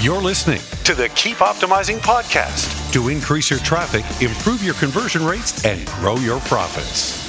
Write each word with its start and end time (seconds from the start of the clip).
You're 0.00 0.22
listening 0.22 0.62
to 0.84 0.94
the 0.94 1.10
Keep 1.10 1.36
Optimizing 1.36 1.98
podcast 1.98 2.90
to 2.94 3.10
increase 3.10 3.50
your 3.50 3.58
traffic, 3.58 4.02
improve 4.22 4.64
your 4.64 4.72
conversion 4.72 5.22
rates, 5.22 5.62
and 5.62 5.86
grow 5.88 6.16
your 6.16 6.40
profits. 6.40 7.20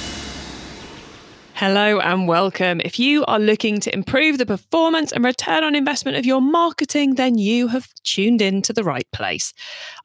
Hello 1.52 2.00
and 2.00 2.26
welcome. 2.26 2.80
If 2.82 2.98
you 2.98 3.26
are 3.26 3.38
looking 3.38 3.78
to 3.80 3.92
improve 3.92 4.38
the 4.38 4.46
performance 4.46 5.12
and 5.12 5.22
return 5.22 5.64
on 5.64 5.74
investment 5.74 6.16
of 6.16 6.24
your 6.24 6.40
marketing, 6.40 7.16
then 7.16 7.36
you 7.36 7.68
have 7.68 7.92
tuned 8.04 8.40
in 8.40 8.62
to 8.62 8.72
the 8.72 8.84
right 8.84 9.06
place. 9.12 9.52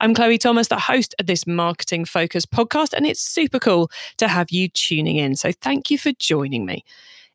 I'm 0.02 0.13
Chloe 0.13 0.38
Thomas, 0.38 0.68
the 0.68 0.77
host 0.77 1.15
of 1.20 1.25
this 1.25 1.47
marketing 1.47 2.04
focused 2.04 2.52
podcast, 2.52 2.91
and 2.91 3.05
it's 3.05 3.21
super 3.21 3.59
cool 3.59 3.89
to 4.18 4.27
have 4.27 4.52
you 4.52 4.68
tuning 4.68 5.15
in. 5.15 5.38
So 5.38 5.54
thank 5.54 5.89
you 5.89 5.97
for 5.97 6.11
joining 6.20 6.65
me. 6.65 6.84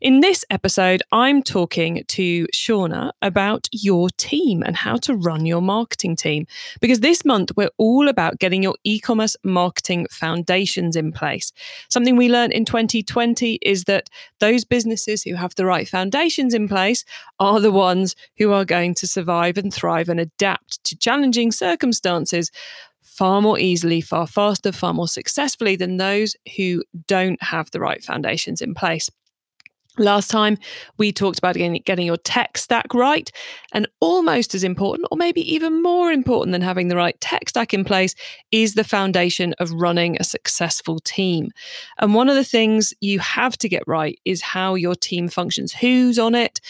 In 0.03 0.19
this 0.19 0.45
episode, 0.51 1.01
I'm 1.13 1.45
talking 1.45 2.03
to 2.09 2.47
Shauna 2.49 3.13
about 3.23 3.69
your 3.71 4.11
team 4.11 4.61
and 4.61 4.75
how 4.75 4.97
to 4.97 5.15
run 5.15 5.47
your 5.47 5.63
marketing 5.63 6.17
team. 6.17 6.49
Because 6.81 6.99
this 6.99 7.25
month, 7.25 7.53
we're 7.57 7.71
all 7.79 8.09
about 8.09 8.41
getting 8.41 8.65
your 8.65 8.75
e 8.83 8.99
commerce 8.99 9.37
marketing 9.45 10.09
foundations 10.11 10.97
in 10.97 11.13
place. 11.13 11.53
Something 11.89 12.17
we 12.17 12.29
learned 12.29 12.53
in 12.53 12.65
2020 12.65 13.61
is 13.63 13.85
that 13.85 14.11
those 14.41 14.65
businesses 14.65 15.23
who 15.23 15.37
have 15.37 15.55
the 15.55 15.67
right 15.67 15.87
foundations 15.87 16.53
in 16.53 16.67
place 16.67 17.05
are 17.39 17.61
the 17.61 17.71
ones 17.71 18.17
who 18.39 18.51
are 18.53 18.65
going 18.65 18.97
to 18.97 19.07
survive 19.07 19.57
and 19.57 19.73
thrive 19.73 20.09
and 20.09 20.19
adapt 20.19 20.83
to 20.83 20.97
challenging 20.97 21.53
circumstances 21.53 22.51
far 23.01 23.41
more 23.41 23.57
easily, 23.57 24.01
far 24.01 24.27
faster, 24.27 24.73
far 24.73 24.93
more 24.93 25.07
successfully 25.07 25.77
than 25.77 25.99
those 25.99 26.35
who 26.57 26.83
don't 27.07 27.41
have 27.41 27.71
the 27.71 27.79
right 27.79 28.03
foundations 28.03 28.61
in 28.61 28.75
place. 28.75 29.09
Last 29.99 30.31
time 30.31 30.57
we 30.97 31.13
talked 31.13 31.39
about 31.39 31.55
getting, 31.55 32.07
your 32.07 32.17
tech 32.17 32.57
stack 32.57 32.95
right, 32.95 33.31
and 33.73 33.87
almost 34.01 34.55
as 34.55 34.65
important, 34.65 35.07
or 35.11 35.19
maybe 35.19 35.43
even 35.53 35.83
more 35.83 36.11
important 36.11 36.53
than 36.53 36.63
having 36.63 36.89
the 36.89 36.97
right 36.97 37.21
tech 37.21 37.51
stack 37.51 37.75
in 37.75 37.85
place, 37.85 38.15
is 38.51 38.73
the 38.73 38.85
foundation 38.85 39.55
of 39.59 39.71
running 39.71 40.17
a 40.19 40.25
successful 40.25 40.99
team. 41.01 41.51
And 41.99 42.15
one 42.15 42.31
of 42.31 42.37
the 42.37 42.45
things 42.45 42.95
you 43.01 43.19
have 43.19 43.59
to 43.59 43.69
get 43.69 43.83
right 43.87 44.19
is 44.25 44.41
how 44.41 44.77
your 44.77 44.95
team 44.95 45.29
functions, 45.29 45.75
who's 45.75 46.19
on 46.19 46.35
it, 46.35 46.63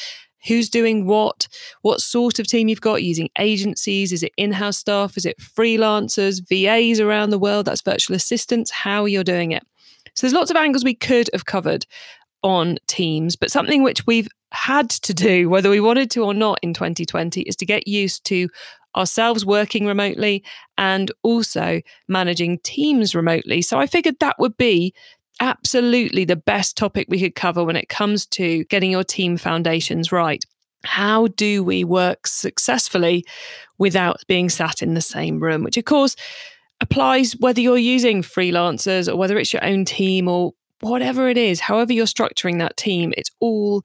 who's 0.48 0.68
doing 0.68 1.06
what, 1.06 1.46
what 1.82 2.00
sort 2.00 2.40
of 2.40 2.48
team 2.48 2.66
you've 2.66 2.80
got? 2.80 3.04
Using 3.04 3.30
agencies, 3.38 4.12
is 4.12 4.24
it 4.24 4.32
in 4.36 4.50
house 4.50 4.78
staff, 4.78 5.16
is 5.16 5.26
it 5.26 5.38
freelancers, 5.38 6.40
VAs 6.48 6.98
around 6.98 7.30
the 7.30 7.38
world, 7.38 7.66
that's 7.66 7.82
virtual 7.82 8.16
assistants, 8.16 8.72
how 8.72 9.04
you're 9.04 9.22
doing 9.22 9.52
it. 9.52 9.62
So 10.14 10.26
there's 10.26 10.34
lots 10.34 10.50
of 10.50 10.56
angles 10.56 10.84
we 10.84 10.94
could 10.94 11.30
have 11.32 11.46
covered 11.46 11.86
on 12.42 12.78
Teams, 12.86 13.36
but 13.36 13.50
something 13.50 13.82
which 13.82 14.06
we've 14.06 14.28
had 14.52 14.90
to 14.90 15.14
do, 15.14 15.48
whether 15.48 15.70
we 15.70 15.80
wanted 15.80 16.10
to 16.12 16.24
or 16.24 16.34
not 16.34 16.58
in 16.62 16.74
2020, 16.74 17.42
is 17.42 17.56
to 17.56 17.66
get 17.66 17.88
used 17.88 18.24
to 18.26 18.48
ourselves 18.94 19.44
working 19.44 19.86
remotely 19.86 20.44
and 20.76 21.10
also 21.22 21.80
managing 22.08 22.58
teams 22.58 23.14
remotely. 23.14 23.62
So 23.62 23.78
I 23.78 23.86
figured 23.86 24.16
that 24.20 24.38
would 24.38 24.56
be 24.56 24.94
absolutely 25.40 26.24
the 26.24 26.36
best 26.36 26.76
topic 26.76 27.06
we 27.08 27.20
could 27.20 27.34
cover 27.34 27.64
when 27.64 27.76
it 27.76 27.88
comes 27.88 28.26
to 28.26 28.64
getting 28.64 28.90
your 28.90 29.04
team 29.04 29.36
foundations 29.36 30.12
right. 30.12 30.44
How 30.84 31.28
do 31.28 31.64
we 31.64 31.84
work 31.84 32.26
successfully 32.26 33.24
without 33.78 34.22
being 34.28 34.48
sat 34.48 34.82
in 34.82 34.94
the 34.94 35.00
same 35.00 35.40
room? 35.40 35.62
Which, 35.64 35.76
of 35.76 35.84
course, 35.84 36.16
applies 36.80 37.32
whether 37.38 37.60
you're 37.60 37.78
using 37.78 38.22
freelancers 38.22 39.10
or 39.10 39.16
whether 39.16 39.38
it's 39.38 39.52
your 39.52 39.64
own 39.64 39.84
team 39.84 40.28
or 40.28 40.52
whatever 40.82 41.28
it 41.28 41.38
is, 41.38 41.60
however 41.60 41.92
you're 41.92 42.06
structuring 42.06 42.58
that 42.58 42.76
team, 42.76 43.12
it's 43.16 43.30
all 43.40 43.84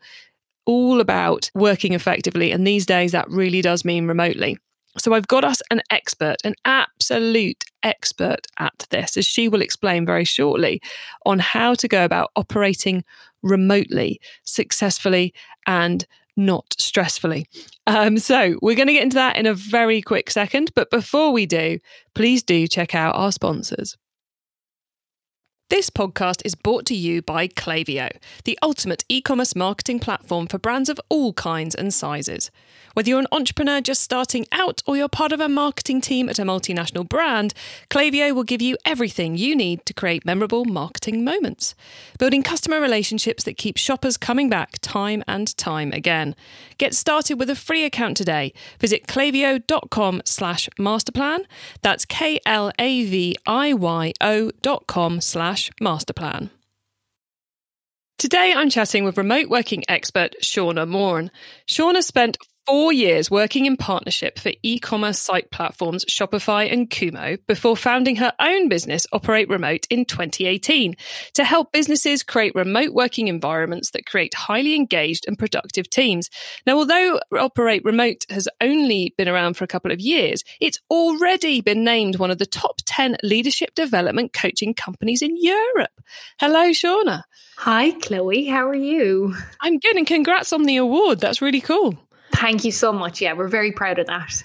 all 0.65 0.99
about 0.99 1.49
working 1.55 1.93
effectively. 1.93 2.51
And 2.51 2.67
these 2.67 2.85
days, 2.85 3.13
that 3.13 3.29
really 3.29 3.61
does 3.61 3.85
mean 3.85 4.05
remotely. 4.05 4.57
So 4.97 5.13
I've 5.13 5.27
got 5.27 5.45
us 5.45 5.61
an 5.71 5.81
expert, 5.91 6.37
an 6.43 6.55
absolute 6.65 7.63
expert 7.83 8.47
at 8.59 8.85
this, 8.89 9.15
as 9.15 9.25
she 9.25 9.47
will 9.47 9.61
explain 9.61 10.05
very 10.05 10.25
shortly, 10.25 10.81
on 11.25 11.39
how 11.39 11.73
to 11.75 11.87
go 11.87 12.03
about 12.03 12.31
operating 12.35 13.05
remotely 13.43 14.19
successfully 14.43 15.33
and 15.67 16.05
not 16.35 16.69
stressfully. 16.79 17.45
Um, 17.85 18.17
so 18.17 18.57
we're 18.61 18.75
going 18.75 18.87
to 18.87 18.93
get 18.93 19.03
into 19.03 19.15
that 19.15 19.37
in 19.37 19.45
a 19.45 19.53
very 19.53 20.01
quick 20.01 20.29
second. 20.29 20.71
But 20.75 20.91
before 20.91 21.31
we 21.31 21.45
do, 21.45 21.79
please 22.13 22.43
do 22.43 22.67
check 22.67 22.93
out 22.93 23.15
our 23.15 23.31
sponsors. 23.31 23.97
This 25.69 25.89
podcast 25.89 26.41
is 26.45 26.55
brought 26.55 26.85
to 26.85 26.95
you 26.95 27.21
by 27.21 27.49
Klaviyo, 27.49 28.15
the 28.45 28.57
ultimate 28.63 29.03
e 29.09 29.19
commerce 29.21 29.53
marketing 29.53 29.99
platform 29.99 30.47
for 30.47 30.57
brands 30.57 30.87
of 30.87 30.97
all 31.09 31.33
kinds 31.33 31.75
and 31.75 31.93
sizes. 31.93 32.49
Whether 32.93 33.09
you're 33.09 33.19
an 33.19 33.27
entrepreneur 33.33 33.81
just 33.81 34.01
starting 34.01 34.45
out 34.53 34.81
or 34.87 34.95
you're 34.95 35.09
part 35.09 35.33
of 35.33 35.41
a 35.41 35.49
marketing 35.49 35.99
team 35.99 36.29
at 36.29 36.39
a 36.39 36.43
multinational 36.43 37.07
brand, 37.07 37.53
Klaviyo 37.89 38.33
will 38.33 38.45
give 38.45 38.61
you 38.61 38.77
everything 38.85 39.37
you 39.37 39.57
need 39.57 39.85
to 39.85 39.93
create 39.93 40.25
memorable 40.25 40.63
marketing 40.63 41.25
moments. 41.25 41.75
Building 42.17 42.43
customer 42.43 42.79
relationships 42.79 43.43
that 43.43 43.57
keep 43.57 43.75
shoppers 43.75 44.15
coming 44.15 44.49
back 44.49 44.79
time 44.81 45.21
and 45.27 45.55
time 45.57 45.91
again. 45.91 46.33
Get 46.77 46.95
started 46.95 47.37
with 47.39 47.49
a 47.49 47.55
free 47.55 47.83
account 47.83 48.15
today. 48.15 48.53
Visit 48.79 49.05
klaviyo.com 49.05 50.21
slash 50.23 50.69
masterplan. 50.79 51.41
That's 51.81 52.05
K-L-A-V-I-Y-O 52.05 52.51
dot 54.61 54.87
com 54.87 55.21
slash 55.21 55.56
masterplan. 55.81 56.49
Today, 58.17 58.53
I'm 58.55 58.69
chatting 58.69 59.03
with 59.03 59.17
remote 59.17 59.47
working 59.47 59.83
expert 59.87 60.35
Shauna 60.41 60.87
Moran. 60.87 61.29
Shauna 61.67 62.01
spent 62.01 62.37
four 62.67 62.91
years 62.91 63.31
working 63.31 63.65
in 63.65 63.77
partnership 63.77 64.37
for 64.37 64.51
e-commerce 64.61 65.17
site 65.17 65.49
platforms 65.51 66.03
Shopify 66.03 66.69
and 66.69 66.89
Kumo 66.89 67.37
before 67.47 67.77
founding 67.77 68.17
her 68.17 68.33
own 68.41 68.67
business 68.67 69.07
Operate 69.13 69.47
Remote 69.47 69.87
in 69.89 70.03
2018 70.03 70.97
to 71.35 71.43
help 71.45 71.71
businesses 71.71 72.23
create 72.23 72.53
remote 72.55 72.93
working 72.93 73.29
environments 73.29 73.91
that 73.91 74.05
create 74.05 74.33
highly 74.33 74.75
engaged 74.75 75.25
and 75.29 75.39
productive 75.39 75.89
teams. 75.89 76.29
Now, 76.65 76.75
although 76.75 77.21
Operate 77.31 77.85
Remote 77.85 78.25
has 78.29 78.49
only 78.59 79.13
been 79.17 79.29
around 79.29 79.53
for 79.55 79.63
a 79.63 79.67
couple 79.67 79.93
of 79.93 80.01
years, 80.01 80.43
it's 80.59 80.81
already 80.89 81.61
been 81.61 81.85
named 81.85 82.17
one 82.17 82.31
of 82.31 82.37
the 82.37 82.45
top 82.45 82.81
10 82.85 83.15
leadership 83.23 83.75
development 83.75 84.33
coaching 84.33 84.73
companies 84.73 85.21
in 85.21 85.41
Europe. 85.41 86.01
Hello, 86.37 86.71
Shauna. 86.71 87.23
Hi, 87.59 87.91
Chloe. 87.91 88.45
How 88.45 88.67
are 88.67 88.75
you? 88.75 89.33
I'm 89.61 89.79
good 89.79 89.95
and 89.95 90.05
congrats 90.05 90.51
on 90.51 90.63
the 90.63 90.75
award. 90.77 91.21
That's 91.21 91.41
really 91.41 91.61
cool. 91.61 91.97
Thank 92.37 92.63
you 92.63 92.71
so 92.71 92.93
much. 92.93 93.19
Yeah, 93.19 93.33
we're 93.33 93.47
very 93.47 93.71
proud 93.71 93.97
of 93.97 94.07
that. 94.07 94.43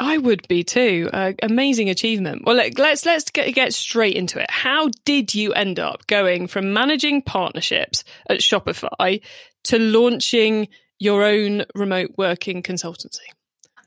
I 0.00 0.18
would 0.18 0.46
be 0.48 0.64
too. 0.64 1.08
Uh, 1.12 1.32
amazing 1.42 1.88
achievement. 1.88 2.42
Well, 2.44 2.56
look, 2.56 2.78
let's 2.78 3.04
let's 3.04 3.30
get, 3.30 3.52
get 3.54 3.74
straight 3.74 4.16
into 4.16 4.40
it. 4.40 4.50
How 4.50 4.90
did 5.04 5.34
you 5.34 5.52
end 5.52 5.80
up 5.80 6.06
going 6.06 6.46
from 6.46 6.72
managing 6.72 7.22
partnerships 7.22 8.04
at 8.28 8.40
Shopify 8.40 9.20
to 9.64 9.78
launching 9.78 10.68
your 10.98 11.24
own 11.24 11.64
remote 11.74 12.12
working 12.16 12.62
consultancy? 12.62 13.26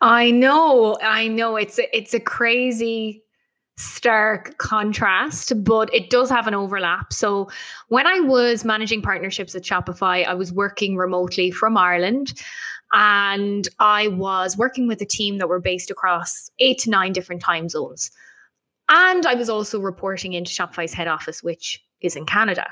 I 0.01 0.31
know, 0.31 0.97
I 1.01 1.27
know. 1.27 1.57
It's 1.57 1.77
a, 1.77 1.95
it's 1.95 2.13
a 2.13 2.19
crazy 2.19 3.23
stark 3.77 4.57
contrast, 4.57 5.63
but 5.63 5.93
it 5.93 6.09
does 6.09 6.29
have 6.29 6.47
an 6.47 6.55
overlap. 6.55 7.13
So, 7.13 7.49
when 7.87 8.07
I 8.07 8.19
was 8.21 8.65
managing 8.65 9.01
partnerships 9.01 9.55
at 9.55 9.63
Shopify, 9.63 10.25
I 10.25 10.33
was 10.33 10.51
working 10.51 10.97
remotely 10.97 11.51
from 11.51 11.77
Ireland. 11.77 12.33
And 12.93 13.67
I 13.79 14.09
was 14.09 14.57
working 14.57 14.87
with 14.87 15.01
a 15.01 15.05
team 15.05 15.37
that 15.37 15.47
were 15.47 15.61
based 15.61 15.89
across 15.89 16.49
eight 16.59 16.79
to 16.79 16.89
nine 16.89 17.13
different 17.13 17.41
time 17.41 17.69
zones. 17.69 18.11
And 18.89 19.25
I 19.25 19.35
was 19.35 19.49
also 19.49 19.79
reporting 19.79 20.33
into 20.33 20.51
Shopify's 20.51 20.93
head 20.93 21.07
office, 21.07 21.41
which 21.41 21.81
is 22.01 22.15
in 22.15 22.25
Canada. 22.25 22.67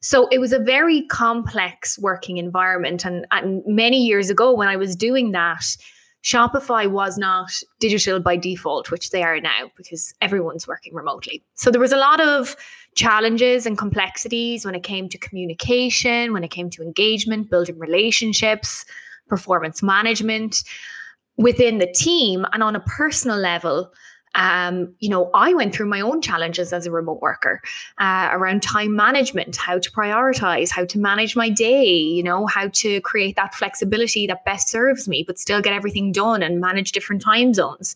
So 0.00 0.28
it 0.28 0.38
was 0.38 0.52
a 0.52 0.60
very 0.60 1.02
complex 1.06 1.98
working 1.98 2.36
environment. 2.36 3.04
And, 3.04 3.26
and 3.32 3.62
many 3.66 4.04
years 4.04 4.30
ago, 4.30 4.54
when 4.54 4.68
I 4.68 4.76
was 4.76 4.94
doing 4.94 5.32
that, 5.32 5.76
Shopify 6.22 6.90
was 6.90 7.18
not 7.18 7.52
digital 7.78 8.20
by 8.20 8.36
default, 8.36 8.90
which 8.90 9.10
they 9.10 9.22
are 9.22 9.40
now 9.40 9.70
because 9.76 10.12
everyone's 10.20 10.66
working 10.66 10.94
remotely. 10.94 11.42
So 11.54 11.70
there 11.70 11.80
was 11.80 11.92
a 11.92 11.96
lot 11.96 12.20
of 12.20 12.56
challenges 12.94 13.66
and 13.66 13.78
complexities 13.78 14.64
when 14.64 14.74
it 14.74 14.82
came 14.82 15.08
to 15.08 15.18
communication, 15.18 16.32
when 16.32 16.42
it 16.42 16.50
came 16.50 16.70
to 16.70 16.82
engagement, 16.82 17.50
building 17.50 17.78
relationships, 17.78 18.84
performance 19.28 19.82
management 19.82 20.62
within 21.36 21.78
the 21.78 21.92
team 21.92 22.46
and 22.52 22.62
on 22.62 22.76
a 22.76 22.80
personal 22.80 23.36
level 23.36 23.92
um, 24.36 24.94
you 24.98 25.08
know, 25.08 25.30
I 25.34 25.54
went 25.54 25.74
through 25.74 25.86
my 25.86 26.00
own 26.00 26.20
challenges 26.20 26.72
as 26.72 26.86
a 26.86 26.90
remote 26.90 27.22
worker 27.22 27.62
uh, 27.98 28.28
around 28.32 28.62
time 28.62 28.94
management, 28.94 29.56
how 29.56 29.78
to 29.78 29.90
prioritize, 29.90 30.70
how 30.70 30.84
to 30.84 30.98
manage 30.98 31.34
my 31.36 31.48
day, 31.48 31.96
you 31.96 32.22
know, 32.22 32.46
how 32.46 32.68
to 32.68 33.00
create 33.00 33.34
that 33.36 33.54
flexibility 33.54 34.26
that 34.26 34.44
best 34.44 34.68
serves 34.68 35.08
me, 35.08 35.24
but 35.26 35.38
still 35.38 35.62
get 35.62 35.72
everything 35.72 36.12
done 36.12 36.42
and 36.42 36.60
manage 36.60 36.92
different 36.92 37.22
time 37.22 37.54
zones. 37.54 37.94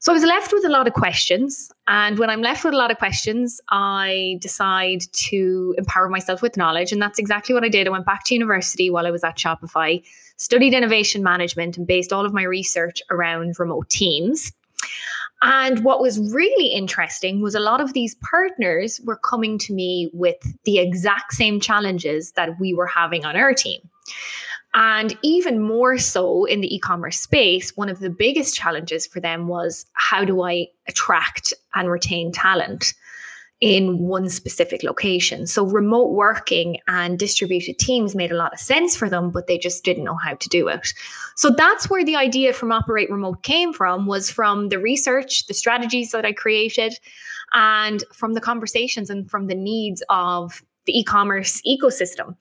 So 0.00 0.12
I 0.12 0.14
was 0.14 0.24
left 0.24 0.50
with 0.50 0.64
a 0.64 0.70
lot 0.70 0.86
of 0.86 0.94
questions. 0.94 1.70
And 1.86 2.18
when 2.18 2.30
I'm 2.30 2.40
left 2.40 2.64
with 2.64 2.72
a 2.72 2.76
lot 2.76 2.90
of 2.90 2.96
questions, 2.96 3.60
I 3.68 4.38
decide 4.40 5.02
to 5.12 5.74
empower 5.76 6.08
myself 6.08 6.40
with 6.40 6.56
knowledge. 6.56 6.90
And 6.90 7.02
that's 7.02 7.18
exactly 7.18 7.54
what 7.54 7.64
I 7.64 7.68
did. 7.68 7.86
I 7.86 7.90
went 7.90 8.06
back 8.06 8.24
to 8.24 8.34
university 8.34 8.88
while 8.88 9.06
I 9.06 9.10
was 9.10 9.22
at 9.24 9.36
Shopify, 9.36 10.02
studied 10.38 10.72
innovation 10.72 11.22
management, 11.22 11.76
and 11.76 11.86
based 11.86 12.14
all 12.14 12.24
of 12.24 12.32
my 12.32 12.44
research 12.44 13.02
around 13.10 13.58
remote 13.58 13.90
teams. 13.90 14.50
And 15.42 15.84
what 15.84 16.00
was 16.00 16.32
really 16.32 16.68
interesting 16.68 17.42
was 17.42 17.54
a 17.54 17.60
lot 17.60 17.82
of 17.82 17.92
these 17.92 18.14
partners 18.16 19.02
were 19.04 19.16
coming 19.16 19.58
to 19.58 19.74
me 19.74 20.10
with 20.14 20.36
the 20.64 20.78
exact 20.78 21.34
same 21.34 21.60
challenges 21.60 22.32
that 22.32 22.58
we 22.58 22.72
were 22.72 22.86
having 22.86 23.26
on 23.26 23.36
our 23.36 23.52
team. 23.52 23.80
And 24.74 25.18
even 25.22 25.60
more 25.60 25.98
so 25.98 26.44
in 26.44 26.60
the 26.60 26.72
e 26.74 26.78
commerce 26.78 27.18
space, 27.18 27.76
one 27.76 27.88
of 27.88 27.98
the 27.98 28.10
biggest 28.10 28.54
challenges 28.54 29.06
for 29.06 29.20
them 29.20 29.48
was 29.48 29.86
how 29.94 30.24
do 30.24 30.42
I 30.42 30.68
attract 30.86 31.52
and 31.74 31.90
retain 31.90 32.32
talent? 32.32 32.94
in 33.60 33.98
one 33.98 34.28
specific 34.28 34.82
location. 34.82 35.46
So 35.46 35.66
remote 35.66 36.12
working 36.12 36.78
and 36.88 37.18
distributed 37.18 37.78
teams 37.78 38.14
made 38.14 38.32
a 38.32 38.36
lot 38.36 38.54
of 38.54 38.58
sense 38.58 38.96
for 38.96 39.08
them, 39.08 39.30
but 39.30 39.46
they 39.46 39.58
just 39.58 39.84
didn't 39.84 40.04
know 40.04 40.16
how 40.16 40.34
to 40.34 40.48
do 40.48 40.68
it. 40.68 40.88
So 41.36 41.50
that's 41.50 41.90
where 41.90 42.04
the 42.04 42.16
idea 42.16 42.54
from 42.54 42.72
Operate 42.72 43.10
Remote 43.10 43.42
came 43.42 43.72
from 43.74 44.06
was 44.06 44.30
from 44.30 44.70
the 44.70 44.78
research, 44.78 45.46
the 45.46 45.54
strategies 45.54 46.10
that 46.12 46.24
I 46.24 46.32
created, 46.32 46.94
and 47.52 48.02
from 48.14 48.32
the 48.32 48.40
conversations 48.40 49.10
and 49.10 49.30
from 49.30 49.46
the 49.46 49.54
needs 49.54 50.02
of 50.08 50.62
the 50.86 50.98
e-commerce 50.98 51.60
ecosystem. 51.66 52.36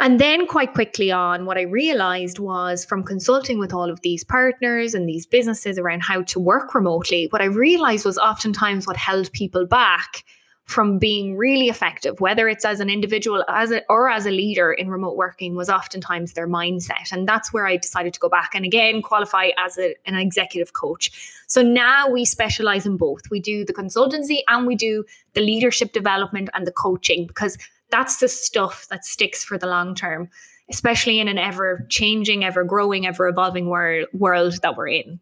And 0.00 0.20
then, 0.20 0.48
quite 0.48 0.74
quickly 0.74 1.12
on, 1.12 1.46
what 1.46 1.56
I 1.56 1.62
realized 1.62 2.40
was 2.40 2.84
from 2.84 3.04
consulting 3.04 3.60
with 3.60 3.72
all 3.72 3.88
of 3.88 4.00
these 4.00 4.24
partners 4.24 4.92
and 4.92 5.08
these 5.08 5.24
businesses 5.24 5.78
around 5.78 6.02
how 6.02 6.22
to 6.22 6.40
work 6.40 6.74
remotely, 6.74 7.28
what 7.30 7.40
I 7.40 7.46
realized 7.46 8.04
was 8.04 8.18
oftentimes 8.18 8.86
what 8.86 8.96
held 8.96 9.32
people 9.32 9.66
back 9.66 10.24
from 10.64 10.98
being 10.98 11.36
really 11.36 11.68
effective, 11.68 12.20
whether 12.20 12.48
it's 12.48 12.64
as 12.64 12.80
an 12.80 12.88
individual 12.88 13.44
as 13.48 13.70
a, 13.70 13.82
or 13.88 14.08
as 14.08 14.24
a 14.26 14.30
leader 14.30 14.72
in 14.72 14.88
remote 14.88 15.14
working, 15.14 15.54
was 15.54 15.68
oftentimes 15.68 16.32
their 16.32 16.48
mindset. 16.48 17.12
And 17.12 17.28
that's 17.28 17.52
where 17.52 17.66
I 17.66 17.76
decided 17.76 18.14
to 18.14 18.20
go 18.20 18.30
back 18.30 18.52
and 18.54 18.64
again 18.64 19.02
qualify 19.02 19.50
as 19.58 19.78
a, 19.78 19.94
an 20.06 20.16
executive 20.16 20.72
coach. 20.72 21.12
So 21.46 21.62
now 21.62 22.08
we 22.08 22.24
specialize 22.24 22.86
in 22.86 22.96
both. 22.96 23.30
We 23.30 23.40
do 23.40 23.64
the 23.64 23.74
consultancy 23.74 24.38
and 24.48 24.66
we 24.66 24.74
do 24.74 25.04
the 25.34 25.42
leadership 25.42 25.92
development 25.92 26.48
and 26.54 26.66
the 26.66 26.72
coaching 26.72 27.26
because 27.26 27.58
that's 27.90 28.18
the 28.18 28.28
stuff 28.28 28.86
that 28.90 29.04
sticks 29.04 29.44
for 29.44 29.58
the 29.58 29.66
long 29.66 29.94
term, 29.94 30.30
especially 30.70 31.20
in 31.20 31.28
an 31.28 31.38
ever 31.38 31.86
changing, 31.88 32.44
ever 32.44 32.64
growing, 32.64 33.06
ever 33.06 33.28
evolving 33.28 33.68
world, 33.68 34.08
world 34.12 34.54
that 34.62 34.76
we're 34.76 34.88
in. 34.88 35.20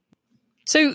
So 0.66 0.94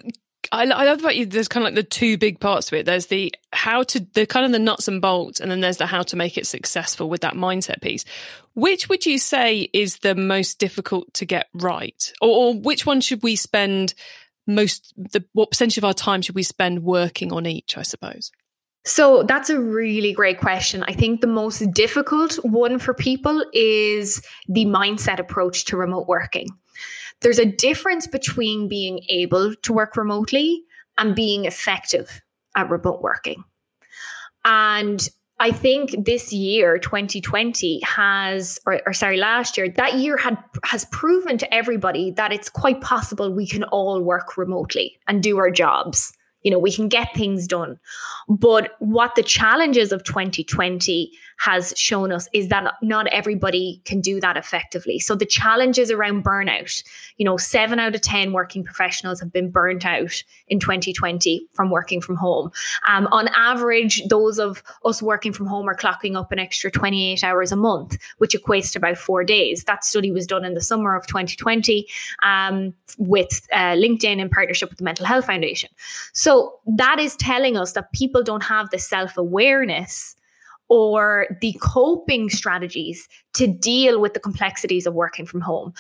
I, 0.52 0.64
I 0.64 0.86
love 0.86 1.00
about 1.00 1.16
you. 1.16 1.26
There's 1.26 1.48
kind 1.48 1.66
of 1.66 1.74
like 1.74 1.76
the 1.76 1.90
two 1.90 2.18
big 2.18 2.40
parts 2.40 2.68
of 2.68 2.74
it. 2.78 2.86
There's 2.86 3.08
the 3.08 3.34
how 3.52 3.84
to, 3.84 4.00
the 4.14 4.26
kind 4.26 4.46
of 4.46 4.52
the 4.52 4.60
nuts 4.60 4.88
and 4.88 5.02
bolts, 5.02 5.40
and 5.40 5.52
then 5.52 5.62
there's 5.62 5.78
the 5.78 5.86
how 5.86 6.04
to 6.04 6.16
make 6.16 6.38
it 6.38 6.48
successful 6.48 7.10
with 7.10 7.22
that 7.22 7.34
mindset 7.34 7.82
piece. 7.82 8.06
Which 8.54 8.90
would 8.90 9.06
you 9.06 9.20
say 9.20 9.70
is 9.74 9.98
the 10.00 10.16
most 10.16 10.60
difficult 10.60 11.14
to 11.16 11.26
get 11.26 11.48
right, 11.54 12.14
or, 12.22 12.30
or 12.30 12.54
which 12.56 12.86
one 12.86 13.02
should 13.02 13.24
we 13.24 13.36
spend 13.36 13.94
most? 14.46 14.94
The 14.96 15.26
what 15.34 15.52
percentage 15.52 15.78
of 15.78 15.86
our 15.86 15.94
time 15.94 16.22
should 16.22 16.36
we 16.36 16.44
spend 16.44 16.84
working 16.84 17.34
on 17.34 17.46
each? 17.46 17.78
I 17.78 17.84
suppose. 17.84 18.32
So 18.88 19.24
that's 19.24 19.50
a 19.50 19.60
really 19.60 20.14
great 20.14 20.40
question. 20.40 20.82
I 20.88 20.94
think 20.94 21.20
the 21.20 21.28
most 21.28 21.60
difficult 21.74 22.36
one 22.46 22.80
for 22.80 22.94
people 22.94 23.44
is 23.52 24.22
the 24.48 24.66
mindset 24.66 25.20
approach 25.20 25.66
to 25.66 25.76
remote 25.76 26.08
working. 26.08 26.48
There's 27.20 27.38
a 27.38 27.46
difference 27.46 28.08
between 28.08 28.70
being 28.70 29.02
able 29.10 29.54
to 29.56 29.74
work 29.74 29.98
remotely 29.98 30.64
and 30.98 31.14
being 31.14 31.44
effective 31.44 32.22
at 32.56 32.70
remote 32.70 33.02
working. 33.02 33.44
And 34.46 35.06
I 35.38 35.52
think 35.52 36.06
this 36.06 36.32
year, 36.32 36.80
2020, 36.80 37.82
has, 37.84 38.58
or, 38.66 38.80
or, 38.86 38.94
sorry, 38.94 39.18
last 39.18 39.58
year, 39.58 39.68
that 39.68 39.96
year 39.96 40.16
had 40.16 40.38
has 40.64 40.86
proven 40.86 41.38
to 41.40 41.54
everybody 41.54 42.12
that 42.12 42.32
it's 42.32 42.50
quite 42.50 42.80
possible 42.80 43.34
we 43.34 43.48
can 43.48 43.66
all 43.66 44.02
work 44.02 44.38
remotely 44.38 44.98
and 45.08 45.22
do 45.22 45.38
our 45.40 45.52
jobs 45.52 46.14
you 46.48 46.52
know 46.52 46.60
we 46.60 46.72
can 46.72 46.88
get 46.88 47.14
things 47.14 47.46
done. 47.46 47.78
But 48.30 48.72
what 48.80 49.16
the 49.16 49.22
challenges 49.22 49.92
of 49.92 50.06
2020 50.06 51.12
has 51.38 51.74
shown 51.78 52.12
us 52.12 52.28
is 52.34 52.48
that 52.50 52.74
not 52.82 53.08
everybody 53.08 53.82
can 53.86 54.02
do 54.02 54.20
that 54.20 54.38
effectively. 54.38 55.00
So 55.00 55.16
the 55.16 55.26
challenges 55.26 55.92
around 55.92 56.24
burnout 56.24 56.84
you 57.18 57.26
know 57.26 57.38
7 57.38 57.80
out 57.80 57.96
of 57.96 58.02
10 58.02 58.34
working 58.34 58.64
professionals 58.64 59.20
have 59.20 59.32
been 59.32 59.50
burnt 59.50 59.86
out 59.86 60.24
in 60.48 60.60
2020 60.60 61.48
from 61.54 61.70
working 61.70 62.02
from 62.02 62.16
home. 62.16 62.52
Um, 62.88 63.08
on 63.12 63.30
average 63.36 64.04
those 64.08 64.40
of 64.40 64.64
us 64.86 65.02
working 65.02 65.32
from 65.32 65.48
home 65.48 65.70
are 65.70 65.76
clocking 65.76 66.18
up 66.18 66.32
an 66.32 66.40
extra 66.40 66.72
28 66.72 67.24
hours 67.24 67.52
a 67.52 67.56
month 67.56 67.98
which 68.18 68.36
equates 68.36 68.72
to 68.74 68.80
about 68.80 68.98
4 68.98 69.24
days. 69.24 69.64
That 69.66 69.86
study 69.86 70.12
was 70.12 70.28
done 70.28 70.44
in 70.44 70.54
the 70.54 70.62
summer 70.62 70.96
of 70.96 71.06
2020 71.08 71.88
um, 72.24 72.74
with 72.98 73.48
uh, 73.54 73.76
linkedin 73.76 74.20
in 74.20 74.30
partnership 74.30 74.70
with 74.70 74.80
the 74.80 74.84
mental 74.84 75.06
health 75.06 75.26
foundation. 75.26 75.70
So 76.14 76.60
that 76.66 77.00
is 77.00 77.16
telling 77.16 77.58
us 77.58 77.74
that 77.74 77.92
people 77.94 78.24
don't 78.24 78.44
have 78.44 78.70
the 78.72 78.80
self 78.80 79.18
awareness 79.18 80.17
or 80.70 81.28
the 81.42 81.56
coping 81.62 82.30
strategies 82.30 83.08
to 83.34 83.48
deal 83.48 84.02
with 84.02 84.14
the 84.14 84.20
complexities 84.20 84.86
of 84.86 84.94
working 84.94 85.26
from 85.26 85.42
home. 85.42 85.74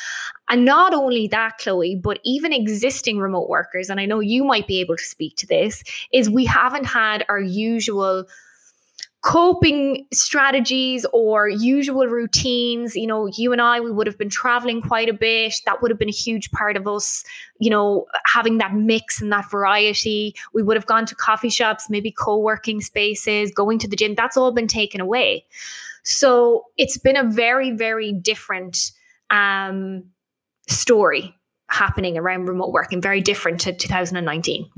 And 0.50 0.64
not 0.64 0.94
only 0.94 1.28
that, 1.28 1.58
Chloe, 1.58 1.96
but 1.96 2.20
even 2.24 2.54
existing 2.54 3.18
remote 3.18 3.50
workers, 3.50 3.90
and 3.90 4.00
I 4.00 4.06
know 4.06 4.20
you 4.20 4.44
might 4.44 4.68
be 4.68 4.80
able 4.80 4.96
to 4.96 5.04
speak 5.04 5.36
to 5.38 5.48
this, 5.48 5.84
is 6.14 6.30
we 6.30 6.46
haven't 6.46 6.86
had 6.86 7.26
our 7.30 7.40
usual 7.40 8.26
coping 9.28 10.08
strategies 10.14 11.06
or 11.12 11.50
usual 11.50 12.08
routines. 12.08 12.96
You 12.96 13.08
know, 13.08 13.28
you 13.28 13.52
and 13.52 13.62
I, 13.62 13.82
we 13.82 13.92
would 13.92 14.08
have 14.08 14.18
been 14.18 14.30
traveling 14.30 14.82
quite 14.82 15.10
a 15.10 15.14
bit. 15.14 15.54
That 15.66 15.82
would 15.82 15.92
have 15.92 16.00
been 16.00 16.08
a 16.08 16.14
huge 16.14 16.50
part 16.52 16.78
of 16.78 16.88
us, 16.88 17.26
you 17.60 17.70
know, 17.70 18.06
having 18.26 18.58
that 18.60 18.74
mix 18.74 19.22
and 19.22 19.30
that 19.34 19.52
variety. 19.52 20.34
We 20.54 20.64
would 20.64 20.78
have 20.78 20.86
gone 20.86 21.06
to 21.08 21.14
coffee 21.14 21.50
shops, 21.50 21.90
maybe 21.90 22.10
co 22.10 22.38
working 22.38 22.80
spaces, 22.80 23.52
going 23.52 23.80
to 23.80 23.88
the 23.90 23.98
gym. 23.98 24.16
That's 24.16 24.38
all 24.38 24.54
been 24.54 24.66
taken 24.66 25.02
away. 25.02 25.46
So 26.04 26.64
it's 26.78 26.98
been 26.98 27.18
a 27.18 27.26
very, 27.26 27.72
very 27.72 28.14
different 28.14 28.92
um, 29.30 30.06
story 30.70 31.36
happening 31.70 32.18
around 32.18 32.46
remote 32.46 32.72
working, 32.72 33.02
very 33.02 33.20
different 33.20 33.60
to 33.62 33.74
2019. 33.74 34.70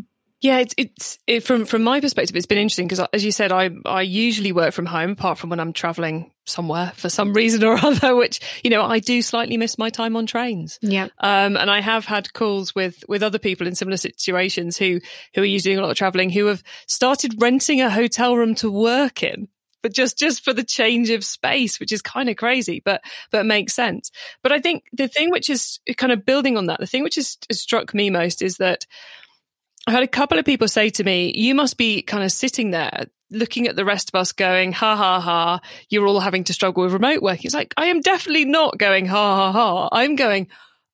Yeah, 0.41 0.59
it's 0.59 0.74
it's 0.77 1.19
it, 1.27 1.44
from 1.44 1.65
from 1.65 1.83
my 1.83 2.00
perspective, 2.00 2.36
it's 2.36 2.45
been 2.45 2.57
interesting 2.57 2.88
because, 2.88 3.06
as 3.12 3.25
you 3.25 3.31
said, 3.31 3.51
I 3.51 3.71
I 3.86 4.03
usually 4.03 4.53
work 4.53 4.74
from 4.74 4.86
home, 4.86 5.12
apart 5.12 5.38
from 5.38 5.50
when 5.50 5.59
I'm 5.59 5.74
traveling 5.74 6.31
somewhere 6.45 6.94
for 6.95 7.09
some 7.09 7.33
reason 7.36 7.63
or 7.63 7.74
other. 7.74 8.15
Which 8.15 8.39
you 8.63 8.69
know, 8.69 8.83
I 8.83 9.00
do 9.00 9.21
slightly 9.21 9.57
miss 9.57 9.77
my 9.77 9.89
time 9.89 10.15
on 10.15 10.25
trains. 10.25 10.80
Yeah, 10.81 11.07
um, 11.19 11.57
and 11.57 11.69
I 11.69 11.81
have 11.81 12.06
had 12.06 12.31
calls 12.31 12.74
with 12.74 13.03
with 13.09 13.21
other 13.21 13.39
people 13.39 13.68
in 13.68 13.75
similar 13.75 13.97
situations 13.97 14.78
who 14.78 15.02
who 15.35 15.42
are 15.42 15.45
usually 15.45 15.73
doing 15.73 15.80
a 15.80 15.85
lot 15.85 15.92
of 15.92 15.97
traveling, 15.97 16.30
who 16.30 16.45
have 16.45 16.63
started 16.87 17.42
renting 17.42 17.81
a 17.81 17.90
hotel 17.90 18.37
room 18.37 18.56
to 18.56 18.71
work 18.71 19.23
in 19.23 19.49
but 19.81 19.94
just 19.94 20.18
just 20.18 20.44
for 20.44 20.54
the 20.54 20.63
change 20.63 21.09
of 21.09 21.23
space 21.23 21.80
which 21.80 21.94
is 21.94 22.02
kind 22.02 22.28
of 22.28 22.35
crazy 22.35 22.81
but 22.83 23.02
but 23.31 23.45
makes 23.45 23.73
sense 23.73 24.11
but 24.44 24.52
i 24.52 24.59
think 24.59 24.83
the 24.92 25.07
thing 25.07 25.30
which 25.31 25.49
is 25.49 25.80
kind 25.95 26.11
of 26.11 26.25
building 26.25 26.57
on 26.57 26.66
that 26.66 26.81
the 26.81 26.85
thing 26.85 27.02
which 27.02 27.16
has, 27.16 27.37
has 27.49 27.61
struck 27.61 27.94
me 27.94 28.09
most 28.09 28.42
is 28.42 28.57
that 28.57 28.85
I 29.89 29.93
had 29.93 30.03
a 30.03 30.07
couple 30.07 30.37
of 30.37 30.45
people 30.45 30.67
say 30.67 30.89
to 30.91 31.03
me, 31.03 31.33
you 31.35 31.55
must 31.55 31.75
be 31.75 32.03
kind 32.03 32.23
of 32.23 32.31
sitting 32.31 32.71
there 32.71 33.07
looking 33.31 33.67
at 33.67 33.75
the 33.75 33.85
rest 33.85 34.09
of 34.09 34.19
us 34.19 34.31
going, 34.31 34.71
ha 34.71 34.95
ha 34.95 35.19
ha, 35.19 35.59
you're 35.89 36.05
all 36.05 36.19
having 36.19 36.43
to 36.45 36.53
struggle 36.53 36.83
with 36.83 36.93
remote 36.93 37.21
work. 37.21 37.43
It's 37.43 37.53
like, 37.53 37.73
I 37.75 37.87
am 37.87 38.01
definitely 38.01 38.45
not 38.45 38.77
going, 38.77 39.07
ha 39.07 39.35
ha 39.35 39.51
ha. 39.51 39.89
I'm 39.91 40.15
going, 40.15 40.47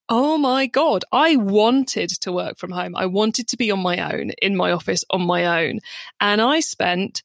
oh 0.08 0.38
my 0.38 0.68
God, 0.68 1.04
I 1.12 1.36
wanted 1.36 2.10
to 2.22 2.32
work 2.32 2.58
from 2.58 2.72
home. 2.72 2.96
I 2.96 3.06
wanted 3.06 3.50
to 3.50 3.58
be 3.58 3.72
on 3.72 3.82
my 3.82 4.14
own 4.14 4.32
in 4.42 4.56
my 4.56 4.72
office 4.72 5.04
on 5.10 5.26
my 5.26 5.66
own. 5.66 5.80
And 6.22 6.42
I 6.42 6.62
spent 6.62 7.24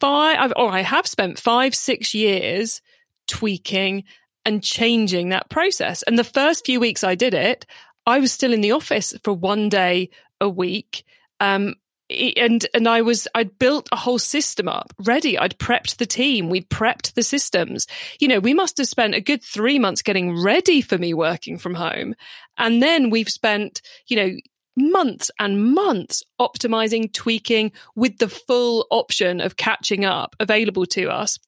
five, 0.00 0.52
or 0.56 0.70
I 0.70 0.80
have 0.80 1.06
spent 1.06 1.38
five, 1.38 1.74
six 1.74 2.14
years 2.14 2.82
tweaking 3.26 4.04
and 4.44 4.62
changing 4.62 5.30
that 5.30 5.48
process. 5.48 6.02
And 6.02 6.18
the 6.18 6.24
first 6.24 6.66
few 6.66 6.78
weeks 6.78 7.04
I 7.04 7.14
did 7.14 7.32
it, 7.32 7.64
I 8.06 8.20
was 8.20 8.32
still 8.32 8.52
in 8.52 8.60
the 8.60 8.72
office 8.72 9.14
for 9.22 9.32
one 9.32 9.70
day 9.70 10.10
a 10.44 10.48
week. 10.48 11.04
Um, 11.40 11.74
and 12.10 12.66
and 12.74 12.86
I 12.86 13.00
was 13.00 13.26
I'd 13.34 13.58
built 13.58 13.88
a 13.90 13.96
whole 13.96 14.18
system 14.18 14.68
up 14.68 14.92
ready. 15.04 15.38
I'd 15.38 15.58
prepped 15.58 15.96
the 15.96 16.06
team. 16.06 16.50
We'd 16.50 16.68
prepped 16.68 17.14
the 17.14 17.22
systems. 17.22 17.86
You 18.20 18.28
know, 18.28 18.40
we 18.40 18.54
must 18.54 18.76
have 18.78 18.86
spent 18.86 19.14
a 19.14 19.20
good 19.20 19.42
three 19.42 19.78
months 19.78 20.02
getting 20.02 20.40
ready 20.40 20.82
for 20.82 20.98
me 20.98 21.14
working 21.14 21.58
from 21.58 21.74
home, 21.74 22.14
and 22.58 22.82
then 22.82 23.10
we've 23.10 23.30
spent 23.30 23.80
you 24.06 24.16
know 24.16 24.36
months 24.76 25.30
and 25.38 25.74
months 25.74 26.22
optimizing, 26.38 27.12
tweaking 27.12 27.72
with 27.96 28.18
the 28.18 28.28
full 28.28 28.86
option 28.90 29.40
of 29.40 29.56
catching 29.56 30.04
up 30.04 30.36
available 30.38 30.84
to 30.86 31.08
us. 31.08 31.38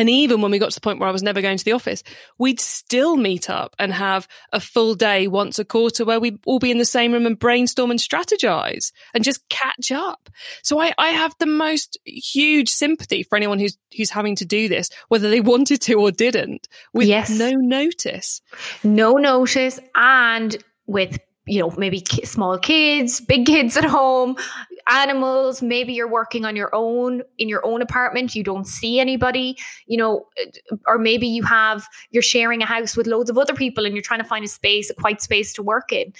And 0.00 0.08
even 0.08 0.40
when 0.40 0.50
we 0.50 0.58
got 0.58 0.70
to 0.70 0.74
the 0.74 0.80
point 0.80 0.98
where 0.98 1.10
I 1.10 1.12
was 1.12 1.22
never 1.22 1.42
going 1.42 1.58
to 1.58 1.64
the 1.64 1.72
office, 1.72 2.02
we'd 2.38 2.58
still 2.58 3.18
meet 3.18 3.50
up 3.50 3.76
and 3.78 3.92
have 3.92 4.26
a 4.50 4.58
full 4.58 4.94
day 4.94 5.26
once 5.26 5.58
a 5.58 5.64
quarter 5.64 6.06
where 6.06 6.18
we'd 6.18 6.38
all 6.46 6.58
be 6.58 6.70
in 6.70 6.78
the 6.78 6.86
same 6.86 7.12
room 7.12 7.26
and 7.26 7.38
brainstorm 7.38 7.90
and 7.90 8.00
strategize 8.00 8.92
and 9.12 9.22
just 9.22 9.46
catch 9.50 9.92
up. 9.92 10.30
So 10.62 10.80
I, 10.80 10.94
I 10.96 11.08
have 11.08 11.34
the 11.38 11.44
most 11.44 11.98
huge 12.06 12.70
sympathy 12.70 13.22
for 13.22 13.36
anyone 13.36 13.58
who's 13.58 13.76
who's 13.94 14.08
having 14.08 14.36
to 14.36 14.46
do 14.46 14.68
this, 14.68 14.88
whether 15.08 15.28
they 15.28 15.42
wanted 15.42 15.82
to 15.82 16.00
or 16.00 16.10
didn't, 16.10 16.66
with 16.94 17.06
yes. 17.06 17.28
no 17.28 17.50
notice. 17.50 18.40
No 18.82 19.18
notice 19.18 19.80
and 19.94 20.56
with 20.86 21.18
you 21.46 21.60
know, 21.60 21.74
maybe 21.76 22.02
small 22.24 22.58
kids, 22.58 23.20
big 23.20 23.44
kids 23.44 23.76
at 23.76 23.84
home, 23.84 24.36
animals. 24.90 25.62
Maybe 25.62 25.92
you're 25.92 26.08
working 26.08 26.44
on 26.44 26.56
your 26.56 26.74
own 26.74 27.22
in 27.38 27.48
your 27.48 27.64
own 27.64 27.80
apartment. 27.82 28.34
You 28.34 28.42
don't 28.42 28.66
see 28.66 29.00
anybody, 29.00 29.56
you 29.86 29.96
know, 29.96 30.26
or 30.86 30.98
maybe 30.98 31.26
you 31.26 31.42
have, 31.44 31.86
you're 32.10 32.22
sharing 32.22 32.62
a 32.62 32.66
house 32.66 32.96
with 32.96 33.06
loads 33.06 33.30
of 33.30 33.38
other 33.38 33.54
people 33.54 33.86
and 33.86 33.94
you're 33.94 34.02
trying 34.02 34.20
to 34.20 34.28
find 34.28 34.44
a 34.44 34.48
space, 34.48 34.90
a 34.90 34.94
quiet 34.94 35.22
space 35.22 35.52
to 35.54 35.62
work 35.62 35.92
in. 35.92 36.12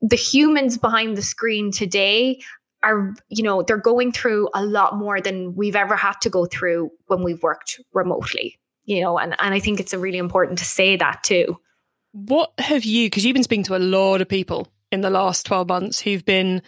The 0.00 0.16
humans 0.16 0.78
behind 0.78 1.16
the 1.16 1.22
screen 1.22 1.70
today 1.72 2.40
are, 2.82 3.14
you 3.28 3.42
know, 3.42 3.62
they're 3.62 3.76
going 3.76 4.12
through 4.12 4.48
a 4.54 4.64
lot 4.64 4.96
more 4.96 5.20
than 5.20 5.54
we've 5.54 5.76
ever 5.76 5.96
had 5.96 6.20
to 6.22 6.30
go 6.30 6.46
through 6.46 6.90
when 7.06 7.22
we've 7.22 7.42
worked 7.42 7.80
remotely, 7.92 8.58
you 8.84 9.00
know, 9.00 9.18
and, 9.18 9.36
and 9.38 9.54
I 9.54 9.60
think 9.60 9.80
it's 9.80 9.94
really 9.94 10.18
important 10.18 10.58
to 10.58 10.64
say 10.64 10.96
that 10.96 11.22
too. 11.22 11.58
What 12.12 12.52
have 12.58 12.84
you, 12.84 13.06
because 13.06 13.24
you've 13.24 13.34
been 13.34 13.44
speaking 13.44 13.64
to 13.64 13.76
a 13.76 13.78
lot 13.78 14.20
of 14.20 14.28
people 14.28 14.68
in 14.90 15.00
the 15.00 15.10
last 15.10 15.46
12 15.46 15.68
months 15.68 16.00
who've 16.00 16.24
been 16.24 16.62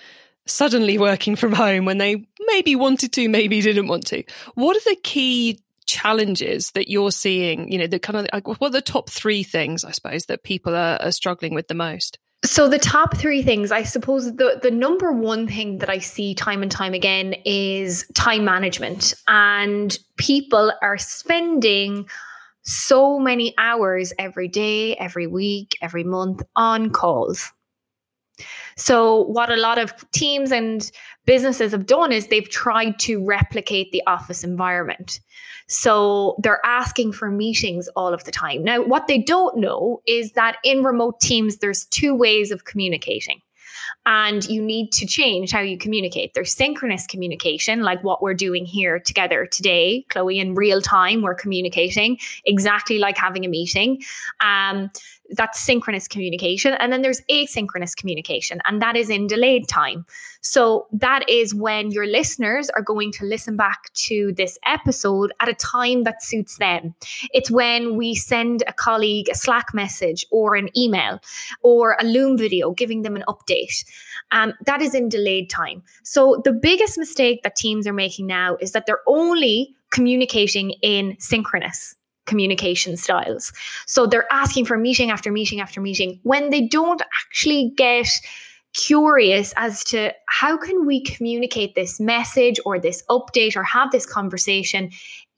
suddenly 0.46 0.98
working 0.98 1.36
from 1.36 1.52
home 1.52 1.84
when 1.84 1.98
they 1.98 2.26
maybe 2.46 2.76
wanted 2.76 3.12
to, 3.12 3.28
maybe 3.28 3.60
didn't 3.60 3.88
want 3.88 4.06
to. 4.08 4.22
What 4.54 4.76
are 4.76 4.90
the 4.90 5.00
key 5.02 5.60
challenges 5.86 6.70
that 6.72 6.88
you're 6.88 7.12
seeing? 7.12 7.70
You 7.70 7.78
know, 7.78 7.86
the 7.86 7.98
kind 7.98 8.28
of 8.28 8.42
what 8.44 8.62
are 8.62 8.70
the 8.70 8.80
top 8.80 9.10
three 9.10 9.42
things, 9.42 9.84
I 9.84 9.92
suppose, 9.92 10.26
that 10.26 10.42
people 10.42 10.74
are, 10.74 11.00
are 11.00 11.12
struggling 11.12 11.54
with 11.54 11.68
the 11.68 11.74
most? 11.74 12.18
So 12.44 12.68
the 12.68 12.78
top 12.78 13.16
three 13.16 13.42
things, 13.42 13.72
I 13.72 13.84
suppose 13.84 14.26
the 14.36 14.60
the 14.62 14.70
number 14.70 15.12
one 15.12 15.48
thing 15.48 15.78
that 15.78 15.88
I 15.88 15.98
see 15.98 16.34
time 16.34 16.62
and 16.62 16.70
time 16.70 16.92
again 16.92 17.34
is 17.46 18.06
time 18.14 18.44
management. 18.44 19.14
And 19.26 19.96
people 20.18 20.70
are 20.82 20.98
spending 20.98 22.06
so 22.62 23.18
many 23.18 23.54
hours 23.56 24.12
every 24.18 24.48
day, 24.48 24.94
every 24.96 25.26
week, 25.26 25.78
every 25.80 26.04
month 26.04 26.42
on 26.54 26.90
calls. 26.90 27.50
So, 28.76 29.22
what 29.22 29.50
a 29.50 29.56
lot 29.56 29.78
of 29.78 29.92
teams 30.10 30.50
and 30.50 30.90
businesses 31.26 31.72
have 31.72 31.86
done 31.86 32.12
is 32.12 32.26
they've 32.26 32.48
tried 32.48 32.98
to 33.00 33.24
replicate 33.24 33.92
the 33.92 34.02
office 34.06 34.42
environment. 34.42 35.20
So, 35.68 36.36
they're 36.42 36.64
asking 36.64 37.12
for 37.12 37.30
meetings 37.30 37.88
all 37.96 38.12
of 38.12 38.24
the 38.24 38.32
time. 38.32 38.64
Now, 38.64 38.82
what 38.82 39.06
they 39.06 39.18
don't 39.18 39.58
know 39.58 40.02
is 40.06 40.32
that 40.32 40.56
in 40.64 40.82
remote 40.82 41.20
teams, 41.20 41.58
there's 41.58 41.84
two 41.86 42.14
ways 42.14 42.50
of 42.50 42.64
communicating 42.64 43.40
and 44.06 44.44
you 44.46 44.60
need 44.60 44.92
to 44.92 45.06
change 45.06 45.50
how 45.50 45.60
you 45.60 45.78
communicate. 45.78 46.34
There's 46.34 46.52
synchronous 46.52 47.06
communication, 47.06 47.82
like 47.82 48.02
what 48.04 48.22
we're 48.22 48.34
doing 48.34 48.66
here 48.66 48.98
together 48.98 49.46
today, 49.46 50.04
Chloe, 50.10 50.38
in 50.38 50.54
real 50.54 50.82
time, 50.82 51.22
we're 51.22 51.34
communicating 51.34 52.18
exactly 52.44 52.98
like 52.98 53.16
having 53.16 53.44
a 53.44 53.48
meeting. 53.48 54.02
Um, 54.40 54.90
that's 55.36 55.60
synchronous 55.60 56.08
communication. 56.08 56.74
And 56.74 56.92
then 56.92 57.02
there's 57.02 57.20
asynchronous 57.30 57.96
communication, 57.96 58.60
and 58.64 58.80
that 58.82 58.96
is 58.96 59.10
in 59.10 59.26
delayed 59.26 59.68
time. 59.68 60.04
So 60.40 60.86
that 60.92 61.28
is 61.28 61.54
when 61.54 61.90
your 61.90 62.06
listeners 62.06 62.68
are 62.70 62.82
going 62.82 63.12
to 63.12 63.24
listen 63.24 63.56
back 63.56 63.92
to 63.94 64.32
this 64.36 64.58
episode 64.66 65.32
at 65.40 65.48
a 65.48 65.54
time 65.54 66.04
that 66.04 66.22
suits 66.22 66.58
them. 66.58 66.94
It's 67.32 67.50
when 67.50 67.96
we 67.96 68.14
send 68.14 68.62
a 68.66 68.72
colleague 68.72 69.28
a 69.30 69.34
Slack 69.34 69.72
message 69.72 70.26
or 70.30 70.54
an 70.54 70.68
email 70.76 71.20
or 71.62 71.96
a 71.98 72.04
Loom 72.04 72.36
video 72.36 72.72
giving 72.72 73.02
them 73.02 73.16
an 73.16 73.24
update. 73.26 73.84
Um, 74.32 74.52
that 74.66 74.82
is 74.82 74.94
in 74.94 75.08
delayed 75.08 75.48
time. 75.48 75.82
So 76.02 76.42
the 76.44 76.52
biggest 76.52 76.98
mistake 76.98 77.42
that 77.42 77.56
teams 77.56 77.86
are 77.86 77.92
making 77.92 78.26
now 78.26 78.56
is 78.60 78.72
that 78.72 78.86
they're 78.86 79.02
only 79.06 79.74
communicating 79.90 80.72
in 80.82 81.16
synchronous 81.18 81.94
communication 82.26 82.96
styles. 82.96 83.52
So 83.86 84.06
they're 84.06 84.32
asking 84.32 84.66
for 84.66 84.78
meeting 84.78 85.10
after 85.10 85.30
meeting 85.30 85.60
after 85.60 85.80
meeting 85.80 86.18
when 86.22 86.50
they 86.50 86.66
don't 86.66 87.02
actually 87.22 87.72
get 87.76 88.08
curious 88.74 89.54
as 89.56 89.84
to 89.84 90.12
how 90.26 90.56
can 90.56 90.84
we 90.84 91.00
communicate 91.02 91.74
this 91.74 92.00
message 92.00 92.58
or 92.64 92.78
this 92.78 93.04
update 93.08 93.56
or 93.56 93.62
have 93.62 93.90
this 93.92 94.04
conversation 94.04 94.90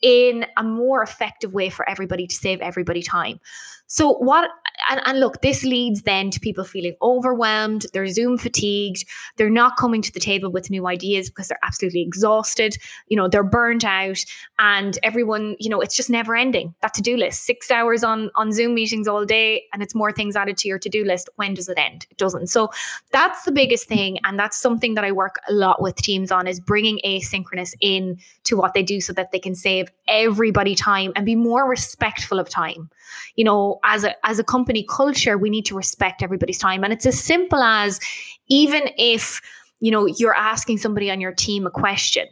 in 0.02 0.46
a 0.56 0.62
more 0.62 1.02
effective 1.02 1.52
way 1.52 1.68
for 1.68 1.88
everybody 1.88 2.26
to 2.26 2.34
save 2.34 2.60
everybody 2.60 3.02
time. 3.02 3.38
So 3.86 4.14
what 4.14 4.50
and, 4.90 5.00
and 5.04 5.20
look, 5.20 5.40
this 5.42 5.64
leads 5.64 6.02
then 6.02 6.30
to 6.30 6.40
people 6.40 6.64
feeling 6.64 6.94
overwhelmed, 7.02 7.86
they're 7.92 8.06
Zoom 8.08 8.38
fatigued, 8.38 9.04
they're 9.36 9.50
not 9.50 9.76
coming 9.76 10.02
to 10.02 10.12
the 10.12 10.20
table 10.20 10.50
with 10.50 10.70
new 10.70 10.86
ideas 10.86 11.30
because 11.30 11.48
they're 11.48 11.58
absolutely 11.62 12.02
exhausted, 12.02 12.76
you 13.08 13.16
know, 13.16 13.28
they're 13.28 13.42
burnt 13.42 13.84
out, 13.84 14.24
and 14.58 14.98
everyone, 15.02 15.56
you 15.58 15.68
know, 15.70 15.80
it's 15.80 15.96
just 15.96 16.10
never 16.10 16.36
ending. 16.36 16.74
That 16.82 16.94
to-do 16.94 17.16
list, 17.16 17.44
six 17.44 17.70
hours 17.70 18.04
on 18.04 18.30
on 18.34 18.52
Zoom 18.52 18.74
meetings 18.74 19.08
all 19.08 19.24
day, 19.24 19.64
and 19.72 19.82
it's 19.82 19.94
more 19.94 20.12
things 20.12 20.36
added 20.36 20.56
to 20.58 20.68
your 20.68 20.78
to-do 20.78 21.04
list. 21.04 21.28
When 21.36 21.54
does 21.54 21.68
it 21.68 21.78
end? 21.78 22.06
It 22.10 22.16
doesn't. 22.18 22.48
So 22.48 22.70
that's 23.12 23.44
the 23.44 23.52
biggest 23.52 23.88
thing, 23.88 24.18
and 24.24 24.38
that's 24.38 24.56
something 24.56 24.94
that 24.94 25.04
I 25.04 25.12
work 25.12 25.36
a 25.48 25.52
lot 25.52 25.80
with 25.80 25.96
teams 25.96 26.30
on 26.30 26.46
is 26.46 26.60
bringing 26.60 27.00
asynchronous 27.04 27.74
in 27.80 28.18
to 28.44 28.56
what 28.56 28.74
they 28.74 28.82
do 28.82 29.00
so 29.00 29.12
that 29.12 29.32
they 29.32 29.38
can 29.38 29.54
save 29.54 29.88
everybody 30.08 30.74
time 30.74 31.12
and 31.16 31.24
be 31.24 31.34
more 31.34 31.68
respectful 31.68 32.38
of 32.38 32.48
time. 32.48 32.90
You 33.36 33.44
know, 33.44 33.78
as 33.84 34.04
a 34.04 34.14
as 34.26 34.38
a 34.38 34.44
company 34.44 34.65
culture, 34.88 35.38
we 35.38 35.50
need 35.50 35.66
to 35.66 35.74
respect 35.74 36.22
everybody's 36.22 36.58
time. 36.58 36.84
And 36.84 36.92
it's 36.92 37.06
as 37.06 37.18
simple 37.18 37.62
as 37.62 38.00
even 38.48 38.90
if, 38.96 39.40
you 39.80 39.90
know, 39.90 40.06
you're 40.06 40.36
asking 40.36 40.78
somebody 40.78 41.10
on 41.10 41.20
your 41.20 41.32
team 41.32 41.66
a 41.66 41.70
question, 41.70 42.26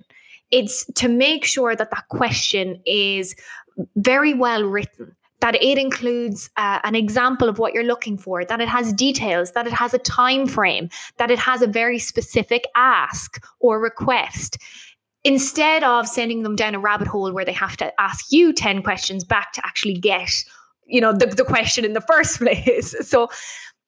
it's 0.51 0.85
to 0.95 1.09
make 1.09 1.45
sure 1.45 1.75
that 1.75 1.91
that 1.91 2.09
question 2.09 2.81
is 2.87 3.35
very 3.97 4.35
well 4.35 4.65
written 4.65 5.15
that 5.41 5.63
it 5.63 5.77
includes 5.77 6.49
uh, 6.57 6.79
an 6.85 6.95
example 6.95 7.51
of 7.51 7.59
what 7.59 7.75
you're 7.75 7.85
looking 7.85 8.17
for 8.17 8.45
that 8.45 8.61
it 8.61 8.69
has 8.69 8.93
details 8.93 9.53
that 9.53 9.67
it 9.67 9.73
has 9.73 9.93
a 9.93 9.99
time 9.99 10.47
frame 10.47 10.89
that 11.19 11.31
it 11.31 11.39
has 11.39 11.61
a 11.61 11.67
very 11.67 11.99
specific 11.99 12.67
ask 12.77 13.45
or 13.61 13.81
request 13.81 14.59
instead 15.25 15.83
of 15.83 16.07
sending 16.07 16.43
them 16.45 16.55
down 16.55 16.75
a 16.75 16.79
rabbit 16.79 17.09
hole 17.09 17.33
where 17.33 17.45
they 17.45 17.53
have 17.53 17.77
to 17.77 17.93
ask 18.01 18.27
you 18.31 18.53
10 18.53 18.83
questions 18.83 19.25
back 19.25 19.53
to 19.53 19.67
actually 19.67 19.95
get 19.95 20.45
you 20.87 21.01
know 21.01 21.13
the, 21.13 21.27
the 21.27 21.45
question 21.45 21.85
in 21.85 21.93
the 21.93 22.01
first 22.01 22.39
place. 22.39 22.95
So 23.07 23.29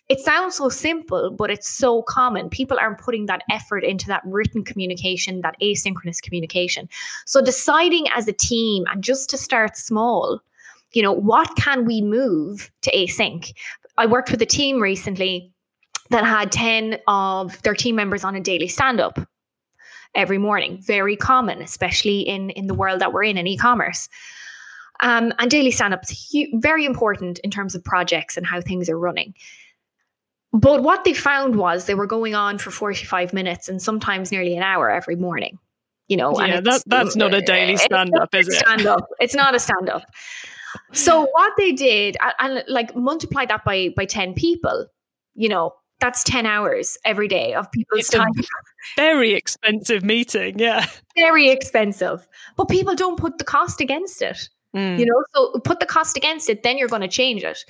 it 0.09 0.21
sounds 0.21 0.55
so 0.55 0.69
simple 0.69 1.31
but 1.31 1.51
it's 1.51 1.69
so 1.69 2.03
common. 2.03 2.49
People 2.49 2.79
aren't 2.79 2.99
putting 2.99 3.27
that 3.27 3.43
effort 3.51 3.85
into 3.85 4.07
that 4.07 4.23
written 4.25 4.65
communication 4.65 5.41
that 5.41 5.57
asynchronous 5.61 6.23
communication. 6.23 6.89
So 7.25 7.43
deciding 7.43 8.07
as 8.15 8.29
a 8.29 8.33
team 8.33 8.85
and 8.91 9.03
just 9.03 9.31
to 9.31 9.39
start 9.39 9.77
small 9.77 10.41
you 10.93 11.03
know 11.03 11.13
what 11.13 11.51
can 11.57 11.85
we 11.85 12.01
move 12.01 12.71
to 12.83 12.91
async? 12.93 13.53
I 13.99 14.07
worked 14.07 14.31
with 14.31 14.41
a 14.41 14.47
team 14.47 14.81
recently 14.81 15.53
that 16.11 16.25
had 16.25 16.53
10 16.53 16.99
of 17.09 17.61
their 17.63 17.75
team 17.75 17.97
members 17.97 18.23
on 18.23 18.37
a 18.37 18.41
daily 18.41 18.69
stand 18.69 19.01
up 19.01 19.19
every 20.15 20.39
morning. 20.39 20.81
Very 20.83 21.17
common 21.17 21.61
especially 21.61 22.21
in 22.21 22.51
in 22.51 22.69
the 22.69 22.75
world 22.75 23.01
that 23.01 23.13
we're 23.13 23.25
in 23.25 23.37
in 23.37 23.47
e-commerce 23.47 24.09
um, 25.01 25.33
and 25.39 25.51
daily 25.51 25.71
stand 25.71 25.95
up 25.95 26.03
is 26.05 26.31
hu- 26.33 26.59
very 26.61 26.85
important 26.85 27.39
in 27.41 27.51
terms 27.51 27.75
of 27.75 27.85
projects 27.85 28.37
and 28.37 28.47
how 28.47 28.61
things 28.61 28.89
are 28.89 28.99
running. 28.99 29.35
But 30.53 30.83
what 30.83 31.05
they 31.05 31.13
found 31.13 31.57
was 31.57 31.85
they 31.85 31.95
were 31.95 32.07
going 32.07 32.35
on 32.35 32.59
for 32.59 32.71
45 32.71 33.33
minutes 33.33 33.69
and 33.69 33.81
sometimes 33.81 34.33
nearly 34.33 34.57
an 34.57 34.63
hour 34.63 34.91
every 34.91 35.17
morning. 35.17 35.59
You 36.09 36.17
know, 36.17 36.41
yeah, 36.41 36.61
that, 36.61 36.83
that's 36.87 37.17
not 37.17 37.35
a 37.35 37.41
daily 37.41 37.77
stand 37.77 38.13
up, 38.17 38.33
is 38.35 38.49
it? 38.49 38.55
Stand 38.55 38.87
up. 38.87 39.07
It's 39.21 39.35
not 39.35 39.55
a 39.55 39.59
stand 39.59 39.91
up. 39.91 40.05
So 40.93 41.27
what 41.33 41.53
they 41.59 41.73
did, 41.73 42.17
and, 42.21 42.35
and 42.39 42.65
like 42.69 42.95
multiply 42.95 43.45
that 43.47 43.65
by 43.65 43.91
by 43.97 44.05
10 44.05 44.35
people, 44.35 44.87
you 45.35 45.49
know, 45.49 45.73
that's 46.01 46.23
10 46.25 46.47
hours 46.47 46.99
every 47.05 47.29
day 47.29 47.55
of 47.55 47.71
people's 47.73 48.01
it's 48.01 48.11
time. 48.11 48.29
very 48.97 49.33
expensive 49.33 50.05
meeting. 50.05 50.59
Yeah. 50.59 50.87
Very 51.17 51.49
expensive. 51.49 52.27
But 52.57 52.69
people 52.69 52.95
don't 52.95 53.19
put 53.19 53.39
the 53.39 53.45
cost 53.45 53.81
against 53.81 54.23
it. 54.23 54.49
Mm. 54.75 54.99
You 54.99 55.07
know, 55.07 55.25
so 55.35 55.59
put 55.61 55.81
the 55.81 55.87
cost 55.87 56.17
against 56.17 56.51
it, 56.51 56.63
then 56.63 56.77
you're 56.77 56.89
going 56.89 57.03
to 57.03 57.09
change 57.09 57.43
it. 57.43 57.65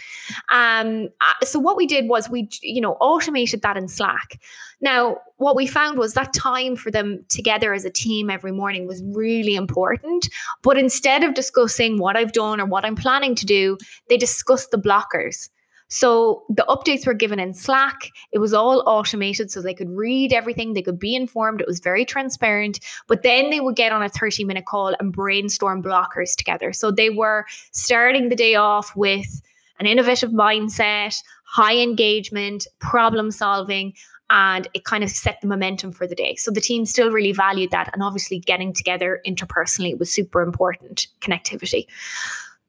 Um, 0.51 1.09
uh, 1.21 1.45
so 1.45 1.59
what 1.59 1.77
we 1.77 1.87
did 1.87 2.09
was 2.09 2.29
we, 2.29 2.49
you 2.63 2.81
know, 2.81 2.95
automated 2.95 3.63
that 3.63 3.77
in 3.77 3.87
Slack. 3.87 4.41
Now, 4.81 5.19
what 5.37 5.55
we 5.55 5.67
found 5.67 5.99
was 5.99 6.15
that 6.15 6.33
time 6.33 6.75
for 6.75 6.91
them 6.91 7.25
together 7.29 7.73
as 7.73 7.85
a 7.85 7.91
team 7.91 8.29
every 8.29 8.53
morning 8.53 8.87
was 8.87 9.03
really 9.05 9.55
important. 9.55 10.29
But 10.63 10.79
instead 10.79 11.23
of 11.23 11.35
discussing 11.35 11.99
what 11.99 12.17
I've 12.17 12.33
done 12.33 12.61
or 12.61 12.67
what 12.67 12.85
I'm 12.85 12.97
planning 12.97 13.35
to 13.37 13.47
do, 13.47 13.79
they 14.09 14.17
discussed 14.17 14.71
the 14.71 14.79
blockers. 14.79 15.49
So 15.89 16.45
the 16.49 16.65
updates 16.69 17.07
were 17.07 17.15
given 17.15 17.39
in 17.39 17.55
Slack. 17.55 18.11
It 18.33 18.39
was 18.39 18.53
all 18.53 18.83
automated 18.87 19.51
so 19.51 19.63
they 19.63 19.75
could 19.75 19.91
read 19.91 20.33
everything, 20.33 20.73
they 20.73 20.83
could 20.83 20.99
be 20.99 21.15
informed. 21.15 21.61
It 21.61 21.67
was 21.67 21.81
very 21.81 22.05
transparent. 22.05 22.81
But 23.07 23.23
then 23.23 23.51
they 23.51 23.61
would 23.61 23.77
get 23.77 23.93
on 23.93 24.03
a 24.03 24.09
30 24.09 24.45
minute 24.45 24.67
call 24.67 24.95
and 24.99 25.13
brainstorm 25.13 25.83
blockers 25.83 26.35
together. 26.35 26.73
So 26.73 26.91
they 26.91 27.11
were 27.11 27.47
starting 27.71 28.29
the 28.29 28.37
day 28.37 28.55
off 28.57 28.95
with 28.97 29.43
an 29.79 29.87
innovative 29.87 30.31
mindset, 30.31 31.17
high 31.45 31.77
engagement, 31.77 32.67
problem 32.81 33.31
solving, 33.31 33.93
and 34.31 34.69
it 34.75 34.85
kind 34.85 35.05
of 35.05 35.11
set 35.11 35.41
the 35.41 35.47
momentum 35.47 35.93
for 35.93 36.07
the 36.07 36.15
day. 36.15 36.35
So 36.37 36.51
the 36.51 36.61
team 36.61 36.85
still 36.85 37.11
really 37.11 37.33
valued 37.33 37.71
that. 37.71 37.91
And 37.93 38.03
obviously, 38.03 38.41
getting 38.41 38.73
together 38.73 39.21
interpersonally 39.27 39.97
was 39.99 40.11
super 40.11 40.43
important 40.43 41.07
connectivity. 41.21 41.87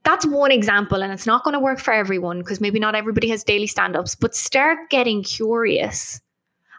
That's 0.07 0.25
one 0.25 0.53
example, 0.53 1.03
and 1.03 1.11
it's 1.11 1.25
not 1.25 1.43
going 1.43 1.53
to 1.53 1.59
work 1.59 1.79
for 1.79 1.93
everyone 1.93 2.39
because 2.39 2.61
maybe 2.61 2.79
not 2.79 2.95
everybody 2.95 3.27
has 3.27 3.43
daily 3.43 3.67
stand 3.67 3.97
ups, 3.97 4.15
but 4.15 4.33
start 4.33 4.89
getting 4.89 5.21
curious 5.21 6.21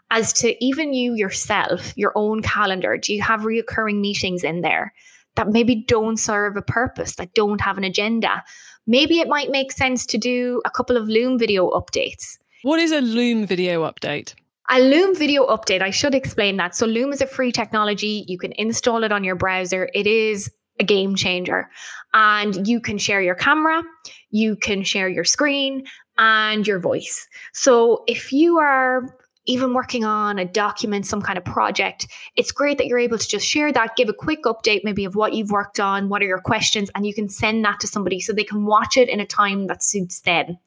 as 0.09 0.33
to 0.33 0.65
even 0.65 0.95
you 0.95 1.13
yourself, 1.13 1.95
your 1.95 2.11
own 2.15 2.41
calendar. 2.41 2.97
Do 2.97 3.13
you 3.13 3.21
have 3.21 3.41
reoccurring 3.41 3.99
meetings 4.01 4.43
in 4.43 4.61
there 4.61 4.95
that 5.35 5.49
maybe 5.49 5.75
don't 5.75 6.17
serve 6.17 6.57
a 6.57 6.63
purpose, 6.63 7.17
that 7.17 7.35
don't 7.35 7.61
have 7.61 7.77
an 7.77 7.83
agenda? 7.83 8.43
Maybe 8.87 9.19
it 9.19 9.27
might 9.27 9.51
make 9.51 9.73
sense 9.73 10.07
to 10.07 10.17
do 10.17 10.63
a 10.65 10.71
couple 10.71 10.97
of 10.97 11.07
Loom 11.07 11.37
video 11.37 11.69
updates. 11.69 12.39
What 12.63 12.79
is 12.79 12.91
a 12.91 12.99
Loom 12.99 13.45
video 13.45 13.87
update? 13.87 14.33
A 14.71 14.79
Loom 14.79 15.15
video 15.15 15.45
update, 15.45 15.83
I 15.83 15.91
should 15.91 16.15
explain 16.15 16.57
that. 16.57 16.75
So, 16.75 16.87
Loom 16.87 17.13
is 17.13 17.21
a 17.21 17.27
free 17.27 17.51
technology. 17.51 18.25
You 18.27 18.39
can 18.39 18.53
install 18.53 19.03
it 19.03 19.11
on 19.11 19.23
your 19.23 19.35
browser. 19.35 19.87
It 19.93 20.07
is 20.07 20.49
a 20.79 20.83
game 20.83 21.15
changer. 21.15 21.69
And 22.13 22.67
you 22.67 22.79
can 22.79 22.97
share 22.97 23.21
your 23.21 23.35
camera, 23.35 23.83
you 24.31 24.55
can 24.55 24.83
share 24.83 25.09
your 25.09 25.23
screen 25.23 25.85
and 26.17 26.65
your 26.65 26.79
voice. 26.79 27.27
So, 27.53 28.03
if 28.07 28.31
you 28.33 28.57
are 28.57 29.15
even 29.45 29.73
working 29.73 30.05
on 30.05 30.37
a 30.37 30.45
document, 30.45 31.07
some 31.07 31.21
kind 31.21 31.37
of 31.37 31.45
project, 31.45 32.07
it's 32.35 32.51
great 32.51 32.77
that 32.77 32.85
you're 32.85 32.99
able 32.99 33.17
to 33.17 33.27
just 33.27 33.47
share 33.47 33.71
that, 33.71 33.95
give 33.95 34.09
a 34.09 34.13
quick 34.13 34.43
update 34.43 34.81
maybe 34.83 35.05
of 35.05 35.15
what 35.15 35.33
you've 35.33 35.49
worked 35.49 35.79
on, 35.79 36.09
what 36.09 36.21
are 36.21 36.25
your 36.25 36.41
questions, 36.41 36.91
and 36.93 37.07
you 37.07 37.13
can 37.13 37.29
send 37.29 37.65
that 37.65 37.79
to 37.79 37.87
somebody 37.87 38.19
so 38.19 38.31
they 38.31 38.43
can 38.43 38.65
watch 38.65 38.95
it 38.97 39.09
in 39.09 39.19
a 39.19 39.25
time 39.25 39.67
that 39.67 39.83
suits 39.83 40.21
them. 40.21 40.57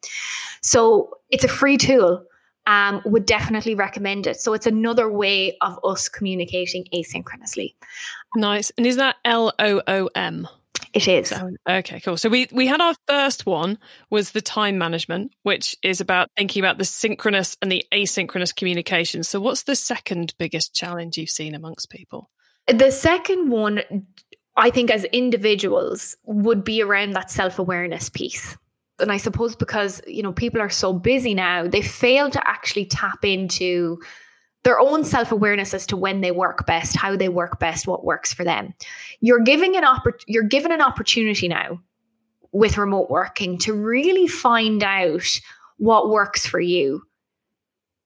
So, 0.62 1.11
it's 1.31 1.45
a 1.45 1.49
free 1.49 1.76
tool 1.76 2.25
um, 2.66 3.02
would 3.04 3.26
definitely 3.26 3.75
recommend 3.75 4.26
it. 4.26 4.40
So 4.40 4.52
it's 4.52 4.66
another 4.66 5.11
way 5.11 5.57
of 5.61 5.78
us 5.85 6.09
communicating 6.09 6.87
asynchronously. 6.95 7.75
Nice. 8.37 8.71
And 8.76 8.87
is 8.87 8.97
that 8.97 9.16
L 9.25 9.52
O 9.59 9.83
O 9.87 10.09
M? 10.14 10.49
It 10.95 11.09
is. 11.09 11.28
So, 11.28 11.50
okay, 11.69 12.00
cool. 12.00 12.16
So 12.16 12.28
we 12.28 12.49
we 12.52 12.66
had 12.66 12.81
our 12.81 12.95
first 13.09 13.47
one 13.47 13.78
was 14.11 14.33
the 14.33 14.42
time 14.42 14.76
management, 14.76 15.33
which 15.42 15.76
is 15.83 16.00
about 16.00 16.28
thinking 16.37 16.62
about 16.62 16.78
the 16.78 16.85
synchronous 16.85 17.57
and 17.62 17.73
the 17.73 17.85
asynchronous 17.92 18.54
communication. 18.54 19.23
So 19.23 19.40
what's 19.40 19.62
the 19.62 19.76
second 19.76 20.35
biggest 20.38 20.75
challenge 20.75 21.16
you've 21.16 21.31
seen 21.31 21.54
amongst 21.54 21.88
people? 21.88 22.31
The 22.66 22.90
second 22.90 23.50
one 23.50 23.83
I 24.57 24.71
think 24.71 24.90
as 24.90 25.04
individuals 25.04 26.16
would 26.25 26.62
be 26.62 26.83
around 26.83 27.12
that 27.12 27.31
self-awareness 27.31 28.11
piece 28.11 28.57
and 29.02 29.12
I 29.12 29.18
suppose 29.18 29.54
because 29.56 30.00
you 30.06 30.23
know 30.23 30.32
people 30.32 30.61
are 30.61 30.71
so 30.71 30.92
busy 30.92 31.35
now, 31.35 31.66
they 31.66 31.82
fail 31.82 32.30
to 32.30 32.49
actually 32.49 32.87
tap 32.87 33.25
into 33.25 34.00
their 34.64 34.78
own 34.78 35.04
self-awareness 35.04 35.75
as 35.75 35.87
to 35.88 35.97
when 35.97 36.21
they 36.21 36.30
work 36.30 36.66
best, 36.66 36.97
how 36.97 37.16
they 37.16 37.28
work 37.28 37.59
best, 37.59 37.87
what 37.87 38.04
works 38.04 38.32
for 38.32 38.44
them. 38.44 38.73
You're 39.21 39.40
giving 39.40 39.76
an 39.76 39.82
oppor- 39.82 40.23
you're 40.26 40.44
given 40.44 40.73
an 40.73 40.80
opportunity 40.80 41.49
now 41.49 41.80
with 42.52 42.78
remote 42.78 43.11
working 43.11 43.59
to 43.59 43.73
really 43.73 44.26
find 44.28 44.82
out 44.82 45.26
what 45.78 46.11
works 46.11 46.47
for 46.47 46.61
you 46.61 47.02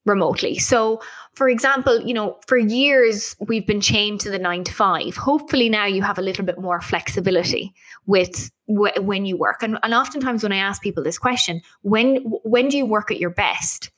remotely. 0.07 0.57
So, 0.57 1.01
for 1.33 1.49
example, 1.49 2.01
you 2.01 2.13
know, 2.13 2.37
for 2.47 2.57
years 2.57 3.35
we've 3.39 3.67
been 3.67 3.81
chained 3.81 4.19
to 4.21 4.29
the 4.29 4.39
9 4.39 4.63
to 4.63 4.73
5. 4.73 5.15
Hopefully 5.15 5.69
now 5.69 5.85
you 5.85 6.01
have 6.01 6.17
a 6.17 6.21
little 6.21 6.45
bit 6.45 6.59
more 6.59 6.81
flexibility 6.81 7.73
with 8.05 8.51
when 8.67 9.25
you 9.25 9.37
work. 9.37 9.61
And, 9.61 9.77
and 9.83 9.93
oftentimes 9.93 10.43
when 10.43 10.51
I 10.51 10.57
ask 10.57 10.81
people 10.81 11.03
this 11.03 11.19
question, 11.19 11.61
when 11.81 12.17
when 12.43 12.69
do 12.69 12.77
you 12.77 12.85
work 12.85 13.11
at 13.11 13.19
your 13.19 13.29
best? 13.29 13.91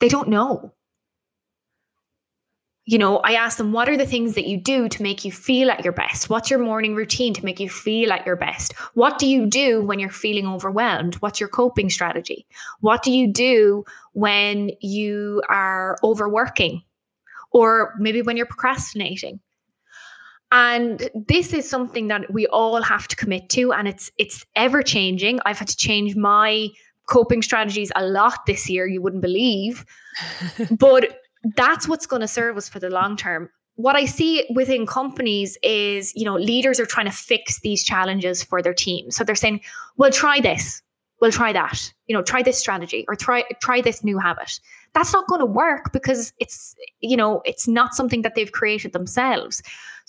They 0.00 0.08
don't 0.08 0.28
know 0.28 0.72
you 2.92 2.98
know, 2.98 3.20
I 3.20 3.32
ask 3.32 3.56
them, 3.56 3.72
what 3.72 3.88
are 3.88 3.96
the 3.96 4.04
things 4.04 4.34
that 4.34 4.46
you 4.46 4.58
do 4.58 4.86
to 4.86 5.02
make 5.02 5.24
you 5.24 5.32
feel 5.32 5.70
at 5.70 5.82
your 5.82 5.94
best? 5.94 6.28
What's 6.28 6.50
your 6.50 6.58
morning 6.58 6.94
routine 6.94 7.32
to 7.32 7.42
make 7.42 7.58
you 7.58 7.70
feel 7.70 8.12
at 8.12 8.26
your 8.26 8.36
best? 8.36 8.74
What 8.92 9.18
do 9.18 9.26
you 9.26 9.46
do 9.46 9.80
when 9.80 9.98
you're 9.98 10.10
feeling 10.10 10.46
overwhelmed? 10.46 11.14
What's 11.14 11.40
your 11.40 11.48
coping 11.48 11.88
strategy? 11.88 12.44
What 12.80 13.02
do 13.02 13.10
you 13.10 13.32
do 13.32 13.86
when 14.12 14.72
you 14.82 15.42
are 15.48 15.96
overworking? 16.04 16.82
Or 17.50 17.94
maybe 17.98 18.20
when 18.20 18.36
you're 18.36 18.44
procrastinating? 18.44 19.40
And 20.50 21.08
this 21.14 21.54
is 21.54 21.66
something 21.66 22.08
that 22.08 22.30
we 22.30 22.46
all 22.48 22.82
have 22.82 23.08
to 23.08 23.16
commit 23.16 23.48
to, 23.50 23.72
and 23.72 23.88
it's 23.88 24.10
it's 24.18 24.44
ever 24.54 24.82
changing. 24.82 25.40
I've 25.46 25.58
had 25.58 25.68
to 25.68 25.76
change 25.78 26.14
my 26.14 26.68
coping 27.08 27.40
strategies 27.40 27.90
a 27.96 28.04
lot 28.04 28.44
this 28.46 28.68
year, 28.68 28.86
you 28.86 29.00
wouldn't 29.00 29.22
believe. 29.22 29.86
but 30.78 31.21
that's 31.56 31.88
what's 31.88 32.06
going 32.06 32.22
to 32.22 32.28
serve 32.28 32.56
us 32.56 32.68
for 32.68 32.78
the 32.78 32.90
long 32.90 33.16
term 33.16 33.48
what 33.76 33.96
I 33.96 34.04
see 34.04 34.44
within 34.54 34.86
companies 34.86 35.56
is, 35.62 36.14
you 36.14 36.24
know, 36.24 36.36
leaders 36.36 36.78
are 36.78 36.86
trying 36.86 37.06
to 37.06 37.12
fix 37.12 37.60
these 37.60 37.82
challenges 37.82 38.42
for 38.42 38.60
their 38.60 38.74
team. 38.74 39.10
So 39.10 39.24
they're 39.24 39.34
saying, 39.34 39.60
well, 39.96 40.10
try 40.10 40.40
this, 40.40 40.82
we'll 41.20 41.32
try 41.32 41.52
that, 41.52 41.92
you 42.06 42.14
know, 42.14 42.22
try 42.22 42.42
this 42.42 42.58
strategy 42.58 43.04
or 43.08 43.16
try 43.16 43.44
try 43.60 43.80
this 43.80 44.04
new 44.04 44.18
habit. 44.18 44.60
That's 44.92 45.12
not 45.12 45.26
going 45.26 45.40
to 45.40 45.46
work 45.46 45.92
because 45.92 46.32
it's, 46.38 46.74
you 47.00 47.16
know, 47.16 47.40
it's 47.44 47.66
not 47.66 47.94
something 47.94 48.22
that 48.22 48.34
they've 48.34 48.52
created 48.52 48.92
themselves. 48.92 49.62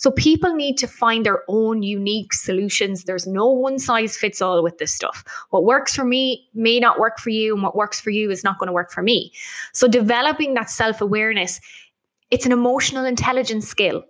So 0.04 0.12
people 0.12 0.54
need 0.54 0.78
to 0.80 0.88
find 0.88 1.26
their 1.26 1.44
own 1.48 1.82
unique 1.82 2.34
solutions. 2.34 3.06
There's 3.06 3.26
no 3.26 3.48
one 3.48 3.80
size 3.80 4.18
fits 4.18 4.42
all 4.42 4.62
with 4.62 4.78
this 4.78 4.92
stuff. 4.92 5.24
What 5.52 5.64
works 5.64 5.96
for 5.96 6.04
me 6.04 6.46
may 6.54 6.78
not 6.82 7.00
work 7.00 7.20
for 7.20 7.30
you, 7.30 7.54
and 7.54 7.64
what 7.64 7.74
works 7.74 8.02
for 8.02 8.10
you 8.10 8.30
is 8.30 8.44
not 8.44 8.60
going 8.60 8.68
to 8.68 8.74
work 8.74 8.92
for 8.92 9.02
me. 9.02 9.32
So 9.72 9.88
developing 9.88 10.56
that 10.56 10.70
self 10.70 11.00
awareness, 11.00 11.62
it's 12.32 12.46
an 12.46 12.52
emotional 12.52 13.06
intelligence 13.06 13.66
skill. 13.66 14.04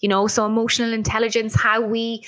You 0.00 0.10
know, 0.10 0.26
so 0.26 0.44
emotional 0.44 0.92
intelligence, 0.92 1.54
how 1.54 1.80
we 1.80 2.22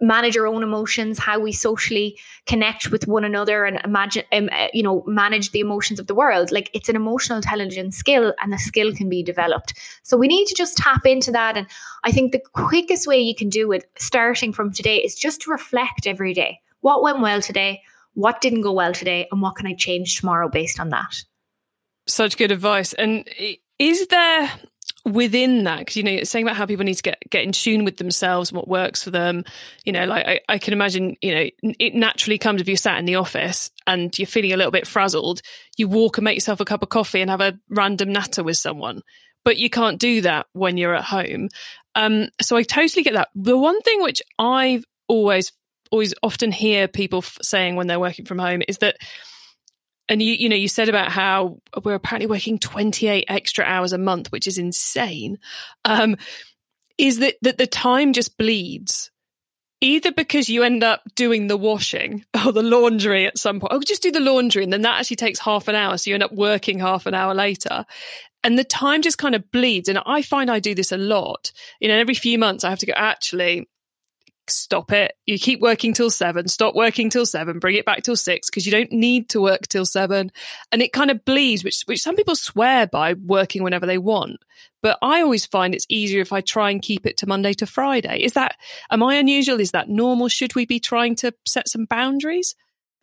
manage 0.00 0.36
our 0.36 0.46
own 0.46 0.62
emotions, 0.62 1.18
how 1.18 1.38
we 1.38 1.52
socially 1.52 2.18
connect 2.46 2.90
with 2.90 3.06
one 3.06 3.24
another, 3.24 3.64
and 3.64 3.80
imagine, 3.84 4.24
um, 4.32 4.48
uh, 4.52 4.68
you 4.72 4.82
know, 4.82 5.02
manage 5.06 5.52
the 5.52 5.60
emotions 5.60 5.98
of 5.98 6.06
the 6.06 6.14
world. 6.14 6.52
Like 6.52 6.70
it's 6.74 6.88
an 6.88 6.96
emotional 6.96 7.36
intelligence 7.36 7.96
skill, 7.96 8.34
and 8.40 8.52
the 8.52 8.58
skill 8.58 8.94
can 8.94 9.08
be 9.08 9.22
developed. 9.22 9.74
So 10.02 10.16
we 10.16 10.28
need 10.28 10.46
to 10.46 10.54
just 10.54 10.76
tap 10.76 11.06
into 11.06 11.30
that. 11.32 11.56
And 11.56 11.66
I 12.04 12.12
think 12.12 12.32
the 12.32 12.42
quickest 12.52 13.06
way 13.06 13.20
you 13.20 13.34
can 13.34 13.48
do 13.48 13.72
it, 13.72 13.84
starting 13.96 14.52
from 14.52 14.72
today, 14.72 14.98
is 14.98 15.14
just 15.14 15.42
to 15.42 15.50
reflect 15.50 16.06
every 16.06 16.34
day. 16.34 16.60
What 16.80 17.02
went 17.02 17.20
well 17.20 17.40
today? 17.40 17.82
What 18.14 18.40
didn't 18.40 18.62
go 18.62 18.72
well 18.72 18.92
today? 18.92 19.28
And 19.30 19.42
what 19.42 19.56
can 19.56 19.66
I 19.66 19.74
change 19.74 20.18
tomorrow 20.18 20.48
based 20.48 20.80
on 20.80 20.90
that? 20.90 21.24
Such 22.06 22.36
good 22.36 22.52
advice. 22.52 22.92
And 22.92 23.28
is 23.78 24.06
there 24.06 24.50
within 25.06 25.64
that 25.64 25.78
because 25.78 25.96
you 25.96 26.02
know 26.02 26.24
saying 26.24 26.44
about 26.44 26.56
how 26.56 26.66
people 26.66 26.84
need 26.84 26.94
to 26.94 27.02
get 27.02 27.22
get 27.30 27.44
in 27.44 27.52
tune 27.52 27.84
with 27.84 27.96
themselves 27.96 28.50
and 28.50 28.56
what 28.56 28.66
works 28.66 29.04
for 29.04 29.10
them 29.10 29.44
you 29.84 29.92
know 29.92 30.04
like 30.04 30.26
I, 30.26 30.40
I, 30.48 30.58
can 30.58 30.72
imagine 30.72 31.16
you 31.22 31.32
know 31.32 31.48
it 31.78 31.94
naturally 31.94 32.38
comes 32.38 32.60
if 32.60 32.66
you're 32.66 32.76
sat 32.76 32.98
in 32.98 33.04
the 33.04 33.14
office 33.14 33.70
and 33.86 34.16
you're 34.18 34.26
feeling 34.26 34.52
a 34.52 34.56
little 34.56 34.72
bit 34.72 34.84
frazzled 34.84 35.42
you 35.76 35.86
walk 35.86 36.18
and 36.18 36.24
make 36.24 36.34
yourself 36.36 36.60
a 36.60 36.64
cup 36.64 36.82
of 36.82 36.88
coffee 36.88 37.20
and 37.20 37.30
have 37.30 37.40
a 37.40 37.58
random 37.68 38.12
natter 38.12 38.42
with 38.42 38.56
someone. 38.56 39.02
But 39.44 39.58
you 39.58 39.70
can't 39.70 40.00
do 40.00 40.22
that 40.22 40.46
when 40.54 40.76
you're 40.76 40.94
at 40.94 41.04
home. 41.04 41.50
Um, 41.94 42.28
so 42.42 42.56
i 42.56 42.62
totally 42.62 43.04
get 43.04 43.14
that. 43.14 43.28
The 43.34 43.56
one 43.56 43.80
thing 43.82 44.02
which 44.02 44.20
i've 44.38 44.84
always 45.08 45.52
always 45.92 46.14
often 46.22 46.50
hear 46.50 46.88
people 46.88 47.18
f- 47.18 47.38
saying 47.42 47.76
when 47.76 47.86
they're 47.86 48.00
working 48.00 48.24
from 48.24 48.40
home 48.40 48.62
is 48.66 48.78
that 48.78 48.96
and 50.08 50.22
you 50.22 50.34
you 50.34 50.48
know 50.48 50.56
you 50.56 50.68
said 50.68 50.88
about 50.88 51.10
how 51.10 51.58
we're 51.84 51.94
apparently 51.94 52.26
working 52.26 52.58
28 52.58 53.24
extra 53.28 53.64
hours 53.64 53.92
a 53.92 53.98
month 53.98 54.30
which 54.32 54.46
is 54.46 54.58
insane. 54.58 55.38
Um, 55.84 56.16
is 56.98 57.18
that 57.18 57.36
that 57.42 57.58
the 57.58 57.66
time 57.66 58.12
just 58.12 58.38
bleeds 58.38 59.10
either 59.80 60.10
because 60.10 60.48
you 60.48 60.62
end 60.62 60.82
up 60.82 61.02
doing 61.14 61.48
the 61.48 61.56
washing 61.56 62.24
or 62.46 62.52
the 62.52 62.62
laundry 62.62 63.26
at 63.26 63.38
some 63.38 63.60
point. 63.60 63.72
Oh 63.72 63.80
just 63.80 64.02
do 64.02 64.10
the 64.10 64.20
laundry 64.20 64.62
and 64.62 64.72
then 64.72 64.82
that 64.82 65.00
actually 65.00 65.16
takes 65.16 65.38
half 65.38 65.68
an 65.68 65.74
hour 65.74 65.98
so 65.98 66.10
you 66.10 66.14
end 66.14 66.22
up 66.22 66.32
working 66.32 66.78
half 66.78 67.06
an 67.06 67.14
hour 67.14 67.34
later. 67.34 67.84
And 68.42 68.58
the 68.58 68.64
time 68.64 69.02
just 69.02 69.18
kind 69.18 69.34
of 69.34 69.50
bleeds 69.50 69.88
and 69.88 69.98
i 70.06 70.22
find 70.22 70.50
i 70.50 70.60
do 70.60 70.74
this 70.74 70.92
a 70.92 70.96
lot. 70.96 71.52
You 71.80 71.88
know 71.88 71.98
every 71.98 72.14
few 72.14 72.38
months 72.38 72.64
i 72.64 72.70
have 72.70 72.78
to 72.80 72.86
go 72.86 72.94
actually 72.96 73.68
stop 74.50 74.92
it. 74.92 75.12
You 75.26 75.38
keep 75.38 75.60
working 75.60 75.92
till 75.92 76.10
seven, 76.10 76.48
stop 76.48 76.74
working 76.74 77.10
till 77.10 77.26
seven, 77.26 77.58
bring 77.58 77.76
it 77.76 77.84
back 77.84 78.02
till 78.02 78.16
six 78.16 78.48
because 78.48 78.66
you 78.66 78.72
don't 78.72 78.92
need 78.92 79.28
to 79.30 79.40
work 79.40 79.66
till 79.68 79.86
seven. 79.86 80.30
And 80.72 80.82
it 80.82 80.92
kind 80.92 81.10
of 81.10 81.24
bleeds, 81.24 81.64
which, 81.64 81.82
which 81.86 82.02
some 82.02 82.16
people 82.16 82.36
swear 82.36 82.86
by 82.86 83.14
working 83.14 83.62
whenever 83.62 83.86
they 83.86 83.98
want. 83.98 84.38
But 84.82 84.98
I 85.02 85.22
always 85.22 85.46
find 85.46 85.74
it's 85.74 85.86
easier 85.88 86.20
if 86.20 86.32
I 86.32 86.40
try 86.40 86.70
and 86.70 86.82
keep 86.82 87.06
it 87.06 87.16
to 87.18 87.26
Monday 87.26 87.54
to 87.54 87.66
Friday. 87.66 88.22
Is 88.22 88.34
that, 88.34 88.56
am 88.90 89.02
I 89.02 89.16
unusual? 89.16 89.60
Is 89.60 89.72
that 89.72 89.88
normal? 89.88 90.28
Should 90.28 90.54
we 90.54 90.66
be 90.66 90.80
trying 90.80 91.16
to 91.16 91.32
set 91.44 91.68
some 91.68 91.86
boundaries? 91.86 92.54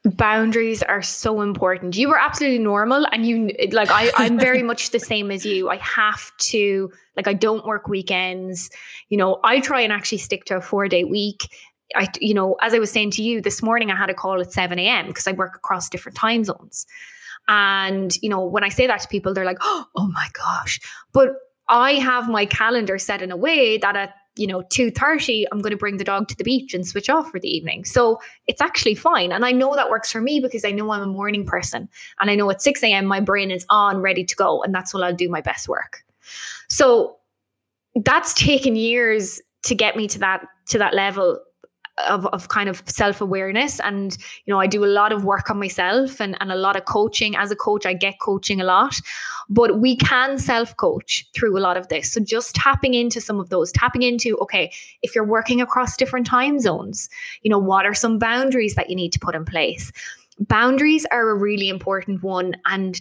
Boundaries 0.05 0.83
are 0.83 1.01
so 1.01 1.41
important. 1.41 1.95
You 1.95 2.09
were 2.09 2.19
absolutely 2.19 2.59
normal 2.59 3.05
and 3.11 3.25
you 3.25 3.51
like 3.71 3.89
I 3.89 4.11
I'm 4.15 4.37
very 4.37 4.63
much 4.71 4.91
the 4.91 4.99
same 4.99 5.31
as 5.31 5.45
you. 5.45 5.69
I 5.69 5.77
have 5.77 6.31
to 6.39 6.91
like 7.15 7.27
I 7.27 7.33
don't 7.33 7.65
work 7.65 7.87
weekends. 7.87 8.69
You 9.09 9.17
know, 9.17 9.39
I 9.43 9.59
try 9.59 9.81
and 9.81 9.93
actually 9.93 10.17
stick 10.17 10.45
to 10.45 10.57
a 10.57 10.61
4-day 10.61 11.05
week. 11.05 11.49
I 11.95 12.09
you 12.19 12.33
know, 12.33 12.57
as 12.61 12.73
I 12.73 12.79
was 12.79 12.91
saying 12.91 13.11
to 13.11 13.23
you 13.23 13.41
this 13.41 13.61
morning 13.61 13.91
I 13.91 13.95
had 13.95 14.09
a 14.09 14.13
call 14.13 14.41
at 14.41 14.51
7 14.51 14.77
a.m. 14.77 15.07
because 15.07 15.27
I 15.27 15.31
work 15.31 15.55
across 15.55 15.89
different 15.89 16.17
time 16.17 16.43
zones. 16.43 16.85
And 17.47 18.15
you 18.21 18.29
know, 18.29 18.45
when 18.45 18.63
I 18.63 18.69
say 18.69 18.87
that 18.87 19.01
to 19.01 19.07
people 19.07 19.33
they're 19.33 19.45
like, 19.45 19.59
"Oh 19.61 19.87
my 20.13 20.27
gosh." 20.33 20.79
But 21.13 21.29
I 21.69 21.93
have 21.93 22.29
my 22.29 22.45
calendar 22.45 22.97
set 22.97 23.21
in 23.21 23.31
a 23.31 23.37
way 23.37 23.77
that 23.77 23.95
at 23.95 24.13
you 24.35 24.47
know 24.47 24.61
2.30 24.63 25.45
i'm 25.51 25.59
going 25.59 25.71
to 25.71 25.77
bring 25.77 25.97
the 25.97 26.03
dog 26.03 26.27
to 26.27 26.35
the 26.35 26.43
beach 26.43 26.73
and 26.73 26.87
switch 26.87 27.09
off 27.09 27.29
for 27.29 27.39
the 27.39 27.47
evening. 27.47 27.85
So 27.85 28.19
it's 28.47 28.61
actually 28.61 28.95
fine. 28.95 29.31
And 29.31 29.45
i 29.45 29.51
know 29.51 29.75
that 29.75 29.89
works 29.89 30.11
for 30.11 30.21
me 30.21 30.39
because 30.39 30.65
i 30.65 30.71
know 30.71 30.91
i'm 30.91 31.01
a 31.01 31.07
morning 31.07 31.45
person. 31.45 31.89
And 32.19 32.29
i 32.29 32.35
know 32.35 32.49
at 32.49 32.61
6 32.61 32.83
a.m 32.83 33.05
my 33.05 33.19
brain 33.19 33.51
is 33.51 33.65
on 33.69 33.97
ready 33.97 34.23
to 34.23 34.35
go 34.35 34.63
and 34.63 34.73
that's 34.73 34.93
when 34.93 35.03
i'll 35.03 35.15
do 35.15 35.29
my 35.29 35.41
best 35.41 35.67
work. 35.67 36.03
So 36.69 37.17
that's 37.95 38.33
taken 38.33 38.75
years 38.75 39.41
to 39.63 39.75
get 39.75 39.95
me 39.95 40.07
to 40.07 40.19
that 40.19 40.45
to 40.67 40.77
that 40.77 40.93
level 40.93 41.39
of, 42.09 42.25
of 42.27 42.49
kind 42.49 42.69
of 42.69 42.81
self-awareness. 42.85 43.79
And 43.79 44.17
you 44.45 44.53
know 44.53 44.59
i 44.59 44.67
do 44.67 44.83
a 44.83 44.87
lot 44.87 45.11
of 45.11 45.23
work 45.23 45.49
on 45.49 45.59
myself 45.59 46.19
and, 46.19 46.35
and 46.39 46.51
a 46.51 46.55
lot 46.55 46.75
of 46.75 46.85
coaching. 46.85 47.35
As 47.35 47.51
a 47.51 47.55
coach 47.55 47.85
i 47.85 47.93
get 47.93 48.15
coaching 48.19 48.61
a 48.61 48.63
lot 48.63 48.95
but 49.49 49.79
we 49.79 49.95
can 49.97 50.37
self-coach 50.37 51.27
through 51.33 51.57
a 51.57 51.59
lot 51.59 51.77
of 51.77 51.89
this. 51.89 52.11
So 52.11 52.21
just 52.21 52.55
tapping 52.55 52.93
into 52.93 53.21
some 53.21 53.39
of 53.39 53.49
those 53.49 53.71
tapping 53.71 54.03
into 54.03 54.37
okay 54.37 54.71
if 55.01 55.15
you're 55.15 55.25
working 55.25 55.61
across 55.61 55.97
different 55.97 56.25
time 56.25 56.59
zones 56.59 57.09
you 57.41 57.49
know 57.49 57.59
what 57.59 57.85
are 57.85 57.93
some 57.93 58.17
boundaries 58.19 58.75
that 58.75 58.89
you 58.89 58.95
need 58.95 59.13
to 59.13 59.19
put 59.19 59.35
in 59.35 59.45
place? 59.45 59.91
Boundaries 60.39 61.05
are 61.11 61.29
a 61.29 61.35
really 61.37 61.69
important 61.69 62.23
one 62.23 62.55
and 62.65 62.99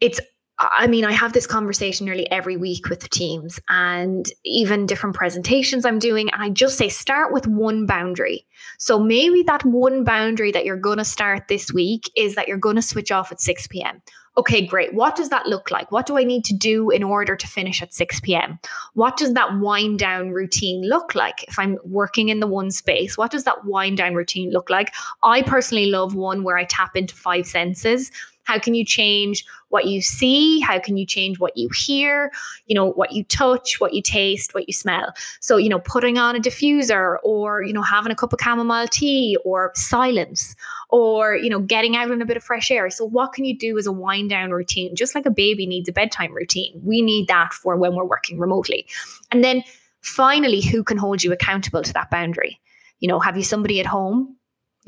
it's 0.00 0.20
I 0.60 0.88
mean, 0.88 1.04
I 1.04 1.12
have 1.12 1.32
this 1.32 1.46
conversation 1.46 2.04
nearly 2.04 2.28
every 2.30 2.56
week 2.56 2.88
with 2.88 3.08
teams 3.10 3.60
and 3.68 4.26
even 4.44 4.86
different 4.86 5.14
presentations 5.14 5.84
I'm 5.84 6.00
doing. 6.00 6.30
And 6.30 6.42
I 6.42 6.50
just 6.50 6.76
say, 6.76 6.88
start 6.88 7.32
with 7.32 7.46
one 7.46 7.86
boundary. 7.86 8.44
So 8.78 8.98
maybe 8.98 9.42
that 9.44 9.64
one 9.64 10.02
boundary 10.02 10.50
that 10.52 10.64
you're 10.64 10.76
going 10.76 10.98
to 10.98 11.04
start 11.04 11.46
this 11.48 11.72
week 11.72 12.10
is 12.16 12.34
that 12.34 12.48
you're 12.48 12.58
going 12.58 12.76
to 12.76 12.82
switch 12.82 13.12
off 13.12 13.30
at 13.30 13.40
6 13.40 13.68
p.m. 13.68 14.02
Okay, 14.38 14.64
great. 14.64 14.94
What 14.94 15.16
does 15.16 15.30
that 15.30 15.46
look 15.46 15.72
like? 15.72 15.90
What 15.90 16.06
do 16.06 16.16
I 16.16 16.22
need 16.22 16.44
to 16.44 16.54
do 16.54 16.90
in 16.90 17.02
order 17.02 17.34
to 17.34 17.46
finish 17.48 17.82
at 17.82 17.92
6 17.92 18.20
p.m.? 18.20 18.60
What 18.94 19.16
does 19.16 19.34
that 19.34 19.58
wind 19.58 19.98
down 19.98 20.30
routine 20.30 20.82
look 20.88 21.16
like? 21.16 21.42
If 21.48 21.58
I'm 21.58 21.76
working 21.84 22.28
in 22.28 22.38
the 22.38 22.46
one 22.46 22.70
space, 22.70 23.18
what 23.18 23.32
does 23.32 23.42
that 23.44 23.64
wind 23.64 23.96
down 23.96 24.14
routine 24.14 24.52
look 24.52 24.70
like? 24.70 24.94
I 25.24 25.42
personally 25.42 25.86
love 25.86 26.14
one 26.14 26.44
where 26.44 26.56
I 26.56 26.64
tap 26.64 26.96
into 26.96 27.16
five 27.16 27.46
senses. 27.46 28.12
How 28.48 28.58
can 28.58 28.74
you 28.74 28.82
change 28.82 29.44
what 29.68 29.84
you 29.84 30.00
see? 30.00 30.58
How 30.60 30.78
can 30.78 30.96
you 30.96 31.04
change 31.04 31.38
what 31.38 31.54
you 31.54 31.68
hear? 31.76 32.32
You 32.66 32.74
know, 32.74 32.92
what 32.92 33.12
you 33.12 33.22
touch, 33.24 33.78
what 33.78 33.92
you 33.92 34.00
taste, 34.00 34.54
what 34.54 34.66
you 34.66 34.72
smell. 34.72 35.12
So, 35.40 35.58
you 35.58 35.68
know, 35.68 35.80
putting 35.80 36.16
on 36.16 36.34
a 36.34 36.40
diffuser 36.40 37.18
or, 37.22 37.62
you 37.62 37.74
know, 37.74 37.82
having 37.82 38.10
a 38.10 38.14
cup 38.14 38.32
of 38.32 38.38
chamomile 38.42 38.88
tea 38.88 39.36
or 39.44 39.70
silence 39.74 40.56
or, 40.88 41.36
you 41.36 41.50
know, 41.50 41.60
getting 41.60 41.94
out 41.94 42.10
in 42.10 42.22
a 42.22 42.24
bit 42.24 42.38
of 42.38 42.42
fresh 42.42 42.70
air. 42.70 42.88
So, 42.88 43.04
what 43.04 43.34
can 43.34 43.44
you 43.44 43.54
do 43.54 43.76
as 43.76 43.86
a 43.86 43.92
wind 43.92 44.30
down 44.30 44.50
routine? 44.50 44.96
Just 44.96 45.14
like 45.14 45.26
a 45.26 45.30
baby 45.30 45.66
needs 45.66 45.90
a 45.90 45.92
bedtime 45.92 46.32
routine, 46.32 46.80
we 46.82 47.02
need 47.02 47.28
that 47.28 47.52
for 47.52 47.76
when 47.76 47.94
we're 47.94 48.06
working 48.06 48.38
remotely. 48.38 48.86
And 49.30 49.44
then 49.44 49.62
finally, 50.00 50.62
who 50.62 50.82
can 50.82 50.96
hold 50.96 51.22
you 51.22 51.32
accountable 51.32 51.82
to 51.82 51.92
that 51.92 52.10
boundary? 52.10 52.58
You 53.00 53.08
know, 53.08 53.20
have 53.20 53.36
you 53.36 53.44
somebody 53.44 53.78
at 53.78 53.84
home 53.84 54.37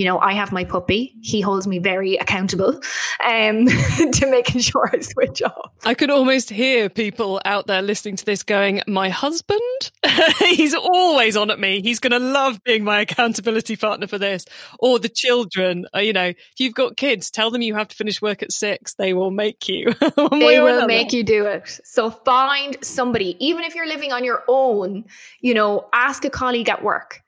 you 0.00 0.06
know, 0.06 0.18
I 0.18 0.32
have 0.32 0.50
my 0.50 0.64
puppy. 0.64 1.14
He 1.20 1.42
holds 1.42 1.66
me 1.66 1.78
very 1.78 2.16
accountable 2.16 2.80
um, 3.22 3.66
to 4.14 4.30
making 4.30 4.62
sure 4.62 4.90
I 4.90 5.00
switch 5.00 5.42
off. 5.42 5.72
I 5.84 5.92
could 5.92 6.08
almost 6.08 6.48
hear 6.48 6.88
people 6.88 7.38
out 7.44 7.66
there 7.66 7.82
listening 7.82 8.16
to 8.16 8.24
this 8.24 8.42
going, 8.42 8.80
My 8.86 9.10
husband? 9.10 9.60
He's 10.38 10.74
always 10.74 11.36
on 11.36 11.50
at 11.50 11.60
me. 11.60 11.82
He's 11.82 12.00
going 12.00 12.12
to 12.12 12.18
love 12.18 12.64
being 12.64 12.82
my 12.82 13.00
accountability 13.00 13.76
partner 13.76 14.06
for 14.06 14.16
this. 14.16 14.46
Or 14.78 14.98
the 14.98 15.10
children, 15.10 15.84
uh, 15.94 15.98
you 15.98 16.14
know, 16.14 16.28
if 16.28 16.54
you've 16.56 16.72
got 16.72 16.96
kids, 16.96 17.30
tell 17.30 17.50
them 17.50 17.60
you 17.60 17.74
have 17.74 17.88
to 17.88 17.94
finish 17.94 18.22
work 18.22 18.42
at 18.42 18.52
six. 18.52 18.94
They 18.94 19.12
will 19.12 19.30
make 19.30 19.68
you. 19.68 19.92
they 20.16 20.60
will 20.60 20.86
make 20.86 21.12
you 21.12 21.24
do 21.24 21.44
it. 21.44 21.78
So 21.84 22.08
find 22.10 22.78
somebody, 22.82 23.36
even 23.38 23.64
if 23.64 23.74
you're 23.74 23.86
living 23.86 24.12
on 24.12 24.24
your 24.24 24.44
own, 24.48 25.04
you 25.42 25.52
know, 25.52 25.90
ask 25.92 26.24
a 26.24 26.30
colleague 26.30 26.70
at 26.70 26.82
work 26.82 27.22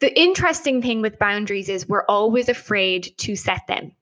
the 0.00 0.18
interesting 0.18 0.82
thing 0.82 1.02
with 1.02 1.18
boundaries 1.18 1.68
is 1.68 1.88
we're 1.88 2.06
always 2.06 2.48
afraid 2.48 3.12
to 3.18 3.36
set 3.36 3.66
them. 3.68 3.92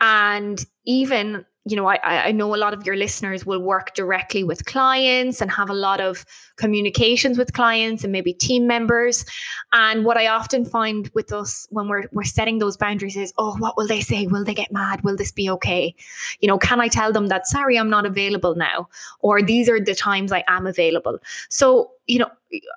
And 0.00 0.64
even 0.84 1.44
you 1.66 1.76
know, 1.76 1.86
I, 1.86 2.28
I 2.28 2.32
know 2.32 2.54
a 2.54 2.56
lot 2.56 2.72
of 2.72 2.86
your 2.86 2.96
listeners 2.96 3.44
will 3.44 3.60
work 3.60 3.94
directly 3.94 4.42
with 4.42 4.64
clients 4.64 5.42
and 5.42 5.50
have 5.50 5.68
a 5.68 5.74
lot 5.74 6.00
of 6.00 6.24
communications 6.56 7.36
with 7.36 7.52
clients 7.52 8.02
and 8.02 8.10
maybe 8.10 8.32
team 8.32 8.66
members. 8.66 9.26
And 9.74 10.06
what 10.06 10.16
I 10.16 10.26
often 10.26 10.64
find 10.64 11.10
with 11.12 11.32
us 11.32 11.66
when 11.70 11.86
we're 11.88 12.04
we're 12.12 12.24
setting 12.24 12.58
those 12.58 12.78
boundaries 12.78 13.16
is, 13.16 13.34
oh, 13.36 13.56
what 13.58 13.76
will 13.76 13.86
they 13.86 14.00
say? 14.00 14.26
Will 14.26 14.42
they 14.42 14.54
get 14.54 14.72
mad? 14.72 15.02
Will 15.04 15.16
this 15.16 15.32
be 15.32 15.50
okay? 15.50 15.94
You 16.40 16.48
know, 16.48 16.56
can 16.56 16.80
I 16.80 16.88
tell 16.88 17.12
them 17.12 17.26
that 17.26 17.46
sorry, 17.46 17.78
I'm 17.78 17.90
not 17.90 18.06
available 18.06 18.54
now? 18.54 18.88
Or 19.20 19.42
these 19.42 19.68
are 19.68 19.80
the 19.80 19.94
times 19.94 20.32
I 20.32 20.44
am 20.48 20.66
available. 20.66 21.18
So, 21.50 21.90
you 22.06 22.20
know, 22.20 22.30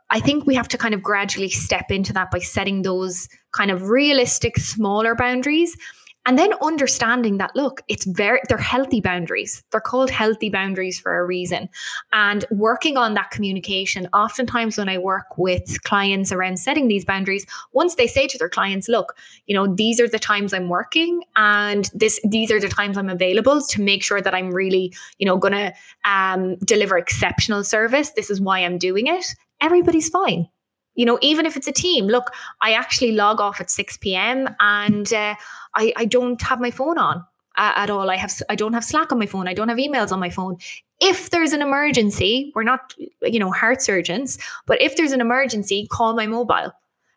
I 0.09 0.19
think 0.19 0.45
we 0.45 0.55
have 0.55 0.67
to 0.67 0.77
kind 0.77 0.93
of 0.93 1.01
gradually 1.01 1.49
step 1.49 1.89
into 1.89 2.11
that 2.13 2.31
by 2.31 2.39
setting 2.39 2.81
those 2.81 3.29
kind 3.53 3.71
of 3.71 3.89
realistic, 3.89 4.57
smaller 4.57 5.15
boundaries 5.15 5.77
and 6.25 6.37
then 6.37 6.53
understanding 6.61 7.37
that 7.37 7.55
look 7.55 7.81
it's 7.87 8.05
very 8.05 8.39
they're 8.47 8.57
healthy 8.57 9.01
boundaries. 9.01 9.63
They're 9.71 9.81
called 9.81 10.09
healthy 10.09 10.49
boundaries 10.49 10.99
for 10.99 11.17
a 11.17 11.25
reason. 11.25 11.69
And 12.11 12.45
working 12.51 12.97
on 12.97 13.13
that 13.13 13.31
communication 13.31 14.07
oftentimes 14.13 14.77
when 14.77 14.89
i 14.89 14.97
work 14.97 15.37
with 15.37 15.81
clients 15.83 16.31
around 16.31 16.57
setting 16.57 16.87
these 16.87 17.05
boundaries 17.05 17.45
once 17.73 17.95
they 17.95 18.07
say 18.07 18.27
to 18.27 18.37
their 18.37 18.49
clients 18.49 18.87
look 18.87 19.15
you 19.47 19.55
know 19.55 19.73
these 19.73 19.99
are 19.99 20.07
the 20.07 20.19
times 20.19 20.53
i'm 20.53 20.69
working 20.69 21.21
and 21.35 21.89
this 21.93 22.19
these 22.23 22.51
are 22.51 22.59
the 22.59 22.69
times 22.69 22.97
i'm 22.97 23.09
available 23.09 23.61
to 23.61 23.81
make 23.81 24.03
sure 24.03 24.21
that 24.21 24.33
i'm 24.33 24.51
really 24.51 24.93
you 25.17 25.25
know 25.25 25.37
going 25.37 25.53
to 25.53 25.73
um, 26.05 26.55
deliver 26.57 26.97
exceptional 26.97 27.63
service. 27.63 28.11
This 28.11 28.29
is 28.29 28.39
why 28.39 28.59
i'm 28.59 28.77
doing 28.77 29.07
it. 29.07 29.25
Everybody's 29.61 30.09
fine 30.09 30.47
you 30.95 31.05
know 31.05 31.17
even 31.21 31.45
if 31.45 31.55
it's 31.57 31.67
a 31.67 31.71
team 31.71 32.07
look 32.07 32.31
i 32.61 32.73
actually 32.73 33.11
log 33.11 33.39
off 33.39 33.59
at 33.59 33.69
6 33.69 33.97
p.m 33.97 34.49
and 34.59 35.13
uh, 35.13 35.35
I, 35.75 35.93
I 35.95 36.05
don't 36.05 36.41
have 36.41 36.59
my 36.59 36.71
phone 36.71 36.97
on 36.97 37.25
uh, 37.55 37.73
at 37.75 37.89
all. 37.89 38.09
I 38.09 38.15
have 38.15 38.33
i 38.49 38.55
don't 38.55 38.73
have 38.73 38.83
slack 38.83 39.11
on 39.11 39.19
my 39.19 39.25
phone. 39.27 39.47
I 39.47 39.53
don't 39.53 39.69
have 39.69 39.77
emails 39.77 40.11
on 40.11 40.19
my 40.19 40.29
phone. 40.29 40.57
If 40.99 41.29
there's 41.29 41.53
an 41.53 41.61
emergency 41.61 42.51
we're 42.55 42.63
not 42.63 42.93
you 43.21 43.39
know 43.39 43.51
heart 43.51 43.81
surgeons 43.81 44.37
but 44.65 44.81
if 44.81 44.95
there's 44.95 45.11
an 45.11 45.21
emergency 45.21 45.87
call 45.91 46.13
my 46.15 46.27
mobile 46.27 46.71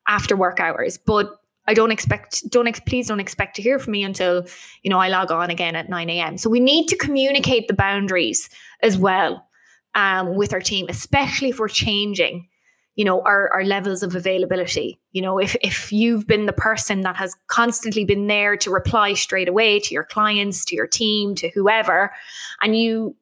after 0.07 0.37
work 0.37 0.61
hours. 0.61 0.99
But 0.99 1.39
I 1.67 1.75
don't 1.75 1.91
expect, 1.91 2.49
don't 2.51 2.69
ex- 2.69 2.81
please 2.81 3.09
don't 3.09 3.21
expect 3.21 3.57
to 3.57 3.63
hear 3.63 3.79
from 3.79 3.93
me 3.93 4.05
until, 4.05 4.47
you 4.83 4.91
know, 4.91 4.99
I 4.99 5.09
log 5.09 5.33
on 5.33 5.51
again 5.51 5.75
at 5.75 5.89
9 5.89 6.11
a.m. 6.11 6.39
So 6.39 6.49
we 6.49 6.61
need 6.61 6.87
to 6.89 6.97
communicate 6.97 7.67
the 7.67 7.75
boundaries 7.75 8.49
as 8.83 8.97
well 8.97 9.47
um, 9.95 10.37
with 10.37 10.53
our 10.53 10.61
team, 10.61 10.87
especially 10.89 11.51
if 11.51 11.59
we're 11.59 11.69
changing 11.69 12.49
you 12.97 13.05
know 13.05 13.21
our, 13.23 13.49
our 13.53 13.65
levels 13.65 14.03
of 14.03 14.17
availability. 14.17 14.99
You 15.13 15.23
know 15.23 15.39
if 15.39 15.55
if 15.63 15.93
you've 15.93 16.27
been 16.27 16.47
the 16.47 16.53
person 16.53 17.03
that 17.03 17.17
has 17.17 17.37
constantly 17.47 18.05
been 18.05 18.27
there 18.27 18.57
to 18.57 18.71
reply 18.71 19.15
straight 19.15 19.49
away 19.49 19.79
to 19.81 19.95
your 19.95 20.05
clients 20.05 20.65
to 20.67 20.75
your 20.75 20.87
team 20.87 21.35
to 21.37 21.49
whoever 21.51 22.13
and 22.61 22.77
you 22.77 23.15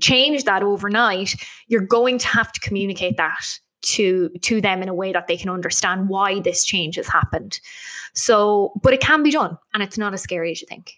change 0.00 0.44
that 0.44 0.62
overnight 0.62 1.34
you're 1.66 1.82
going 1.82 2.18
to 2.18 2.26
have 2.26 2.50
to 2.52 2.60
communicate 2.60 3.16
that 3.18 3.58
to 3.82 4.30
to 4.42 4.60
them 4.60 4.82
in 4.82 4.88
a 4.88 4.94
way 4.94 5.12
that 5.12 5.26
they 5.26 5.36
can 5.36 5.50
understand 5.50 6.08
why 6.08 6.40
this 6.40 6.64
change 6.64 6.96
has 6.96 7.08
happened. 7.08 7.60
So 8.14 8.72
but 8.82 8.94
it 8.94 9.00
can 9.00 9.22
be 9.22 9.30
done 9.30 9.58
and 9.74 9.82
it's 9.82 9.98
not 9.98 10.14
as 10.14 10.22
scary 10.22 10.52
as 10.52 10.60
you 10.60 10.66
think. 10.66 10.92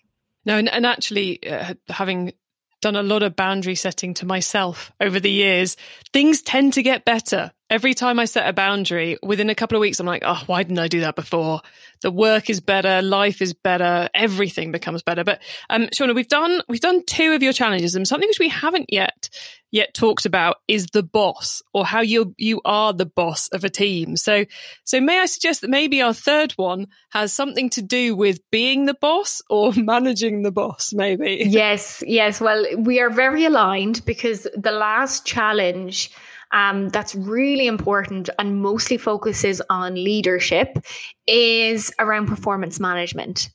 No 0.45 0.59
and, 0.59 0.69
and 0.69 0.85
actually 0.85 1.47
uh, 1.49 1.75
having 1.89 2.35
done 2.83 2.97
a 2.97 3.03
lot 3.03 3.23
of 3.23 3.35
boundary 3.35 3.75
setting 3.75 4.13
to 4.13 4.27
myself 4.27 4.93
over 5.01 5.19
the 5.19 5.31
years 5.31 5.75
things 6.13 6.43
tend 6.43 6.75
to 6.75 6.83
get 6.83 7.07
better 7.07 7.51
every 7.75 7.93
time 7.93 8.21
I 8.21 8.25
set 8.25 8.49
a 8.49 8.53
boundary, 8.53 9.19
within 9.21 9.51
a 9.51 9.55
couple 9.55 9.77
of 9.77 9.81
weeks, 9.81 9.99
I'm 9.99 10.07
like, 10.07 10.23
oh, 10.25 10.41
why 10.47 10.63
didn't 10.63 10.79
I 10.79 10.87
do 10.87 11.01
that 11.01 11.17
before? 11.17 11.61
The 12.03 12.11
work 12.13 12.49
is 12.49 12.61
better, 12.61 13.03
life 13.03 13.43
is 13.43 13.53
better, 13.53 14.09
everything 14.15 14.71
becomes 14.71 15.03
better. 15.03 15.25
But 15.25 15.43
um, 15.69 15.89
Shauna, 15.89 16.15
we've 16.15 16.29
done 16.29 16.63
we've 16.69 16.81
done 16.81 17.05
two 17.05 17.33
of 17.33 17.43
your 17.43 17.53
challenges, 17.53 17.97
and 17.97 18.07
something 18.07 18.29
which 18.29 18.39
we 18.39 18.49
haven't 18.49 18.93
yet 18.93 19.29
yet 19.73 19.93
talked 19.93 20.25
about 20.25 20.59
is 20.69 20.87
the 20.93 21.03
boss, 21.03 21.63
or 21.73 21.85
how 21.85 22.01
you 22.01 22.33
you 22.39 22.61
are 22.65 22.93
the 22.93 23.07
boss 23.07 23.49
of 23.49 23.65
a 23.65 23.71
team. 23.71 24.17
So, 24.17 24.45
so 24.85 25.01
may 25.01 25.19
I 25.19 25.27
suggest 25.27 25.63
that 25.63 25.71
maybe 25.71 26.01
our 26.01 26.15
third 26.15 26.53
one 26.53 26.87
has 27.11 27.33
something 27.33 27.71
to 27.71 27.83
do 27.83 28.15
with 28.15 28.39
being 28.53 28.87
the 28.87 28.95
boss 28.95 29.43
or 29.51 29.73
managing 29.77 30.43
the 30.43 30.53
boss? 30.53 30.93
Maybe. 30.93 31.43
Yes, 31.45 32.05
yes. 32.07 32.41
Well, 32.41 32.65
we 32.79 33.01
are 33.01 33.11
very 33.11 33.45
aligned 33.45 34.05
because 34.05 34.47
the 34.57 34.71
last 34.71 35.27
challenge 35.27 36.13
um, 36.55 36.89
that's 36.91 37.15
really 37.17 37.67
important 37.67 38.31
and 38.39 38.63
mostly 38.63 38.97
focuses 38.97 39.61
on 39.69 39.95
leadership 39.95 40.79
is 41.27 41.93
around 41.99 42.29
performance 42.29 42.79
management. 42.79 43.51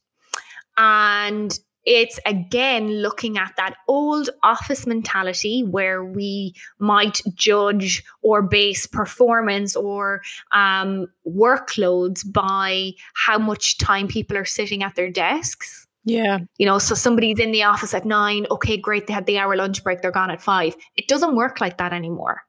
And 0.78 1.58
it's 1.86 2.20
again 2.26 3.02
looking 3.02 3.38
at 3.38 3.54
that 3.56 3.76
old 3.88 4.30
office 4.44 4.86
mentality 4.86 5.64
where 5.64 6.04
we 6.04 6.54
might 6.78 7.22
judge 7.34 8.04
or 8.22 8.42
base 8.42 8.86
performance 8.86 9.78
or 9.78 10.22
um, 10.52 11.08
workloads 11.26 12.22
by 12.32 12.92
how 13.16 13.40
much 13.40 13.78
time 13.78 14.10
people 14.10 14.38
are 14.38 14.46
sitting 14.46 14.84
at 14.84 14.96
their 14.96 15.10
desks. 15.10 15.88
Yeah. 16.04 16.40
You 16.58 16.66
know, 16.66 16.80
so 16.80 16.96
somebody's 16.96 17.40
in 17.40 17.52
the 17.52 17.64
office 17.64 17.94
at 17.94 18.06
nine. 18.06 18.46
Okay, 18.52 18.76
great. 18.76 19.08
They 19.08 19.14
had 19.14 19.26
the 19.26 19.38
hour 19.38 19.56
lunch 19.56 19.84
break. 19.84 20.02
They're 20.02 20.12
gone 20.12 20.32
at 20.32 20.42
five. 20.42 20.76
It 20.98 21.08
doesn't 21.08 21.36
work 21.36 21.62
like 21.62 21.78
that 21.78 21.94
anymore. 21.94 22.42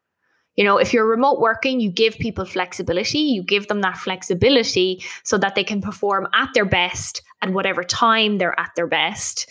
You 0.56 0.64
know, 0.64 0.78
if 0.78 0.92
you're 0.92 1.06
remote 1.06 1.40
working, 1.40 1.80
you 1.80 1.90
give 1.90 2.18
people 2.18 2.44
flexibility, 2.44 3.18
you 3.18 3.42
give 3.42 3.68
them 3.68 3.80
that 3.80 3.96
flexibility 3.96 5.02
so 5.24 5.38
that 5.38 5.54
they 5.54 5.64
can 5.64 5.80
perform 5.80 6.28
at 6.34 6.50
their 6.54 6.64
best 6.64 7.22
at 7.42 7.50
whatever 7.50 7.82
time 7.82 8.38
they're 8.38 8.58
at 8.58 8.70
their 8.76 8.86
best. 8.86 9.48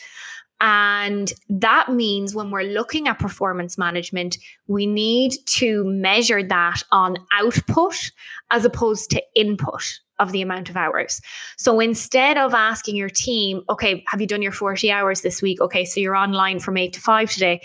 And 0.62 1.32
that 1.50 1.90
means 1.90 2.36
when 2.36 2.52
we're 2.52 2.64
looking 2.64 3.08
at 3.08 3.18
performance 3.18 3.78
management, 3.78 4.38
we 4.68 4.86
need 4.86 5.34
to 5.46 5.86
measure 5.86 6.44
that 6.44 6.84
on 6.92 7.16
output 7.32 8.12
as 8.52 8.66
opposed 8.66 9.10
to 9.12 9.24
input 9.36 10.00
of 10.20 10.34
the 10.34 10.42
amount 10.42 10.70
of 10.70 10.76
hours. 10.76 11.22
So 11.58 11.80
instead 11.80 12.38
of 12.38 12.54
asking 12.54 12.98
your 12.98 13.10
team, 13.10 13.62
okay, 13.70 14.04
have 14.08 14.20
you 14.20 14.28
done 14.28 14.42
your 14.42 14.52
40 14.52 14.92
hours 14.92 15.22
this 15.22 15.42
week? 15.42 15.62
Okay, 15.62 15.86
so 15.86 16.02
you're 16.02 16.16
online 16.16 16.60
from 16.60 16.76
eight 16.76 16.92
to 16.94 17.00
five 17.00 17.32
today. 17.32 17.62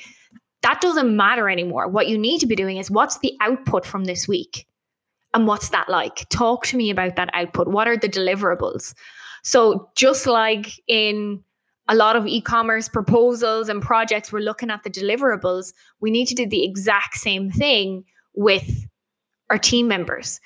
That 0.65 0.81
doesn't 0.81 1.15
matter 1.15 1.51
anymore. 1.51 1.89
What 1.89 2.09
you 2.09 2.17
need 2.17 2.39
to 2.39 2.47
be 2.47 2.57
doing 2.57 2.79
is 2.79 2.91
what's 2.91 3.19
the 3.19 3.37
output 3.43 3.85
from 3.85 4.05
this 4.05 4.27
week? 4.27 4.67
And 5.35 5.47
what's 5.47 5.69
that 5.69 5.91
like? 5.91 6.27
Talk 6.31 6.65
to 6.69 6.79
me 6.79 6.89
about 6.89 7.17
that 7.17 7.29
output. 7.35 7.69
What 7.69 7.87
are 7.87 7.99
the 7.99 8.09
deliverables? 8.09 8.95
So, 9.43 9.91
just 9.95 10.27
like 10.27 10.73
in 10.89 11.45
a 11.89 11.95
lot 11.95 12.17
of 12.17 12.27
e 12.27 12.41
commerce 12.41 12.89
proposals 12.89 13.69
and 13.69 13.83
projects, 13.83 14.33
we're 14.33 14.39
looking 14.39 14.71
at 14.71 14.85
the 14.85 14.91
deliverables, 14.91 15.75
we 16.01 16.11
need 16.11 16.29
to 16.29 16.35
do 16.35 16.47
the 16.47 16.65
exact 16.65 17.17
same 17.17 17.51
thing 17.51 18.05
with 18.33 18.87
our 19.51 19.59
team 19.59 19.87
members. 19.87 20.41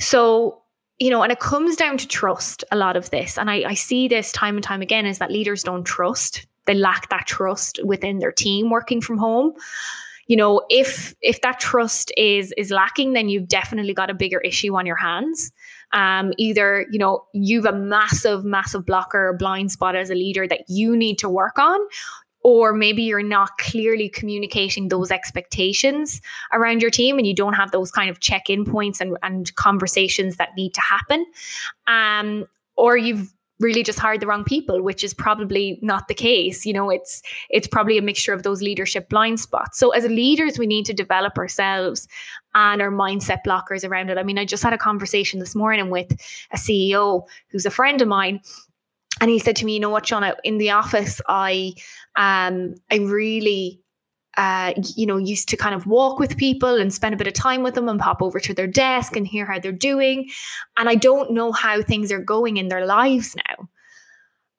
So, 0.00 0.62
you 0.98 1.10
know, 1.10 1.22
and 1.22 1.30
it 1.30 1.40
comes 1.40 1.76
down 1.76 1.98
to 1.98 2.08
trust 2.08 2.64
a 2.72 2.76
lot 2.76 2.96
of 2.96 3.10
this. 3.10 3.36
And 3.36 3.50
I, 3.50 3.64
I 3.68 3.74
see 3.74 4.08
this 4.08 4.32
time 4.32 4.56
and 4.56 4.64
time 4.64 4.80
again 4.80 5.04
is 5.04 5.18
that 5.18 5.30
leaders 5.30 5.62
don't 5.62 5.84
trust 5.84 6.46
they 6.66 6.74
lack 6.74 7.08
that 7.08 7.26
trust 7.26 7.80
within 7.84 8.18
their 8.18 8.32
team 8.32 8.70
working 8.70 9.00
from 9.00 9.18
home. 9.18 9.52
You 10.26 10.36
know 10.36 10.62
if 10.70 11.14
if 11.20 11.40
that 11.40 11.58
trust 11.58 12.12
is 12.16 12.54
is 12.56 12.70
lacking 12.70 13.14
then 13.14 13.28
you've 13.28 13.48
definitely 13.48 13.94
got 13.94 14.10
a 14.10 14.14
bigger 14.14 14.38
issue 14.40 14.76
on 14.76 14.86
your 14.86 14.96
hands. 14.96 15.50
Um, 15.92 16.32
either 16.38 16.86
you 16.92 16.98
know 16.98 17.24
you've 17.34 17.64
a 17.64 17.72
massive 17.72 18.44
massive 18.44 18.86
blocker 18.86 19.34
blind 19.38 19.72
spot 19.72 19.96
as 19.96 20.08
a 20.08 20.14
leader 20.14 20.46
that 20.46 20.62
you 20.68 20.96
need 20.96 21.18
to 21.18 21.28
work 21.28 21.58
on 21.58 21.80
or 22.42 22.72
maybe 22.72 23.02
you're 23.02 23.22
not 23.22 23.58
clearly 23.58 24.08
communicating 24.08 24.88
those 24.88 25.10
expectations 25.10 26.20
around 26.52 26.80
your 26.80 26.90
team 26.90 27.18
and 27.18 27.26
you 27.26 27.34
don't 27.34 27.54
have 27.54 27.70
those 27.70 27.90
kind 27.90 28.08
of 28.08 28.20
check-in 28.20 28.64
points 28.64 29.00
and, 29.00 29.16
and 29.22 29.54
conversations 29.56 30.36
that 30.36 30.50
need 30.56 30.72
to 30.74 30.80
happen. 30.80 31.26
Um, 31.86 32.46
or 32.76 32.96
you've 32.96 33.32
really 33.60 33.82
just 33.82 33.98
hired 33.98 34.20
the 34.20 34.26
wrong 34.26 34.42
people 34.42 34.82
which 34.82 35.04
is 35.04 35.14
probably 35.14 35.78
not 35.82 36.08
the 36.08 36.14
case. 36.14 36.66
You 36.66 36.72
know 36.72 36.90
it's 36.90 37.22
it's 37.50 37.68
probably 37.68 37.98
a 37.98 38.02
mixture 38.02 38.32
of 38.32 38.42
those 38.42 38.62
leadership 38.62 39.08
blind 39.08 39.38
spots. 39.40 39.78
So 39.78 39.90
as 39.90 40.04
leaders 40.06 40.58
we 40.58 40.66
need 40.66 40.86
to 40.86 40.92
develop 40.92 41.38
ourselves 41.38 42.08
and 42.54 42.82
our 42.82 42.90
mindset 42.90 43.38
blockers 43.46 43.88
around 43.88 44.10
it. 44.10 44.18
I 44.18 44.22
mean 44.22 44.38
i 44.38 44.44
just 44.44 44.62
had 44.62 44.72
a 44.72 44.78
conversation 44.78 45.38
this 45.40 45.54
morning 45.54 45.90
with 45.90 46.10
a 46.52 46.56
ceo 46.56 47.26
who's 47.48 47.66
a 47.66 47.70
friend 47.70 48.00
of 48.02 48.08
mine 48.08 48.40
and 49.20 49.30
he 49.30 49.38
said 49.38 49.56
to 49.56 49.64
me 49.64 49.74
you 49.74 49.80
know 49.80 49.90
what 49.90 50.04
Shauna? 50.04 50.34
In 50.44 50.58
the 50.58 50.70
office 50.70 51.20
i 51.28 51.74
um 52.16 52.74
i 52.90 52.96
really 52.96 53.80
uh, 54.40 54.72
you 54.96 55.04
know, 55.04 55.18
used 55.18 55.50
to 55.50 55.56
kind 55.56 55.74
of 55.74 55.86
walk 55.86 56.18
with 56.18 56.38
people 56.38 56.80
and 56.80 56.94
spend 56.94 57.12
a 57.12 57.16
bit 57.18 57.26
of 57.26 57.34
time 57.34 57.62
with 57.62 57.74
them 57.74 57.90
and 57.90 58.00
pop 58.00 58.22
over 58.22 58.40
to 58.40 58.54
their 58.54 58.66
desk 58.66 59.14
and 59.14 59.26
hear 59.26 59.44
how 59.44 59.58
they're 59.58 59.70
doing. 59.70 60.30
And 60.78 60.88
I 60.88 60.94
don't 60.94 61.32
know 61.32 61.52
how 61.52 61.82
things 61.82 62.10
are 62.10 62.22
going 62.22 62.56
in 62.56 62.68
their 62.68 62.86
lives 62.86 63.36
now. 63.36 63.68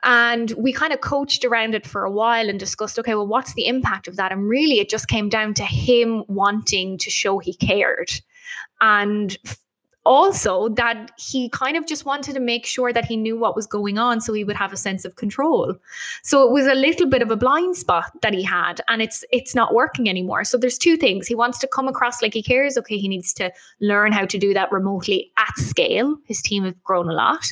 And 0.04 0.52
we 0.52 0.72
kind 0.72 0.94
of 0.94 1.02
coached 1.02 1.44
around 1.44 1.74
it 1.74 1.88
for 1.88 2.04
a 2.04 2.12
while 2.12 2.48
and 2.48 2.60
discussed, 2.60 3.00
okay, 3.00 3.16
well, 3.16 3.26
what's 3.26 3.56
the 3.56 3.66
impact 3.66 4.08
of 4.08 4.18
that? 4.18 4.32
And 4.32 4.48
really, 4.48 4.80
it 4.80 4.88
just 4.88 5.08
came 5.08 5.30
down 5.30 5.56
to 5.56 5.66
him 5.66 6.26
wanting 6.28 7.00
to 7.00 7.10
show 7.10 7.40
he 7.40 7.56
cared 7.56 8.12
and 8.82 9.36
also 10.06 10.70
that 10.70 11.12
he 11.18 11.50
kind 11.50 11.78
of 11.78 11.86
just 11.86 12.06
wanted 12.06 12.34
to 12.34 12.40
make 12.40 12.66
sure 12.66 12.92
that 12.92 13.06
he 13.06 13.16
knew 13.16 13.38
what 13.38 13.56
was 13.56 13.68
going 13.68 13.98
on 14.00 14.20
so 14.20 14.34
he 14.34 14.44
would 14.44 14.56
have 14.56 14.74
a 14.74 14.78
sense 14.78 15.06
of 15.06 15.16
control. 15.16 15.76
So 16.24 16.48
it 16.48 16.52
was 16.52 16.66
a 16.66 16.74
little 16.74 17.08
bit 17.08 17.22
of 17.22 17.30
a 17.30 17.36
blind 17.36 17.78
spot 17.78 18.12
that 18.22 18.34
he 18.34 18.42
had 18.42 18.82
and 18.88 19.02
it's 19.02 19.24
it's 19.32 19.54
not 19.54 19.74
working 19.74 20.10
anymore. 20.10 20.44
So 20.44 20.58
there's 20.58 20.78
two 20.78 20.98
things. 20.98 21.28
He 21.28 21.36
wants 21.36 21.60
to 21.60 21.68
come 21.68 21.88
across 21.88 22.22
like 22.22 22.34
he 22.34 22.42
cares. 22.42 22.78
Okay 22.78 22.98
he 22.98 23.08
needs 23.08 23.34
to 23.34 23.52
learn 23.80 24.12
how 24.12 24.26
to 24.26 24.38
do 24.40 24.54
that 24.54 24.72
remotely 24.72 25.32
at 25.38 25.56
scale. 25.58 26.18
His 26.26 26.42
team 26.42 26.64
have 26.64 26.82
grown 26.84 27.08
a 27.08 27.14
lot. 27.14 27.52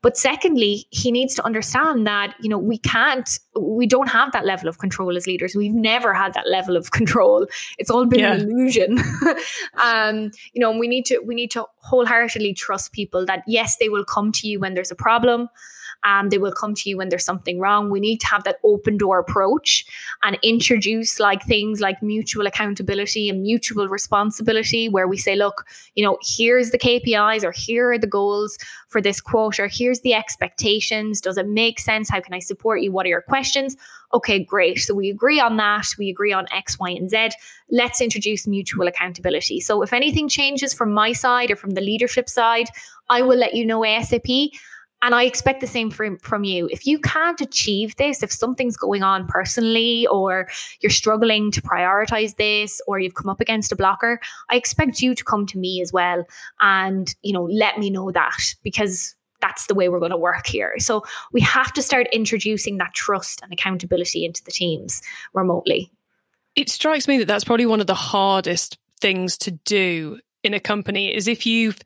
But 0.00 0.16
secondly 0.16 0.86
he 0.90 1.10
needs 1.10 1.34
to 1.34 1.44
understand 1.44 2.06
that 2.06 2.34
you 2.40 2.48
know 2.48 2.58
we 2.58 2.78
can't 2.78 3.38
we 3.60 3.86
don't 3.86 4.08
have 4.08 4.30
that 4.32 4.46
level 4.46 4.68
of 4.68 4.78
control 4.78 5.16
as 5.16 5.26
leaders. 5.26 5.56
We've 5.56 5.74
never 5.74 6.14
had 6.14 6.32
that 6.34 6.48
level 6.48 6.76
of 6.76 6.90
control. 6.98 7.48
It's 7.76 7.90
all 7.90 8.06
been 8.06 8.20
yeah. 8.20 8.34
an 8.34 8.42
illusion. 8.42 8.98
Um 9.78 10.30
you 10.52 10.60
know 10.60 10.70
we 10.76 10.86
need 10.86 11.04
to 11.06 11.18
we 11.20 11.34
need 11.34 11.50
to 11.52 11.66
wholeheartedly 11.88 12.54
trust 12.54 12.92
people 12.92 13.24
that 13.26 13.42
yes, 13.46 13.76
they 13.78 13.88
will 13.88 14.04
come 14.04 14.32
to 14.32 14.48
you 14.48 14.60
when 14.60 14.74
there's 14.74 14.90
a 14.90 14.96
problem. 14.96 15.48
Um, 16.04 16.28
they 16.28 16.38
will 16.38 16.52
come 16.52 16.74
to 16.74 16.88
you 16.88 16.96
when 16.96 17.08
there's 17.08 17.24
something 17.24 17.58
wrong. 17.58 17.90
We 17.90 18.00
need 18.00 18.20
to 18.20 18.26
have 18.28 18.44
that 18.44 18.58
open 18.64 18.96
door 18.96 19.18
approach 19.18 19.84
and 20.22 20.38
introduce 20.42 21.18
like 21.18 21.42
things 21.44 21.80
like 21.80 22.02
mutual 22.02 22.46
accountability 22.46 23.28
and 23.28 23.42
mutual 23.42 23.88
responsibility, 23.88 24.88
where 24.88 25.08
we 25.08 25.16
say, 25.16 25.36
look, 25.36 25.66
you 25.94 26.04
know, 26.04 26.18
here's 26.22 26.70
the 26.70 26.78
KPIs 26.78 27.44
or 27.44 27.52
here 27.52 27.92
are 27.92 27.98
the 27.98 28.06
goals 28.06 28.58
for 28.88 29.00
this 29.00 29.20
quarter. 29.20 29.66
Here's 29.66 30.00
the 30.00 30.14
expectations. 30.14 31.20
Does 31.20 31.36
it 31.36 31.48
make 31.48 31.80
sense? 31.80 32.08
How 32.08 32.20
can 32.20 32.34
I 32.34 32.38
support 32.38 32.80
you? 32.80 32.92
What 32.92 33.06
are 33.06 33.10
your 33.10 33.22
questions? 33.22 33.76
Okay, 34.14 34.42
great. 34.42 34.78
So 34.78 34.94
we 34.94 35.10
agree 35.10 35.38
on 35.40 35.56
that. 35.58 35.86
We 35.98 36.08
agree 36.08 36.32
on 36.32 36.46
X, 36.50 36.78
Y, 36.78 36.90
and 36.90 37.10
Z. 37.10 37.30
Let's 37.70 38.00
introduce 38.00 38.46
mutual 38.46 38.86
accountability. 38.86 39.60
So 39.60 39.82
if 39.82 39.92
anything 39.92 40.28
changes 40.28 40.72
from 40.72 40.92
my 40.92 41.12
side 41.12 41.50
or 41.50 41.56
from 41.56 41.70
the 41.70 41.82
leadership 41.82 42.28
side, 42.28 42.68
I 43.10 43.22
will 43.22 43.36
let 43.36 43.54
you 43.54 43.66
know 43.66 43.80
ASAP. 43.80 44.50
And 45.00 45.14
I 45.14 45.24
expect 45.24 45.60
the 45.60 45.66
same 45.66 45.90
from, 45.90 46.18
from 46.18 46.42
you. 46.44 46.68
If 46.72 46.86
you 46.86 46.98
can't 46.98 47.40
achieve 47.40 47.94
this, 47.96 48.22
if 48.22 48.32
something's 48.32 48.76
going 48.76 49.02
on 49.02 49.26
personally, 49.26 50.06
or 50.08 50.48
you're 50.80 50.90
struggling 50.90 51.50
to 51.52 51.62
prioritize 51.62 52.36
this, 52.36 52.80
or 52.88 52.98
you've 52.98 53.14
come 53.14 53.28
up 53.28 53.40
against 53.40 53.70
a 53.70 53.76
blocker, 53.76 54.20
I 54.50 54.56
expect 54.56 55.00
you 55.00 55.14
to 55.14 55.24
come 55.24 55.46
to 55.46 55.58
me 55.58 55.80
as 55.80 55.92
well 55.92 56.24
and, 56.60 57.14
you 57.22 57.32
know, 57.32 57.44
let 57.44 57.78
me 57.78 57.90
know 57.90 58.10
that 58.10 58.54
because 58.62 59.14
that's 59.40 59.66
the 59.66 59.74
way 59.74 59.88
we're 59.88 60.00
going 60.00 60.10
to 60.10 60.16
work 60.16 60.46
here. 60.46 60.74
So 60.78 61.04
we 61.32 61.40
have 61.42 61.72
to 61.74 61.82
start 61.82 62.08
introducing 62.12 62.78
that 62.78 62.94
trust 62.94 63.40
and 63.42 63.52
accountability 63.52 64.24
into 64.24 64.42
the 64.42 64.50
teams 64.50 65.00
remotely. 65.32 65.92
It 66.56 66.70
strikes 66.70 67.06
me 67.06 67.18
that 67.18 67.26
that's 67.26 67.44
probably 67.44 67.66
one 67.66 67.80
of 67.80 67.86
the 67.86 67.94
hardest 67.94 68.78
things 69.00 69.38
to 69.38 69.52
do 69.52 70.18
in 70.42 70.54
a 70.54 70.60
company 70.60 71.14
is 71.14 71.28
if 71.28 71.46
you've 71.46 71.78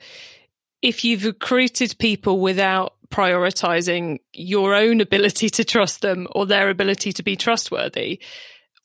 if 0.81 1.05
you've 1.05 1.25
recruited 1.25 1.95
people 1.99 2.41
without 2.41 2.95
prioritizing 3.13 4.19
your 4.33 4.75
own 4.75 5.01
ability 5.01 5.49
to 5.51 5.65
trust 5.65 6.01
them 6.01 6.27
or 6.33 6.47
their 6.47 6.71
ability 6.71 7.13
to 7.13 7.23
be 7.23 7.37
trustworthy 7.37 8.21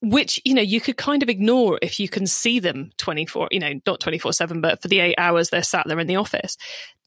which 0.01 0.39
you 0.45 0.53
know 0.53 0.61
you 0.61 0.79
could 0.79 0.97
kind 0.97 1.23
of 1.23 1.29
ignore 1.29 1.79
if 1.81 1.99
you 1.99 2.07
can 2.07 2.27
see 2.27 2.59
them 2.59 2.91
24 2.97 3.49
you 3.51 3.59
know 3.59 3.73
not 3.85 3.99
24 3.99 4.33
7 4.33 4.61
but 4.61 4.81
for 4.81 4.87
the 4.87 4.99
8 4.99 5.15
hours 5.17 5.49
they're 5.49 5.63
sat 5.63 5.87
there 5.87 5.99
in 5.99 6.07
the 6.07 6.15
office. 6.15 6.57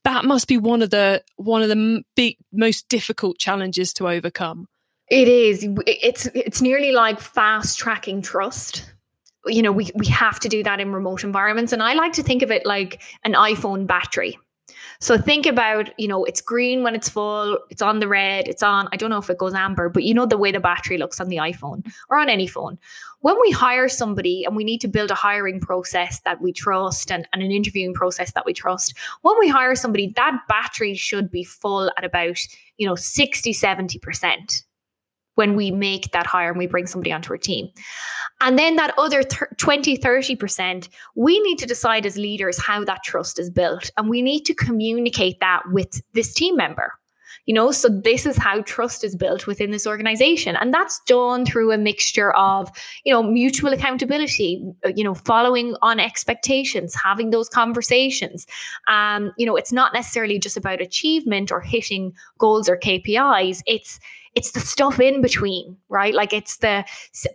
That 0.05 0.25
must 0.25 0.49
be 0.49 0.57
one 0.57 0.83
of 0.83 0.91
the 0.91 1.23
one 1.37 1.63
of 1.63 1.69
the 1.69 2.03
big 2.17 2.37
most 2.53 2.89
difficult 2.89 3.39
challenges 3.39 3.93
to 3.95 4.09
overcome. 4.09 4.67
It 5.09 5.29
is. 5.29 5.67
It's 5.87 6.27
it's 6.35 6.63
nearly 6.63 6.93
like 6.93 7.21
fast 7.21 7.79
tracking 7.79 8.23
trust. 8.23 8.93
You 9.47 9.63
know 9.63 9.73
we 9.73 9.91
we 9.95 10.07
have 10.07 10.41
to 10.41 10.49
do 10.49 10.63
that 10.63 10.81
in 10.81 10.93
remote 10.93 11.25
environments 11.25 11.73
and 11.73 11.83
i 11.83 11.95
like 11.95 12.13
to 12.13 12.23
think 12.23 12.43
of 12.43 12.51
it 12.51 12.67
like 12.67 13.01
an 13.25 13.33
iphone 13.33 13.87
battery 13.87 14.39
so 15.01 15.17
think 15.17 15.47
about, 15.47 15.99
you 15.99 16.09
know, 16.09 16.25
it's 16.25 16.41
green 16.41 16.83
when 16.83 16.95
it's 16.95 17.09
full, 17.09 17.59
it's 17.71 17.83
on 17.83 18.01
the 18.01 18.09
red, 18.09 18.49
it's 18.49 18.63
on, 18.63 18.89
I 18.93 18.97
don't 18.97 19.11
know 19.11 19.19
if 19.19 19.31
it 19.31 19.39
goes 19.39 19.55
amber, 19.55 19.89
but 19.89 20.05
you 20.05 20.15
know 20.15 20.27
the 20.27 20.39
way 20.39 20.53
the 20.53 20.61
battery 20.61 20.99
looks 20.99 21.21
on 21.21 21.29
the 21.29 21.37
iPhone 21.37 21.91
or 22.09 22.19
on 22.19 22.29
any 22.29 22.47
phone. 22.47 22.79
When 23.21 23.37
we 23.41 23.51
hire 23.51 23.89
somebody 23.89 24.45
and 24.45 24.57
we 24.57 24.65
need 24.65 24.81
to 24.83 24.89
build 24.89 25.11
a 25.11 25.15
hiring 25.15 25.61
process 25.61 26.21
that 26.21 26.41
we 26.41 26.53
trust 26.53 27.13
and, 27.13 27.27
and 27.33 27.43
an 27.43 27.51
interviewing 27.51 27.95
process 27.95 28.33
that 28.33 28.47
we 28.47 28.53
trust, 28.53 28.97
when 29.23 29.39
we 29.39 29.49
hire 29.49 29.75
somebody, 29.75 30.13
that 30.17 30.41
battery 30.49 30.95
should 30.95 31.31
be 31.31 31.45
full 31.45 31.91
at 31.97 32.05
about, 32.05 32.39
you 32.79 32.87
know, 32.87 32.95
60, 32.95 33.53
70% 33.53 34.63
when 35.41 35.57
we 35.57 35.71
make 35.71 36.13
that 36.13 36.27
hire 36.27 36.51
and 36.51 36.59
we 36.59 36.67
bring 36.67 36.87
somebody 36.87 37.11
onto 37.11 37.33
our 37.33 37.39
team. 37.39 37.67
And 38.43 38.59
then 38.59 38.77
that 38.77 38.93
other 38.99 39.23
20, 39.23 39.97
30%, 39.97 40.89
we 41.15 41.41
need 41.41 41.57
to 41.61 41.65
decide 41.65 42.05
as 42.05 42.19
leaders 42.19 42.59
how 42.61 42.85
that 42.85 43.03
trust 43.05 43.39
is 43.39 43.49
built. 43.49 43.91
And 43.97 44.11
we 44.11 44.21
need 44.21 44.45
to 44.45 44.55
communicate 44.55 45.41
that 45.41 45.63
with 45.73 46.03
this 46.13 46.35
team 46.35 46.57
member. 46.57 46.93
You 47.47 47.55
know, 47.55 47.71
so 47.71 47.89
this 47.89 48.27
is 48.27 48.37
how 48.37 48.61
trust 48.63 49.03
is 49.03 49.17
built 49.17 49.47
within 49.47 49.71
this 49.71 49.87
organization. 49.87 50.57
And 50.57 50.75
that's 50.75 51.01
done 51.07 51.47
through 51.47 51.73
a 51.73 51.79
mixture 51.79 52.33
of, 52.33 52.71
you 53.05 53.13
know, 53.13 53.23
mutual 53.23 53.73
accountability, 53.73 54.63
uh, 54.85 54.91
you 54.95 55.03
know, 55.03 55.15
following 55.15 55.75
on 55.81 55.99
expectations, 55.99 56.95
having 56.95 57.31
those 57.31 57.49
conversations. 57.49 58.47
Um, 58.89 59.33
you 59.39 59.47
know, 59.47 59.57
it's 59.57 59.73
not 59.73 59.95
necessarily 59.95 60.39
just 60.39 60.59
about 60.59 60.83
achievement 60.83 61.51
or 61.51 61.63
hitting 61.63 62.13
goals 62.39 62.69
or 62.69 62.77
KPIs. 62.77 63.63
It's 63.67 63.99
it's 64.35 64.53
the 64.53 64.61
stuff 64.61 65.01
in 65.01 65.21
between, 65.23 65.77
right? 65.89 66.15
Like 66.15 66.33
it's 66.33 66.59
the, 66.59 66.85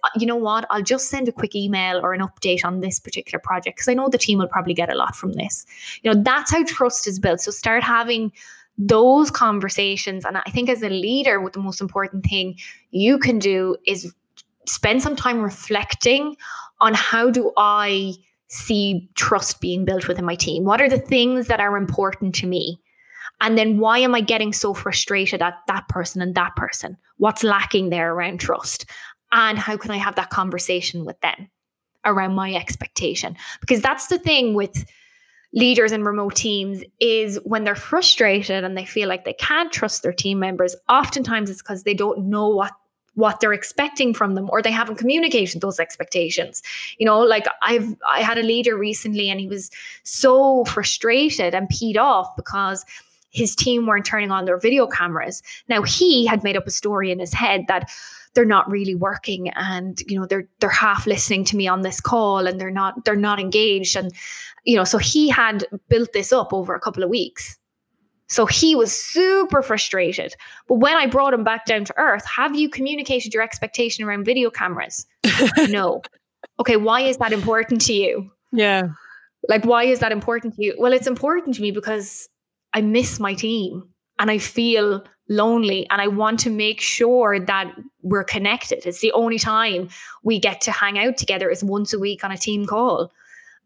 uh, 0.03 0.09
you 0.15 0.25
know 0.25 0.35
what, 0.35 0.65
I'll 0.69 0.81
just 0.81 1.09
send 1.09 1.27
a 1.27 1.31
quick 1.31 1.55
email 1.55 1.99
or 1.99 2.13
an 2.13 2.21
update 2.21 2.63
on 2.63 2.79
this 2.79 2.99
particular 2.99 3.39
project 3.39 3.77
because 3.77 3.89
I 3.89 3.93
know 3.93 4.07
the 4.07 4.17
team 4.17 4.39
will 4.39 4.47
probably 4.47 4.73
get 4.73 4.91
a 4.91 4.95
lot 4.95 5.15
from 5.15 5.33
this. 5.33 5.65
You 6.03 6.13
know, 6.13 6.21
that's 6.23 6.51
how 6.51 6.63
trust 6.63 7.07
is 7.07 7.19
built. 7.19 7.41
So 7.41 7.51
start 7.51 7.83
having 7.83 8.31
those 8.77 9.29
conversations. 9.31 10.25
And 10.25 10.37
I 10.37 10.49
think 10.51 10.69
as 10.69 10.83
a 10.83 10.89
leader, 10.89 11.41
what 11.41 11.53
the 11.53 11.59
most 11.59 11.81
important 11.81 12.25
thing 12.25 12.57
you 12.91 13.19
can 13.19 13.39
do 13.39 13.75
is 13.85 14.13
spend 14.65 15.01
some 15.01 15.15
time 15.15 15.41
reflecting 15.41 16.35
on 16.81 16.93
how 16.93 17.29
do 17.29 17.51
I 17.57 18.13
see 18.47 19.09
trust 19.15 19.59
being 19.59 19.85
built 19.85 20.07
within 20.07 20.25
my 20.25 20.35
team? 20.35 20.63
What 20.63 20.81
are 20.81 20.89
the 20.89 20.99
things 20.99 21.47
that 21.47 21.59
are 21.59 21.77
important 21.77 22.35
to 22.35 22.47
me? 22.47 22.79
And 23.41 23.57
then 23.57 23.79
why 23.79 23.99
am 23.99 24.15
I 24.15 24.21
getting 24.21 24.53
so 24.53 24.73
frustrated 24.73 25.41
at 25.41 25.55
that 25.67 25.87
person 25.87 26.21
and 26.21 26.35
that 26.35 26.55
person? 26.55 26.97
What's 27.17 27.43
lacking 27.43 27.89
there 27.89 28.13
around 28.13 28.39
trust? 28.39 28.85
And 29.31 29.57
how 29.57 29.77
can 29.77 29.91
I 29.91 29.97
have 29.97 30.15
that 30.15 30.29
conversation 30.29 31.05
with 31.05 31.19
them 31.21 31.49
around 32.05 32.35
my 32.35 32.53
expectation? 32.53 33.35
Because 33.59 33.81
that's 33.81 34.07
the 34.07 34.19
thing 34.19 34.53
with 34.53 34.85
leaders 35.53 35.91
in 35.91 36.03
remote 36.03 36.35
teams 36.35 36.83
is 36.99 37.39
when 37.43 37.63
they're 37.63 37.75
frustrated 37.75 38.63
and 38.63 38.77
they 38.77 38.85
feel 38.85 39.09
like 39.09 39.25
they 39.25 39.33
can't 39.33 39.71
trust 39.71 40.03
their 40.03 40.13
team 40.13 40.39
members, 40.39 40.75
oftentimes 40.89 41.49
it's 41.49 41.61
because 41.61 41.83
they 41.83 41.93
don't 41.93 42.25
know 42.25 42.47
what 42.47 42.73
what 43.15 43.39
they're 43.39 43.53
expecting 43.53 44.13
from 44.13 44.35
them 44.35 44.49
or 44.51 44.61
they 44.61 44.71
haven't 44.71 44.97
communicated 44.97 45.61
those 45.61 45.79
expectations 45.79 46.61
you 46.97 47.05
know 47.05 47.21
like 47.21 47.45
i've 47.61 47.95
i 48.09 48.21
had 48.21 48.37
a 48.37 48.43
leader 48.43 48.77
recently 48.77 49.29
and 49.29 49.39
he 49.39 49.47
was 49.47 49.71
so 50.03 50.65
frustrated 50.65 51.55
and 51.55 51.69
peed 51.69 51.97
off 51.97 52.35
because 52.35 52.85
his 53.35 53.55
team 53.55 53.85
weren't 53.85 54.05
turning 54.05 54.31
on 54.31 54.45
their 54.45 54.57
video 54.57 54.87
cameras. 54.87 55.43
Now 55.67 55.81
he 55.83 56.25
had 56.25 56.43
made 56.43 56.55
up 56.55 56.65
a 56.65 56.71
story 56.71 57.11
in 57.11 57.19
his 57.19 57.33
head 57.33 57.65
that 57.67 57.91
they're 58.33 58.45
not 58.45 58.69
really 58.69 58.95
working 58.95 59.49
and 59.49 60.01
you 60.07 60.19
know 60.19 60.25
they're 60.25 60.47
they're 60.59 60.69
half 60.69 61.05
listening 61.05 61.43
to 61.45 61.57
me 61.57 61.67
on 61.67 61.81
this 61.81 61.99
call 61.99 62.47
and 62.47 62.59
they're 62.59 62.71
not 62.71 63.03
they're 63.03 63.15
not 63.15 63.39
engaged. 63.39 63.95
And 63.97 64.11
you 64.63 64.75
know 64.77 64.85
so 64.85 64.97
he 64.97 65.29
had 65.29 65.65
built 65.89 66.13
this 66.13 66.31
up 66.31 66.53
over 66.53 66.73
a 66.73 66.79
couple 66.79 67.03
of 67.03 67.09
weeks. 67.09 67.57
So 68.27 68.47
he 68.47 68.75
was 68.75 68.91
super 68.91 69.61
frustrated. 69.61 70.33
But 70.67 70.75
when 70.75 70.95
i 70.95 71.05
brought 71.05 71.33
him 71.33 71.43
back 71.43 71.65
down 71.65 71.85
to 71.85 71.97
earth 71.97 72.25
have 72.25 72.55
you 72.55 72.69
communicated 72.69 73.33
your 73.33 73.43
expectation 73.43 74.05
around 74.05 74.23
video 74.25 74.49
cameras? 74.49 75.05
No. 75.69 76.01
Okay 76.59 76.77
why 76.77 77.01
is 77.01 77.17
that 77.17 77.33
important 77.33 77.81
to 77.81 77.93
you? 77.93 78.31
Yeah. 78.53 78.89
Like 79.49 79.65
why 79.65 79.83
is 79.83 79.99
that 79.99 80.11
important 80.13 80.55
to 80.55 80.63
you? 80.63 80.75
Well 80.77 80.93
it's 80.93 81.07
important 81.07 81.55
to 81.55 81.61
me 81.61 81.71
because 81.71 82.29
I 82.75 82.81
miss 82.81 83.19
my 83.19 83.33
team 83.33 83.89
and 84.19 84.29
I 84.29 84.37
feel 84.37 85.03
lonely 85.29 85.87
and 85.89 86.01
I 86.01 86.07
want 86.07 86.39
to 86.41 86.49
make 86.49 86.81
sure 86.81 87.39
that 87.39 87.73
we're 88.03 88.23
connected. 88.23 88.85
It's 88.85 88.99
the 88.99 89.13
only 89.13 89.39
time 89.39 89.89
we 90.23 90.39
get 90.39 90.61
to 90.61 90.71
hang 90.71 90.99
out 90.99 91.17
together 91.17 91.49
is 91.49 91.63
once 91.63 91.93
a 91.93 91.99
week 91.99 92.23
on 92.23 92.31
a 92.31 92.37
team 92.37 92.65
call. 92.65 93.11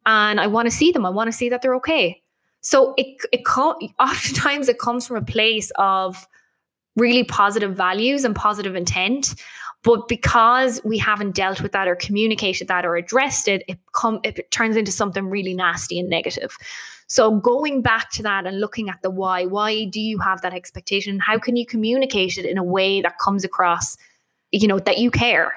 And 0.06 0.40
I 0.40 0.48
want 0.48 0.68
to 0.68 0.72
see 0.72 0.92
them. 0.92 1.06
I 1.06 1.10
want 1.10 1.28
to 1.28 1.38
see 1.38 1.50
that 1.50 1.62
they're 1.62 1.76
okay. 1.76 2.22
So 2.62 2.94
it 2.98 3.18
it 3.34 3.42
oftentimes 4.00 4.70
it 4.70 4.80
comes 4.80 5.08
from 5.08 5.18
a 5.18 5.26
place 5.26 5.72
of 5.76 6.28
really 6.96 7.24
positive 7.24 7.76
values 7.76 8.24
and 8.24 8.36
positive 8.36 8.76
intent. 8.76 9.36
But 9.82 10.08
because 10.08 10.82
we 10.84 10.98
haven't 10.98 11.36
dealt 11.36 11.62
with 11.62 11.72
that 11.72 11.88
or 11.88 11.96
communicated 11.96 12.68
that 12.68 12.86
or 12.86 12.96
addressed 12.96 13.48
it, 13.48 13.64
it 13.68 13.80
come 13.94 14.20
it 14.24 14.52
turns 14.52 14.76
into 14.76 14.92
something 14.92 15.26
really 15.26 15.54
nasty 15.54 16.00
and 16.00 16.10
negative. 16.10 16.58
So 17.10 17.32
going 17.32 17.82
back 17.82 18.12
to 18.12 18.24
that 18.24 18.46
and 18.46 18.60
looking 18.60 18.88
at 18.88 19.02
the 19.02 19.10
why, 19.10 19.46
why 19.46 19.86
do 19.86 20.00
you 20.00 20.20
have 20.20 20.42
that 20.42 20.54
expectation? 20.54 21.20
How 21.20 21.40
can 21.40 21.56
you 21.56 21.66
communicate 21.66 22.38
it 22.38 22.46
in 22.46 22.60
a 22.60 22.64
way 22.64 23.02
that 23.02 23.18
comes 23.18 23.44
across, 23.44 23.98
you 24.52 24.68
know, 24.68 24.78
that 24.78 25.00
you 25.00 25.10
care, 25.10 25.54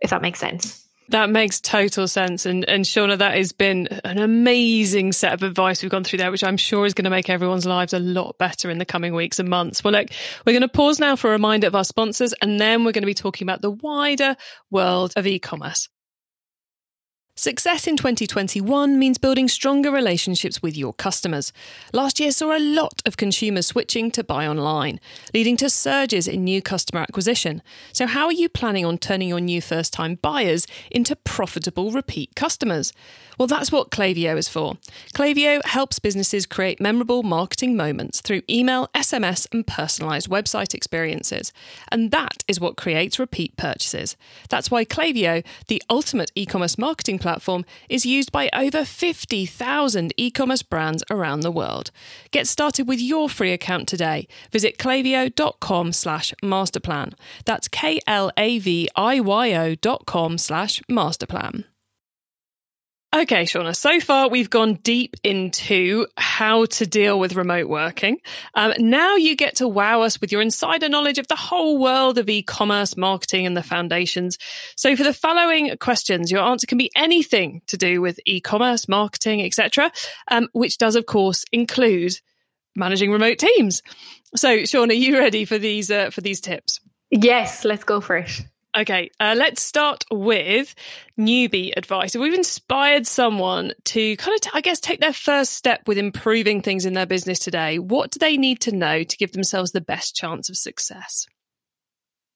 if 0.00 0.10
that 0.10 0.22
makes 0.22 0.38
sense? 0.38 0.86
That 1.08 1.30
makes 1.30 1.60
total 1.60 2.08
sense. 2.08 2.46
And 2.46 2.64
and 2.64 2.84
Shauna, 2.84 3.18
that 3.18 3.36
has 3.36 3.52
been 3.52 3.88
an 4.04 4.18
amazing 4.18 5.12
set 5.12 5.34
of 5.34 5.42
advice 5.42 5.82
we've 5.82 5.90
gone 5.90 6.04
through 6.04 6.18
there, 6.18 6.30
which 6.30 6.44
I'm 6.44 6.56
sure 6.56 6.86
is 6.86 6.94
going 6.94 7.04
to 7.04 7.10
make 7.10 7.28
everyone's 7.28 7.66
lives 7.66 7.92
a 7.92 7.98
lot 7.98 8.38
better 8.38 8.70
in 8.70 8.78
the 8.78 8.86
coming 8.86 9.14
weeks 9.14 9.38
and 9.38 9.48
months. 9.48 9.84
Well, 9.84 9.92
look, 9.92 10.08
we're 10.46 10.52
going 10.52 10.62
to 10.62 10.68
pause 10.68 11.00
now 11.00 11.16
for 11.16 11.28
a 11.28 11.32
reminder 11.32 11.66
of 11.66 11.74
our 11.74 11.84
sponsors, 11.84 12.32
and 12.40 12.58
then 12.58 12.84
we're 12.84 12.92
going 12.92 13.02
to 13.02 13.06
be 13.06 13.14
talking 13.14 13.44
about 13.44 13.60
the 13.60 13.72
wider 13.72 14.36
world 14.70 15.12
of 15.16 15.26
e-commerce. 15.26 15.90
Success 17.36 17.88
in 17.88 17.96
2021 17.96 18.96
means 18.96 19.18
building 19.18 19.48
stronger 19.48 19.90
relationships 19.90 20.62
with 20.62 20.76
your 20.76 20.92
customers. 20.92 21.52
Last 21.92 22.20
year 22.20 22.30
saw 22.30 22.56
a 22.56 22.60
lot 22.60 23.02
of 23.04 23.16
consumers 23.16 23.66
switching 23.66 24.12
to 24.12 24.22
buy 24.22 24.46
online, 24.46 25.00
leading 25.34 25.56
to 25.56 25.68
surges 25.68 26.28
in 26.28 26.44
new 26.44 26.62
customer 26.62 27.00
acquisition. 27.00 27.60
So, 27.92 28.06
how 28.06 28.26
are 28.26 28.32
you 28.32 28.48
planning 28.48 28.84
on 28.84 28.98
turning 28.98 29.30
your 29.30 29.40
new 29.40 29.60
first 29.60 29.92
time 29.92 30.14
buyers 30.22 30.68
into 30.92 31.16
profitable 31.16 31.90
repeat 31.90 32.36
customers? 32.36 32.92
Well, 33.36 33.48
that's 33.48 33.72
what 33.72 33.90
Klaviyo 33.90 34.36
is 34.36 34.48
for. 34.48 34.76
Klaviyo 35.12 35.64
helps 35.64 35.98
businesses 35.98 36.46
create 36.46 36.80
memorable 36.80 37.24
marketing 37.24 37.76
moments 37.76 38.20
through 38.20 38.42
email, 38.48 38.86
SMS, 38.94 39.48
and 39.52 39.66
personalized 39.66 40.30
website 40.30 40.72
experiences. 40.72 41.52
And 41.90 42.12
that 42.12 42.44
is 42.46 42.60
what 42.60 42.76
creates 42.76 43.18
repeat 43.18 43.56
purchases. 43.56 44.16
That's 44.50 44.70
why 44.70 44.84
Klaviyo, 44.84 45.44
the 45.66 45.82
ultimate 45.90 46.30
e 46.36 46.46
commerce 46.46 46.78
marketing 46.78 47.18
platform, 47.24 47.64
is 47.88 48.06
used 48.06 48.30
by 48.30 48.48
over 48.52 48.84
50,000 48.84 50.14
e 50.16 50.30
commerce 50.30 50.62
brands 50.62 51.02
around 51.10 51.40
the 51.40 51.50
world. 51.50 51.90
Get 52.30 52.46
started 52.46 52.86
with 52.86 53.00
your 53.00 53.28
free 53.28 53.52
account 53.52 53.88
today. 53.88 54.28
Visit 54.52 54.78
klaviyo.com 54.78 55.92
slash 55.92 56.32
masterplan. 56.42 57.14
That's 57.44 57.66
K 57.68 57.98
L 58.06 58.30
A 58.36 58.58
V 58.60 58.88
I 58.94 59.20
Y 59.20 59.52
O 59.54 59.74
dot 59.74 60.06
com 60.06 60.38
slash 60.38 60.80
masterplan. 60.88 61.64
Okay, 63.14 63.44
Shauna, 63.44 63.76
so 63.76 64.00
far 64.00 64.28
we've 64.28 64.50
gone 64.50 64.74
deep 64.74 65.14
into 65.22 66.08
how 66.16 66.64
to 66.64 66.84
deal 66.84 67.16
with 67.20 67.36
remote 67.36 67.68
working. 67.68 68.18
Um, 68.54 68.72
now 68.78 69.14
you 69.14 69.36
get 69.36 69.54
to 69.56 69.68
wow 69.68 70.02
us 70.02 70.20
with 70.20 70.32
your 70.32 70.42
insider 70.42 70.88
knowledge 70.88 71.18
of 71.18 71.28
the 71.28 71.36
whole 71.36 71.78
world 71.78 72.18
of 72.18 72.28
e 72.28 72.42
commerce, 72.42 72.96
marketing, 72.96 73.46
and 73.46 73.56
the 73.56 73.62
foundations. 73.62 74.36
So, 74.76 74.96
for 74.96 75.04
the 75.04 75.12
following 75.12 75.76
questions, 75.78 76.32
your 76.32 76.42
answer 76.42 76.66
can 76.66 76.76
be 76.76 76.90
anything 76.96 77.62
to 77.68 77.76
do 77.76 78.00
with 78.00 78.18
e 78.26 78.40
commerce, 78.40 78.88
marketing, 78.88 79.42
etc., 79.42 79.92
um, 80.28 80.48
which 80.52 80.76
does, 80.78 80.96
of 80.96 81.06
course, 81.06 81.44
include 81.52 82.14
managing 82.74 83.12
remote 83.12 83.38
teams. 83.38 83.80
So, 84.34 84.56
Shauna, 84.58 84.90
are 84.90 84.94
you 84.94 85.16
ready 85.18 85.44
for 85.44 85.56
these 85.56 85.88
uh, 85.88 86.10
for 86.10 86.20
these 86.20 86.40
tips? 86.40 86.80
Yes, 87.12 87.64
let's 87.64 87.84
go 87.84 88.00
for 88.00 88.16
it. 88.16 88.40
Okay, 88.76 89.08
uh, 89.20 89.36
let's 89.38 89.62
start 89.62 90.04
with 90.10 90.74
newbie 91.16 91.72
advice. 91.76 92.16
If 92.16 92.20
we've 92.20 92.34
inspired 92.34 93.06
someone 93.06 93.72
to 93.84 94.16
kind 94.16 94.34
of, 94.34 94.40
t- 94.40 94.50
I 94.52 94.62
guess, 94.62 94.80
take 94.80 94.98
their 94.98 95.12
first 95.12 95.52
step 95.52 95.86
with 95.86 95.96
improving 95.96 96.60
things 96.60 96.84
in 96.84 96.92
their 96.92 97.06
business 97.06 97.38
today, 97.38 97.78
what 97.78 98.10
do 98.10 98.18
they 98.18 98.36
need 98.36 98.60
to 98.62 98.74
know 98.74 99.04
to 99.04 99.16
give 99.16 99.30
themselves 99.30 99.70
the 99.70 99.80
best 99.80 100.16
chance 100.16 100.48
of 100.48 100.56
success? 100.56 101.28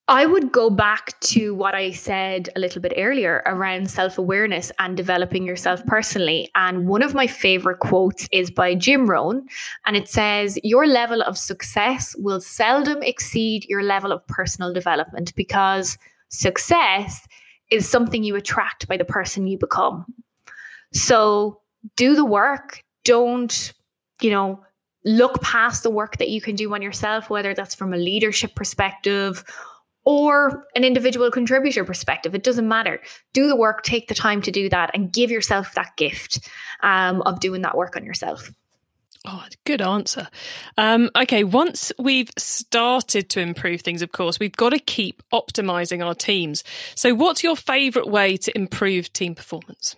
I 0.06 0.26
would 0.26 0.52
go 0.52 0.70
back 0.70 1.18
to 1.20 1.56
what 1.56 1.74
I 1.74 1.90
said 1.90 2.50
a 2.54 2.60
little 2.60 2.80
bit 2.80 2.94
earlier 2.96 3.42
around 3.44 3.90
self 3.90 4.16
awareness 4.16 4.70
and 4.78 4.96
developing 4.96 5.44
yourself 5.44 5.84
personally. 5.86 6.50
And 6.54 6.86
one 6.86 7.02
of 7.02 7.14
my 7.14 7.26
favorite 7.26 7.80
quotes 7.80 8.28
is 8.30 8.48
by 8.48 8.76
Jim 8.76 9.10
Rohn. 9.10 9.46
And 9.86 9.96
it 9.96 10.08
says, 10.08 10.56
Your 10.62 10.86
level 10.86 11.20
of 11.20 11.36
success 11.36 12.14
will 12.16 12.40
seldom 12.40 13.02
exceed 13.02 13.66
your 13.68 13.82
level 13.82 14.12
of 14.12 14.24
personal 14.28 14.72
development 14.72 15.34
because 15.34 15.98
success 16.28 17.26
is 17.70 17.88
something 17.88 18.24
you 18.24 18.36
attract 18.36 18.88
by 18.88 18.96
the 18.96 19.04
person 19.04 19.46
you 19.46 19.58
become. 19.58 20.04
So 20.92 21.60
do 21.96 22.14
the 22.14 22.24
work. 22.24 22.82
Don't, 23.04 23.72
you 24.20 24.30
know, 24.30 24.62
look 25.04 25.40
past 25.42 25.82
the 25.82 25.90
work 25.90 26.18
that 26.18 26.30
you 26.30 26.40
can 26.40 26.54
do 26.54 26.72
on 26.74 26.82
yourself, 26.82 27.30
whether 27.30 27.54
that's 27.54 27.74
from 27.74 27.92
a 27.92 27.98
leadership 27.98 28.54
perspective 28.54 29.44
or 30.04 30.66
an 30.74 30.84
individual 30.84 31.30
contributor 31.30 31.84
perspective. 31.84 32.34
It 32.34 32.42
doesn't 32.42 32.66
matter. 32.66 33.00
Do 33.34 33.46
the 33.46 33.56
work, 33.56 33.82
take 33.82 34.08
the 34.08 34.14
time 34.14 34.40
to 34.42 34.50
do 34.50 34.68
that, 34.70 34.90
and 34.94 35.12
give 35.12 35.30
yourself 35.30 35.74
that 35.74 35.96
gift 35.96 36.48
um, 36.82 37.22
of 37.22 37.40
doing 37.40 37.62
that 37.62 37.76
work 37.76 37.96
on 37.96 38.04
yourself. 38.04 38.50
Oh, 39.26 39.44
good 39.64 39.82
answer. 39.82 40.28
Um, 40.76 41.10
okay, 41.16 41.42
once 41.44 41.92
we've 41.98 42.30
started 42.38 43.28
to 43.30 43.40
improve 43.40 43.80
things, 43.80 44.00
of 44.00 44.12
course, 44.12 44.38
we've 44.38 44.56
got 44.56 44.70
to 44.70 44.78
keep 44.78 45.22
optimizing 45.32 46.04
our 46.04 46.14
teams. 46.14 46.62
So, 46.94 47.14
what's 47.14 47.42
your 47.42 47.56
favorite 47.56 48.08
way 48.08 48.36
to 48.38 48.56
improve 48.56 49.12
team 49.12 49.34
performance? 49.34 49.96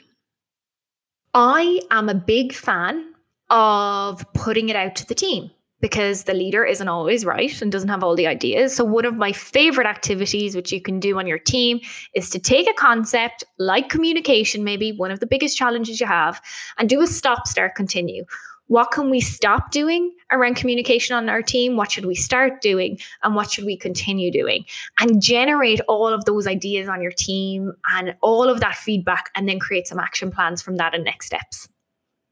I 1.34 1.80
am 1.90 2.08
a 2.08 2.14
big 2.14 2.52
fan 2.52 3.14
of 3.50 4.24
putting 4.32 4.68
it 4.68 4.76
out 4.76 4.96
to 4.96 5.06
the 5.06 5.14
team. 5.14 5.50
because 5.80 6.24
the 6.24 6.34
leader 6.34 6.64
isn't 6.64 6.88
always 6.88 7.24
right 7.24 7.62
and 7.62 7.72
doesn't 7.72 7.88
have 7.88 8.04
all 8.04 8.14
the 8.14 8.26
ideas. 8.26 8.74
So, 8.76 8.84
one 8.84 9.04
of 9.04 9.16
my 9.16 9.32
favorite 9.32 9.86
activities, 9.86 10.54
which 10.54 10.72
you 10.72 10.80
can 10.80 11.00
do 11.00 11.18
on 11.18 11.26
your 11.26 11.38
team, 11.38 11.80
is 12.14 12.30
to 12.30 12.38
take 12.38 12.68
a 12.68 12.74
concept 12.74 13.44
like 13.58 13.88
communication, 13.88 14.64
maybe 14.64 14.92
one 14.92 15.10
of 15.10 15.20
the 15.20 15.26
biggest 15.26 15.56
challenges 15.56 16.00
you 16.00 16.06
have, 16.06 16.40
and 16.78 16.88
do 16.88 17.00
a 17.00 17.06
stop, 17.06 17.46
start, 17.46 17.74
continue. 17.74 18.24
What 18.70 18.92
can 18.92 19.10
we 19.10 19.18
stop 19.18 19.72
doing 19.72 20.12
around 20.30 20.54
communication 20.54 21.16
on 21.16 21.28
our 21.28 21.42
team? 21.42 21.74
What 21.74 21.90
should 21.90 22.04
we 22.04 22.14
start 22.14 22.60
doing? 22.62 23.00
And 23.20 23.34
what 23.34 23.50
should 23.50 23.64
we 23.64 23.76
continue 23.76 24.30
doing? 24.30 24.64
And 25.00 25.20
generate 25.20 25.80
all 25.88 26.06
of 26.06 26.24
those 26.24 26.46
ideas 26.46 26.88
on 26.88 27.02
your 27.02 27.10
team 27.10 27.72
and 27.90 28.14
all 28.20 28.48
of 28.48 28.60
that 28.60 28.76
feedback, 28.76 29.30
and 29.34 29.48
then 29.48 29.58
create 29.58 29.88
some 29.88 29.98
action 29.98 30.30
plans 30.30 30.62
from 30.62 30.76
that 30.76 30.94
and 30.94 31.02
next 31.02 31.26
steps. 31.26 31.68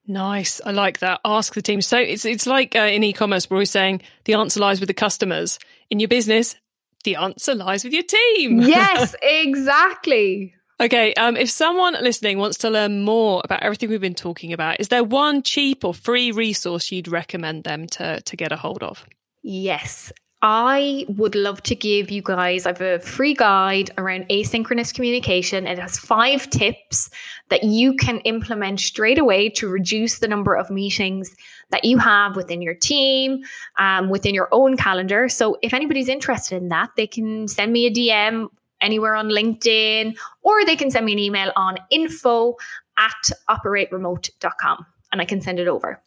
Nice. 0.07 0.61
I 0.64 0.70
like 0.70 1.01
that. 1.01 1.20
Ask 1.24 1.55
the 1.55 1.61
team. 1.61 1.82
So 1.82 1.99
it's 1.99 2.24
it's 2.24 2.47
like 2.47 2.76
uh, 2.76 2.82
in 2.82 3.03
e-commerce, 3.03 3.51
we're 3.51 3.57
always 3.57 3.72
saying 3.72 4.03
the 4.24 4.34
answer 4.34 4.61
lies 4.61 4.78
with 4.78 4.86
the 4.86 4.95
customers. 4.95 5.59
In 5.91 5.99
your 5.99 6.09
business, 6.09 6.55
the 7.03 7.16
answer 7.16 7.57
lies 7.57 7.82
with 7.82 7.93
your 7.93 8.05
team. 8.05 8.61
Yes, 8.61 9.16
exactly. 9.22 10.55
Okay. 10.81 11.14
Um, 11.14 11.37
if 11.37 11.51
someone 11.51 11.97
listening 12.01 12.39
wants 12.39 12.59
to 12.59 12.70
learn 12.70 13.03
more 13.03 13.41
about 13.45 13.62
everything 13.62 13.91
we've 13.91 14.01
been 14.01 14.14
talking 14.14 14.53
about, 14.53 14.81
is 14.81 14.89
there 14.89 15.05
one 15.05 15.43
cheap 15.43 15.85
or 15.85 15.95
free 15.95 16.33
resource 16.33 16.91
you'd 16.93 17.09
recommend 17.09 17.64
them 17.64 17.87
to 17.89 18.20
to 18.20 18.37
get 18.37 18.53
a 18.53 18.57
hold 18.57 18.83
of? 18.83 19.05
Yes. 19.43 20.12
I 20.41 21.05
would 21.09 21.35
love 21.35 21.64
to 21.64 21.74
give 21.74 22.12
you 22.12 22.22
guys, 22.22 22.64
I 22.64 22.68
have 22.68 22.81
a 22.81 23.01
free 23.01 23.35
guide 23.35 23.91
around 23.99 24.29
asynchronous 24.29 24.95
communication. 24.95 25.66
It 25.66 25.81
has 25.81 25.99
five 25.99 26.49
tips 26.49 27.11
that 27.49 27.64
you 27.64 27.95
can 27.95 28.20
implement 28.20 28.79
straight 28.79 29.18
away 29.18 29.49
to 29.51 29.68
reduce 29.68 30.20
the 30.20 30.29
number 30.29 30.55
of 30.55 30.70
meetings 30.70 31.35
that 31.70 31.85
you 31.85 31.99
have 31.99 32.37
within 32.37 32.62
your 32.62 32.74
team, 32.74 33.41
um, 33.79 34.11
within 34.11 34.33
your 34.33 34.49
own 34.53 34.76
calendar. 34.76 35.29
So 35.29 35.59
if 35.61 35.74
anybody's 35.74 36.09
interested 36.09 36.62
in 36.62 36.68
that, 36.68 36.91
they 36.97 37.09
can 37.09 37.49
send 37.49 37.72
me 37.72 37.87
a 37.87 37.91
DM 37.91 38.49
anywhere 38.81 39.14
on 39.14 39.29
LinkedIn 39.29 40.16
or 40.43 40.64
they 40.64 40.76
can 40.76 40.91
send 40.91 41.07
me 41.07 41.12
an 41.12 41.18
email 41.18 41.53
on 41.57 41.76
info 41.91 42.57
at 42.99 43.31
operateremote.com 43.49 44.87
and 45.12 45.20
I 45.20 45.24
can 45.24 45.41
send 45.41 45.59
it 45.59 45.68
over. 45.68 46.03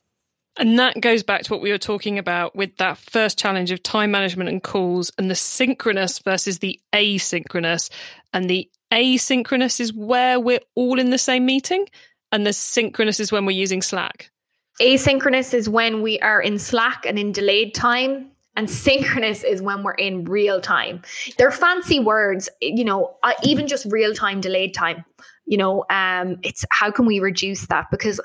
And 0.57 0.77
that 0.79 0.99
goes 0.99 1.23
back 1.23 1.43
to 1.43 1.53
what 1.53 1.61
we 1.61 1.71
were 1.71 1.77
talking 1.77 2.19
about 2.19 2.55
with 2.55 2.75
that 2.77 2.97
first 2.97 3.39
challenge 3.39 3.71
of 3.71 3.81
time 3.81 4.11
management 4.11 4.49
and 4.49 4.61
calls 4.61 5.11
and 5.17 5.31
the 5.31 5.35
synchronous 5.35 6.19
versus 6.19 6.59
the 6.59 6.79
asynchronous. 6.93 7.89
And 8.33 8.49
the 8.49 8.69
asynchronous 8.91 9.79
is 9.79 9.93
where 9.93 10.39
we're 10.39 10.59
all 10.75 10.99
in 10.99 11.09
the 11.09 11.17
same 11.17 11.45
meeting, 11.45 11.87
and 12.31 12.45
the 12.45 12.53
synchronous 12.53 13.19
is 13.19 13.31
when 13.31 13.45
we're 13.45 13.51
using 13.51 13.81
Slack. 13.81 14.29
Asynchronous 14.81 15.53
is 15.53 15.69
when 15.69 16.01
we 16.01 16.19
are 16.19 16.41
in 16.41 16.59
Slack 16.59 17.05
and 17.05 17.17
in 17.17 17.31
delayed 17.31 17.73
time. 17.73 18.31
And 18.55 18.69
synchronous 18.69 19.43
is 19.43 19.61
when 19.61 19.83
we're 19.83 19.93
in 19.93 20.25
real 20.25 20.59
time. 20.59 21.03
They're 21.37 21.51
fancy 21.51 21.99
words, 21.99 22.49
you 22.61 22.83
know, 22.83 23.15
uh, 23.23 23.33
even 23.43 23.67
just 23.67 23.85
real 23.85 24.13
time, 24.13 24.41
delayed 24.41 24.73
time. 24.73 25.05
You 25.45 25.57
know, 25.57 25.85
um, 25.89 26.37
it's 26.43 26.65
how 26.69 26.91
can 26.91 27.05
we 27.05 27.19
reduce 27.19 27.67
that? 27.67 27.87
Because 27.91 28.19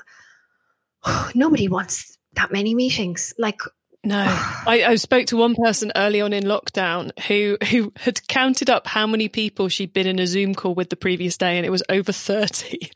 oh, 1.05 1.31
nobody 1.35 1.67
wants 1.67 2.17
that 2.33 2.51
many 2.51 2.75
meetings. 2.75 3.33
Like 3.37 3.59
no, 4.03 4.17
I, 4.67 4.83
I, 4.87 4.95
spoke 4.95 5.27
to 5.27 5.37
one 5.37 5.55
person 5.55 5.91
early 5.95 6.21
on 6.21 6.33
in 6.33 6.43
lockdown 6.43 7.17
who 7.27 7.57
who 7.69 7.91
had 7.97 8.25
counted 8.27 8.69
up 8.69 8.87
how 8.87 9.07
many 9.07 9.27
people 9.27 9.69
she'd 9.69 9.93
been 9.93 10.07
in 10.07 10.19
a 10.19 10.27
Zoom 10.27 10.55
call 10.55 10.73
with 10.73 10.89
the 10.89 10.95
previous 10.95 11.37
day, 11.37 11.57
and 11.57 11.65
it 11.65 11.71
was 11.71 11.83
over 11.89 12.11
thirty. 12.11 12.91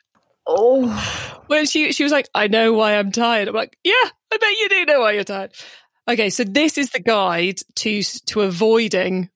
Oh, 0.48 1.44
when 1.48 1.66
she 1.66 1.92
she 1.92 2.04
was 2.04 2.12
like, 2.12 2.28
"I 2.34 2.48
know 2.48 2.74
why 2.74 2.98
I'm 2.98 3.12
tired." 3.12 3.48
I'm 3.48 3.56
like, 3.56 3.78
"Yeah, 3.84 3.94
I 3.94 4.38
bet 4.38 4.52
you 4.52 4.70
do 4.70 4.86
know 4.86 5.02
why 5.02 5.12
you're 5.12 5.24
tired." 5.24 5.52
Okay, 6.12 6.30
so 6.30 6.44
this 6.44 6.78
is 6.78 6.90
the 6.90 7.00
guide 7.00 7.62
to 7.76 8.04
to 8.04 8.42
avoiding 8.42 9.30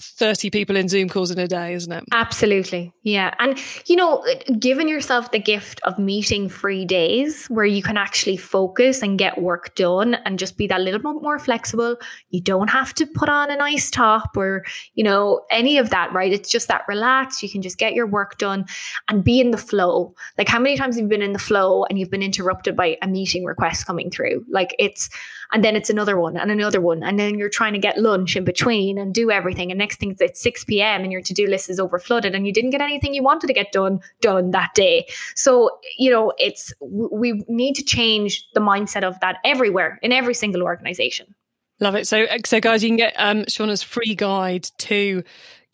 30 0.00 0.50
people 0.50 0.76
in 0.76 0.88
Zoom 0.88 1.08
calls 1.08 1.30
in 1.32 1.38
a 1.38 1.48
day, 1.48 1.72
isn't 1.72 1.90
it? 1.90 2.04
Absolutely. 2.12 2.92
Yeah. 3.02 3.34
And, 3.40 3.58
you 3.86 3.96
know, 3.96 4.24
giving 4.56 4.88
yourself 4.88 5.32
the 5.32 5.40
gift 5.40 5.80
of 5.82 5.98
meeting 5.98 6.48
free 6.48 6.84
days 6.84 7.46
where 7.46 7.64
you 7.64 7.82
can 7.82 7.96
actually 7.96 8.36
focus 8.36 9.02
and 9.02 9.18
get 9.18 9.42
work 9.42 9.74
done 9.74 10.14
and 10.24 10.38
just 10.38 10.56
be 10.56 10.68
that 10.68 10.82
little 10.82 11.00
bit 11.00 11.20
more 11.20 11.40
flexible. 11.40 11.96
You 12.30 12.40
don't 12.40 12.70
have 12.70 12.94
to 12.94 13.06
put 13.06 13.28
on 13.28 13.50
a 13.50 13.56
nice 13.56 13.90
top 13.90 14.36
or, 14.36 14.64
you 14.94 15.02
know, 15.02 15.44
any 15.50 15.78
of 15.78 15.90
that, 15.90 16.12
right? 16.12 16.32
It's 16.32 16.50
just 16.50 16.68
that 16.68 16.82
relax. 16.86 17.42
You 17.42 17.50
can 17.50 17.62
just 17.62 17.78
get 17.78 17.94
your 17.94 18.06
work 18.06 18.38
done 18.38 18.66
and 19.08 19.24
be 19.24 19.40
in 19.40 19.50
the 19.50 19.58
flow. 19.58 20.14
Like, 20.36 20.48
how 20.48 20.60
many 20.60 20.76
times 20.76 20.94
have 20.94 21.02
you 21.02 21.08
been 21.08 21.22
in 21.22 21.32
the 21.32 21.40
flow 21.40 21.84
and 21.86 21.98
you've 21.98 22.10
been 22.10 22.22
interrupted 22.22 22.76
by 22.76 22.98
a 23.02 23.08
meeting 23.08 23.44
request 23.44 23.84
coming 23.84 24.10
through? 24.10 24.44
Like, 24.48 24.76
it's, 24.78 25.10
and 25.52 25.64
then 25.64 25.76
it's 25.76 25.90
another 25.90 26.18
one 26.18 26.36
and 26.36 26.50
another 26.50 26.80
one. 26.80 27.02
And 27.02 27.18
then 27.18 27.38
you're 27.38 27.48
trying 27.48 27.72
to 27.72 27.78
get 27.78 27.98
lunch 27.98 28.36
in 28.36 28.44
between 28.44 28.98
and 28.98 29.14
do 29.14 29.30
everything. 29.30 29.70
And 29.70 29.78
next 29.78 29.98
thing 29.98 30.16
it's 30.20 30.40
6 30.40 30.64
p.m. 30.64 31.02
and 31.02 31.12
your 31.12 31.22
to-do 31.22 31.46
list 31.46 31.70
is 31.70 31.80
over 31.80 31.98
flooded 31.98 32.34
and 32.34 32.46
you 32.46 32.52
didn't 32.52 32.70
get 32.70 32.80
anything 32.80 33.14
you 33.14 33.22
wanted 33.22 33.46
to 33.46 33.52
get 33.52 33.72
done 33.72 34.00
done 34.20 34.50
that 34.50 34.74
day. 34.74 35.06
So, 35.34 35.70
you 35.98 36.10
know, 36.10 36.32
it's 36.38 36.72
we 36.80 37.44
need 37.48 37.74
to 37.74 37.82
change 37.82 38.46
the 38.54 38.60
mindset 38.60 39.02
of 39.02 39.18
that 39.20 39.36
everywhere 39.44 39.98
in 40.02 40.12
every 40.12 40.34
single 40.34 40.62
organization. 40.62 41.34
Love 41.80 41.94
it. 41.94 42.06
So, 42.06 42.26
so 42.44 42.60
guys, 42.60 42.82
you 42.82 42.90
can 42.90 42.96
get 42.96 43.14
um, 43.16 43.44
Shauna's 43.44 43.82
free 43.82 44.14
guide 44.14 44.68
to 44.78 45.22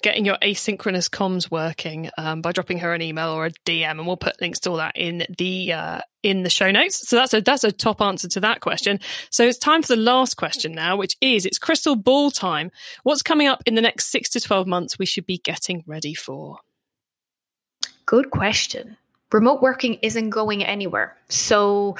getting 0.04 0.26
your 0.26 0.36
asynchronous 0.42 1.08
comms 1.08 1.50
working 1.50 2.10
um, 2.18 2.42
by 2.42 2.52
dropping 2.52 2.78
her 2.80 2.92
an 2.92 3.00
email 3.00 3.30
or 3.30 3.46
a 3.46 3.50
DM, 3.50 3.90
and 3.90 4.06
we'll 4.06 4.18
put 4.18 4.38
links 4.38 4.60
to 4.60 4.70
all 4.70 4.76
that 4.76 4.92
in 4.96 5.24
the 5.38 5.72
uh, 5.72 6.00
in 6.22 6.42
the 6.42 6.50
show 6.50 6.70
notes. 6.70 7.08
So 7.08 7.16
that's 7.16 7.32
a 7.32 7.40
that's 7.40 7.64
a 7.64 7.72
top 7.72 8.02
answer 8.02 8.28
to 8.28 8.40
that 8.40 8.60
question. 8.60 9.00
So 9.30 9.44
it's 9.44 9.58
time 9.58 9.80
for 9.80 9.96
the 9.96 10.00
last 10.00 10.36
question 10.36 10.72
now, 10.72 10.96
which 10.96 11.16
is 11.22 11.46
it's 11.46 11.58
crystal 11.58 11.96
ball 11.96 12.30
time. 12.30 12.70
What's 13.02 13.22
coming 13.22 13.48
up 13.48 13.62
in 13.64 13.76
the 13.76 13.80
next 13.80 14.12
six 14.12 14.28
to 14.30 14.40
twelve 14.40 14.66
months? 14.66 14.98
We 14.98 15.06
should 15.06 15.24
be 15.24 15.38
getting 15.38 15.82
ready 15.86 16.12
for. 16.12 16.58
Good 18.04 18.30
question. 18.30 18.98
Remote 19.32 19.62
working 19.62 19.94
isn't 19.94 20.30
going 20.30 20.62
anywhere. 20.62 21.16
So 21.28 21.96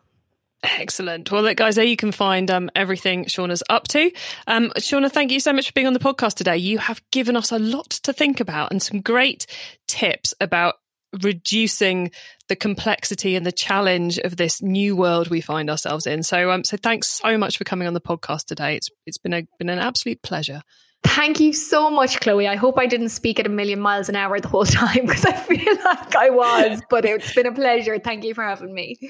Excellent. 0.63 1.31
Well, 1.31 1.43
look, 1.43 1.57
guys, 1.57 1.75
there 1.75 1.85
you 1.85 1.95
can 1.95 2.11
find 2.11 2.49
um, 2.49 2.71
everything 2.75 3.25
Shauna's 3.25 3.61
up 3.69 3.87
to. 3.89 4.09
Um, 4.47 4.71
Shauna, 4.77 5.11
thank 5.11 5.31
you 5.31 5.39
so 5.39 5.53
much 5.53 5.67
for 5.67 5.73
being 5.73 5.85
on 5.85 5.93
the 5.93 5.99
podcast 5.99 6.33
today. 6.33 6.57
You 6.57 6.79
have 6.79 6.99
given 7.11 7.37
us 7.37 7.51
a 7.51 7.59
lot 7.59 7.91
to 7.91 8.11
think 8.11 8.39
about 8.39 8.71
and 8.71 8.81
some 8.81 9.01
great 9.01 9.45
tips 9.87 10.33
about 10.41 10.77
reducing 11.23 12.11
the 12.47 12.55
complexity 12.55 13.35
and 13.35 13.45
the 13.45 13.51
challenge 13.51 14.17
of 14.19 14.37
this 14.37 14.61
new 14.61 14.95
world 14.95 15.29
we 15.29 15.41
find 15.41 15.69
ourselves 15.69 16.07
in. 16.07 16.23
So, 16.23 16.51
um, 16.51 16.63
so 16.63 16.77
thanks 16.77 17.07
so 17.07 17.37
much 17.37 17.57
for 17.57 17.63
coming 17.63 17.87
on 17.87 17.93
the 17.93 18.01
podcast 18.01 18.45
today. 18.45 18.75
It's 18.75 18.89
it's 19.05 19.17
been 19.17 19.33
a 19.33 19.47
been 19.59 19.69
an 19.69 19.79
absolute 19.79 20.21
pleasure. 20.21 20.61
Thank 21.03 21.39
you 21.39 21.53
so 21.53 21.89
much, 21.89 22.19
Chloe. 22.19 22.47
I 22.47 22.55
hope 22.55 22.77
I 22.77 22.85
didn't 22.85 23.09
speak 23.09 23.39
at 23.39 23.45
a 23.45 23.49
million 23.49 23.79
miles 23.79 24.09
an 24.09 24.15
hour 24.15 24.39
the 24.39 24.47
whole 24.47 24.65
time 24.65 25.05
because 25.05 25.25
I 25.25 25.33
feel 25.33 25.75
like 25.85 26.15
I 26.15 26.29
was, 26.29 26.81
but 26.89 27.05
it's 27.05 27.33
been 27.33 27.45
a 27.45 27.53
pleasure. 27.53 27.97
Thank 27.99 28.23
you 28.23 28.33
for 28.33 28.43
having 28.43 28.73
me. 28.73 28.97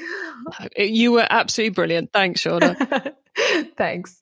You 0.77 1.13
were 1.13 1.27
absolutely 1.29 1.73
brilliant. 1.73 2.13
Thanks, 2.13 2.41
Shauna. 2.41 3.13
Thanks. 3.77 4.21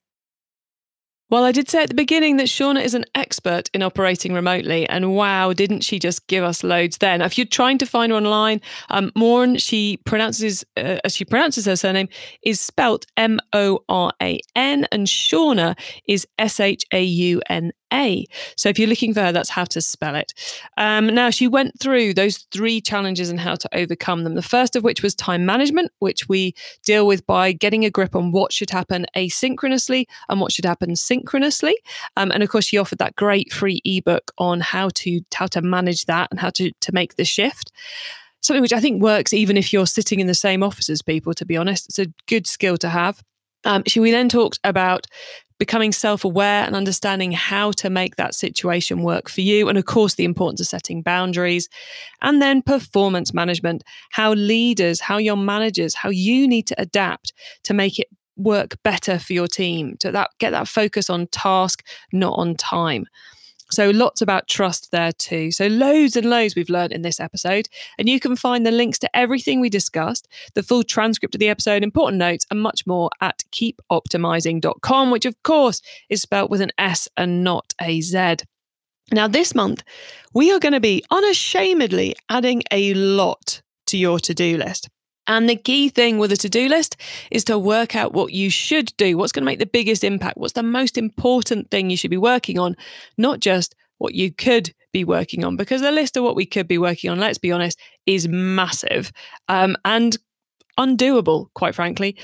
Well, 1.27 1.43
I 1.43 1.51
did 1.51 1.67
say 1.67 1.81
at 1.81 1.89
the 1.89 1.95
beginning 1.95 2.37
that 2.37 2.45
Shauna 2.45 2.83
is 2.83 2.93
an 2.93 3.05
expert 3.15 3.71
in 3.73 3.81
operating 3.81 4.31
remotely, 4.31 4.87
and 4.87 5.15
wow, 5.15 5.53
didn't 5.53 5.81
she 5.81 5.97
just 5.97 6.27
give 6.27 6.43
us 6.43 6.63
loads 6.63 6.99
then? 6.99 7.23
If 7.23 7.35
you're 7.35 7.47
trying 7.47 7.79
to 7.79 7.87
find 7.87 8.11
her 8.11 8.17
online, 8.17 8.61
um, 8.91 9.11
Moran, 9.15 9.57
she 9.57 9.97
pronounces 10.05 10.63
uh, 10.77 10.99
as 11.03 11.15
she 11.15 11.25
pronounces 11.25 11.65
her 11.65 11.75
surname 11.75 12.09
is 12.43 12.61
spelt 12.61 13.07
M 13.17 13.39
O 13.53 13.83
R 13.89 14.11
A 14.21 14.39
N, 14.55 14.85
and 14.91 15.07
Shauna 15.07 15.75
is 16.07 16.27
S 16.37 16.59
H 16.59 16.85
A 16.93 17.01
U 17.03 17.41
N 17.49 17.71
a. 17.95 18.25
So 18.55 18.69
if 18.69 18.77
you're 18.77 18.89
looking 18.89 19.13
for 19.13 19.21
her, 19.21 19.31
that's 19.31 19.49
how 19.49 19.63
to 19.65 19.81
spell 19.81 20.15
it. 20.15 20.33
Um, 20.77 21.07
now, 21.07 21.29
she 21.29 21.47
went 21.47 21.79
through 21.79 22.13
those 22.13 22.45
three 22.51 22.81
challenges 22.81 23.29
and 23.29 23.39
how 23.39 23.55
to 23.55 23.69
overcome 23.73 24.23
them. 24.23 24.35
The 24.35 24.41
first 24.41 24.75
of 24.75 24.83
which 24.83 25.01
was 25.01 25.15
time 25.15 25.45
management, 25.45 25.91
which 25.99 26.29
we 26.29 26.53
deal 26.83 27.07
with 27.07 27.25
by 27.25 27.51
getting 27.51 27.85
a 27.85 27.89
grip 27.89 28.15
on 28.15 28.31
what 28.31 28.53
should 28.53 28.69
happen 28.69 29.05
asynchronously 29.15 30.05
and 30.29 30.41
what 30.41 30.51
should 30.51 30.65
happen 30.65 30.95
synchronously. 30.95 31.77
Um, 32.17 32.31
and 32.31 32.43
of 32.43 32.49
course, 32.49 32.65
she 32.65 32.77
offered 32.77 32.99
that 32.99 33.15
great 33.15 33.51
free 33.51 33.81
ebook 33.85 34.31
on 34.37 34.59
how 34.59 34.89
to 34.95 35.21
how 35.33 35.47
to 35.47 35.61
manage 35.61 36.05
that 36.05 36.27
and 36.31 36.39
how 36.39 36.49
to 36.51 36.71
to 36.81 36.91
make 36.91 37.15
the 37.15 37.25
shift 37.25 37.71
something 38.41 38.61
which 38.61 38.73
I 38.73 38.79
think 38.79 39.01
works 39.01 39.33
even 39.33 39.57
if 39.57 39.73
you're 39.73 39.87
sitting 39.87 40.19
in 40.19 40.27
the 40.27 40.35
same 40.35 40.61
office 40.61 40.89
as 40.89 41.01
people, 41.01 41.33
to 41.33 41.45
be 41.45 41.57
honest. 41.57 41.89
It's 41.89 41.99
a 41.99 42.13
good 42.27 42.45
skill 42.47 42.77
to 42.77 42.89
have. 42.89 43.23
Um, 43.65 43.83
she, 43.87 43.99
we 43.99 44.11
then 44.11 44.29
talked 44.29 44.59
about 44.63 45.07
becoming 45.57 45.91
self 45.91 46.25
aware 46.25 46.63
and 46.65 46.75
understanding 46.75 47.31
how 47.31 47.71
to 47.71 47.89
make 47.89 48.15
that 48.15 48.35
situation 48.35 49.03
work 49.03 49.29
for 49.29 49.41
you. 49.41 49.69
And 49.69 49.77
of 49.77 49.85
course, 49.85 50.15
the 50.15 50.25
importance 50.25 50.59
of 50.61 50.67
setting 50.67 51.01
boundaries. 51.01 51.69
And 52.21 52.41
then 52.41 52.61
performance 52.61 53.33
management, 53.33 53.83
how 54.11 54.33
leaders, 54.33 55.01
how 55.01 55.17
your 55.17 55.37
managers, 55.37 55.95
how 55.95 56.09
you 56.09 56.47
need 56.47 56.67
to 56.67 56.75
adapt 56.77 57.33
to 57.63 57.73
make 57.73 57.99
it 57.99 58.07
work 58.37 58.77
better 58.83 59.17
for 59.17 59.33
your 59.33 59.47
team, 59.47 59.95
to 59.99 60.11
that, 60.11 60.31
get 60.39 60.51
that 60.51 60.67
focus 60.67 61.09
on 61.09 61.27
task, 61.27 61.85
not 62.11 62.33
on 62.37 62.55
time. 62.55 63.05
So 63.71 63.89
lots 63.89 64.21
about 64.21 64.47
trust 64.47 64.91
there 64.91 65.11
too. 65.11 65.51
So 65.51 65.67
loads 65.67 66.15
and 66.15 66.29
loads 66.29 66.55
we've 66.55 66.69
learned 66.69 66.93
in 66.93 67.01
this 67.01 67.19
episode. 67.19 67.67
And 67.97 68.07
you 68.07 68.19
can 68.19 68.35
find 68.35 68.65
the 68.65 68.71
links 68.71 68.99
to 68.99 69.15
everything 69.15 69.59
we 69.59 69.69
discussed, 69.69 70.27
the 70.53 70.63
full 70.63 70.83
transcript 70.83 71.35
of 71.35 71.39
the 71.39 71.49
episode, 71.49 71.83
important 71.83 72.19
notes, 72.19 72.45
and 72.51 72.61
much 72.61 72.85
more 72.85 73.09
at 73.21 73.43
keepoptimizing.com, 73.51 75.11
which 75.11 75.25
of 75.25 75.41
course 75.43 75.81
is 76.09 76.21
spelt 76.21 76.49
with 76.49 76.61
an 76.61 76.71
S 76.77 77.07
and 77.17 77.43
not 77.43 77.73
a 77.81 78.01
Z. 78.01 78.37
Now, 79.11 79.27
this 79.27 79.53
month, 79.53 79.83
we 80.33 80.51
are 80.51 80.59
going 80.59 80.73
to 80.73 80.79
be 80.79 81.03
unashamedly 81.11 82.15
adding 82.27 82.63
a 82.71 82.93
lot 82.95 83.61
to 83.87 83.97
your 83.97 84.19
to 84.19 84.33
do 84.33 84.57
list. 84.57 84.89
And 85.27 85.49
the 85.49 85.55
key 85.55 85.89
thing 85.89 86.17
with 86.17 86.31
a 86.31 86.37
to 86.37 86.49
do 86.49 86.69
list 86.69 86.97
is 87.31 87.43
to 87.45 87.57
work 87.57 87.95
out 87.95 88.13
what 88.13 88.31
you 88.31 88.49
should 88.49 88.93
do, 88.97 89.17
what's 89.17 89.31
going 89.31 89.41
to 89.41 89.45
make 89.45 89.59
the 89.59 89.65
biggest 89.65 90.03
impact, 90.03 90.37
what's 90.37 90.53
the 90.53 90.63
most 90.63 90.97
important 90.97 91.71
thing 91.71 91.89
you 91.89 91.97
should 91.97 92.11
be 92.11 92.17
working 92.17 92.59
on, 92.59 92.75
not 93.17 93.39
just 93.39 93.75
what 93.97 94.13
you 94.13 94.31
could 94.31 94.73
be 94.91 95.03
working 95.03 95.43
on. 95.43 95.55
Because 95.55 95.81
the 95.81 95.91
list 95.91 96.17
of 96.17 96.23
what 96.23 96.35
we 96.35 96.45
could 96.45 96.67
be 96.67 96.77
working 96.77 97.09
on, 97.09 97.19
let's 97.19 97.37
be 97.37 97.51
honest, 97.51 97.79
is 98.05 98.27
massive 98.27 99.11
um, 99.47 99.75
and 99.83 100.17
undoable, 100.77 101.47
quite 101.53 101.75
frankly. 101.75 102.15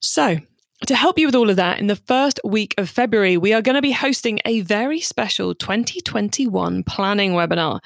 So, 0.00 0.38
to 0.86 0.96
help 0.96 1.18
you 1.18 1.26
with 1.26 1.34
all 1.34 1.50
of 1.50 1.56
that, 1.56 1.78
in 1.78 1.88
the 1.88 1.96
first 1.96 2.40
week 2.42 2.74
of 2.78 2.88
February, 2.88 3.36
we 3.36 3.52
are 3.52 3.60
going 3.60 3.74
to 3.74 3.82
be 3.82 3.92
hosting 3.92 4.40
a 4.46 4.62
very 4.62 5.00
special 5.00 5.54
2021 5.54 6.84
planning 6.84 7.32
webinar. 7.32 7.80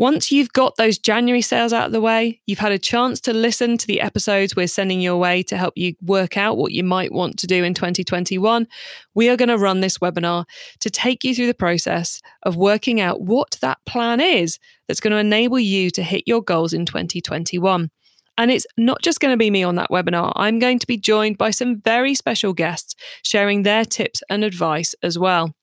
Once 0.00 0.32
you've 0.32 0.54
got 0.54 0.76
those 0.76 0.96
January 0.96 1.42
sales 1.42 1.74
out 1.74 1.84
of 1.84 1.92
the 1.92 2.00
way, 2.00 2.40
you've 2.46 2.58
had 2.58 2.72
a 2.72 2.78
chance 2.78 3.20
to 3.20 3.34
listen 3.34 3.76
to 3.76 3.86
the 3.86 4.00
episodes 4.00 4.56
we're 4.56 4.66
sending 4.66 4.98
your 4.98 5.18
way 5.18 5.42
to 5.42 5.58
help 5.58 5.74
you 5.76 5.94
work 6.00 6.38
out 6.38 6.56
what 6.56 6.72
you 6.72 6.82
might 6.82 7.12
want 7.12 7.38
to 7.38 7.46
do 7.46 7.62
in 7.62 7.74
2021. 7.74 8.66
We 9.14 9.28
are 9.28 9.36
going 9.36 9.50
to 9.50 9.58
run 9.58 9.82
this 9.82 9.98
webinar 9.98 10.46
to 10.78 10.88
take 10.88 11.22
you 11.22 11.34
through 11.34 11.48
the 11.48 11.52
process 11.52 12.22
of 12.44 12.56
working 12.56 12.98
out 12.98 13.20
what 13.20 13.58
that 13.60 13.76
plan 13.84 14.22
is 14.22 14.58
that's 14.88 15.00
going 15.00 15.10
to 15.10 15.18
enable 15.18 15.58
you 15.58 15.90
to 15.90 16.02
hit 16.02 16.24
your 16.24 16.42
goals 16.42 16.72
in 16.72 16.86
2021. 16.86 17.90
And 18.38 18.50
it's 18.50 18.66
not 18.78 19.02
just 19.02 19.20
going 19.20 19.34
to 19.34 19.36
be 19.36 19.50
me 19.50 19.62
on 19.62 19.74
that 19.74 19.90
webinar. 19.90 20.32
I'm 20.34 20.58
going 20.58 20.78
to 20.78 20.86
be 20.86 20.96
joined 20.96 21.36
by 21.36 21.50
some 21.50 21.78
very 21.78 22.14
special 22.14 22.54
guests 22.54 22.94
sharing 23.22 23.64
their 23.64 23.84
tips 23.84 24.22
and 24.30 24.44
advice 24.44 24.94
as 25.02 25.18
well. 25.18 25.54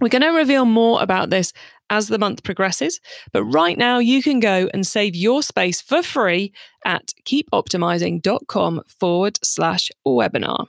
We're 0.00 0.08
going 0.08 0.22
to 0.22 0.30
reveal 0.30 0.64
more 0.64 1.00
about 1.00 1.30
this 1.30 1.52
as 1.90 2.08
the 2.08 2.18
month 2.18 2.42
progresses, 2.42 3.00
but 3.32 3.44
right 3.44 3.78
now 3.78 3.98
you 3.98 4.22
can 4.22 4.40
go 4.40 4.68
and 4.72 4.86
save 4.86 5.14
your 5.14 5.42
space 5.42 5.80
for 5.80 6.02
free 6.02 6.52
at 6.84 7.12
keepoptimizing.com 7.26 8.82
forward 8.86 9.38
slash 9.42 9.90
webinar. 10.06 10.66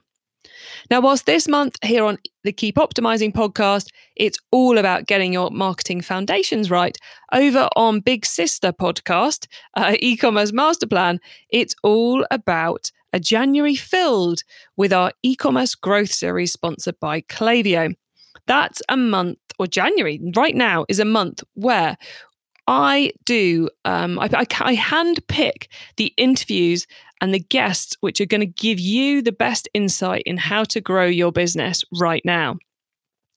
Now, 0.90 1.02
whilst 1.02 1.26
this 1.26 1.48
month 1.48 1.78
here 1.84 2.04
on 2.04 2.18
the 2.44 2.52
Keep 2.52 2.76
Optimizing 2.76 3.34
podcast, 3.34 3.88
it's 4.16 4.38
all 4.52 4.78
about 4.78 5.08
getting 5.08 5.34
your 5.34 5.50
marketing 5.52 6.02
foundations 6.02 6.70
right. 6.70 6.98
Over 7.32 7.70
on 7.76 8.00
Big 8.00 8.26
Sister 8.26 8.72
podcast, 8.72 9.48
uh, 9.76 9.96
e 10.00 10.16
commerce 10.16 10.52
master 10.52 10.88
plan, 10.88 11.20
it's 11.50 11.76
all 11.84 12.26
about 12.32 12.92
a 13.14 13.20
January 13.20 13.76
filled 13.76 14.42
with 14.76 14.92
our 14.94 15.12
e 15.24 15.36
commerce 15.36 15.76
growth 15.76 16.12
series 16.12 16.52
sponsored 16.52 17.00
by 17.00 17.22
Klaviyo. 17.22 17.96
That's 18.48 18.82
a 18.90 18.98
month, 18.98 19.40
or 19.60 19.68
January 19.68 20.20
right 20.36 20.56
now 20.56 20.86
is 20.90 21.00
a 21.00 21.06
month 21.06 21.44
where 21.54 21.98
I 22.68 23.12
do, 23.26 23.70
um, 23.84 24.20
I, 24.20 24.30
I, 24.34 24.46
I 24.62 24.74
hand 24.74 25.20
pick 25.28 25.70
the 25.98 26.14
interviews 26.18 26.88
and 27.22 27.34
the 27.34 27.40
guests 27.40 27.96
which 28.02 28.20
are 28.20 28.26
going 28.26 28.42
to 28.42 28.48
give 28.48 28.80
you 28.80 29.22
the 29.22 29.32
best 29.32 29.70
insight 29.74 30.24
in 30.26 30.38
how 30.38 30.64
to 30.66 30.82
grow 30.82 31.06
your 31.06 31.32
business 31.32 31.84
right 32.00 32.24
now. 32.26 32.58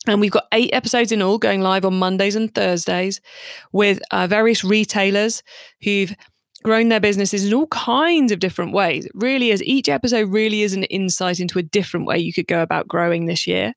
And 0.07 0.21
we've 0.21 0.31
got 0.33 0.47
eight 0.53 0.71
episodes 0.73 1.13
in 1.13 1.21
all 1.21 1.39
going 1.39 1.61
live 1.61 1.85
on 1.85 1.99
Mondays 1.99 2.37
and 2.37 2.55
Thursdays 2.55 3.21
with 3.73 4.01
uh, 4.11 4.27
various 4.27 4.65
retailers 4.65 5.43
who've 5.83 6.15
grown 6.63 6.89
their 6.89 7.01
businesses 7.01 7.47
in 7.47 7.55
all 7.55 7.67
kinds 7.69 8.33
of 8.33 8.41
different 8.41 8.73
ways. 8.73 9.05
It 9.05 9.13
really 9.15 9.51
is. 9.51 9.63
Each 9.63 9.89
episode 9.89 10.33
really 10.33 10.63
is 10.63 10.73
an 10.73 10.85
insight 10.85 11.41
into 11.41 11.59
a 11.59 11.63
different 11.63 12.07
way 12.07 12.19
you 12.19 12.33
could 12.33 12.47
go 12.47 12.63
about 12.63 12.89
growing 12.89 13.27
this 13.27 13.47
year. 13.47 13.75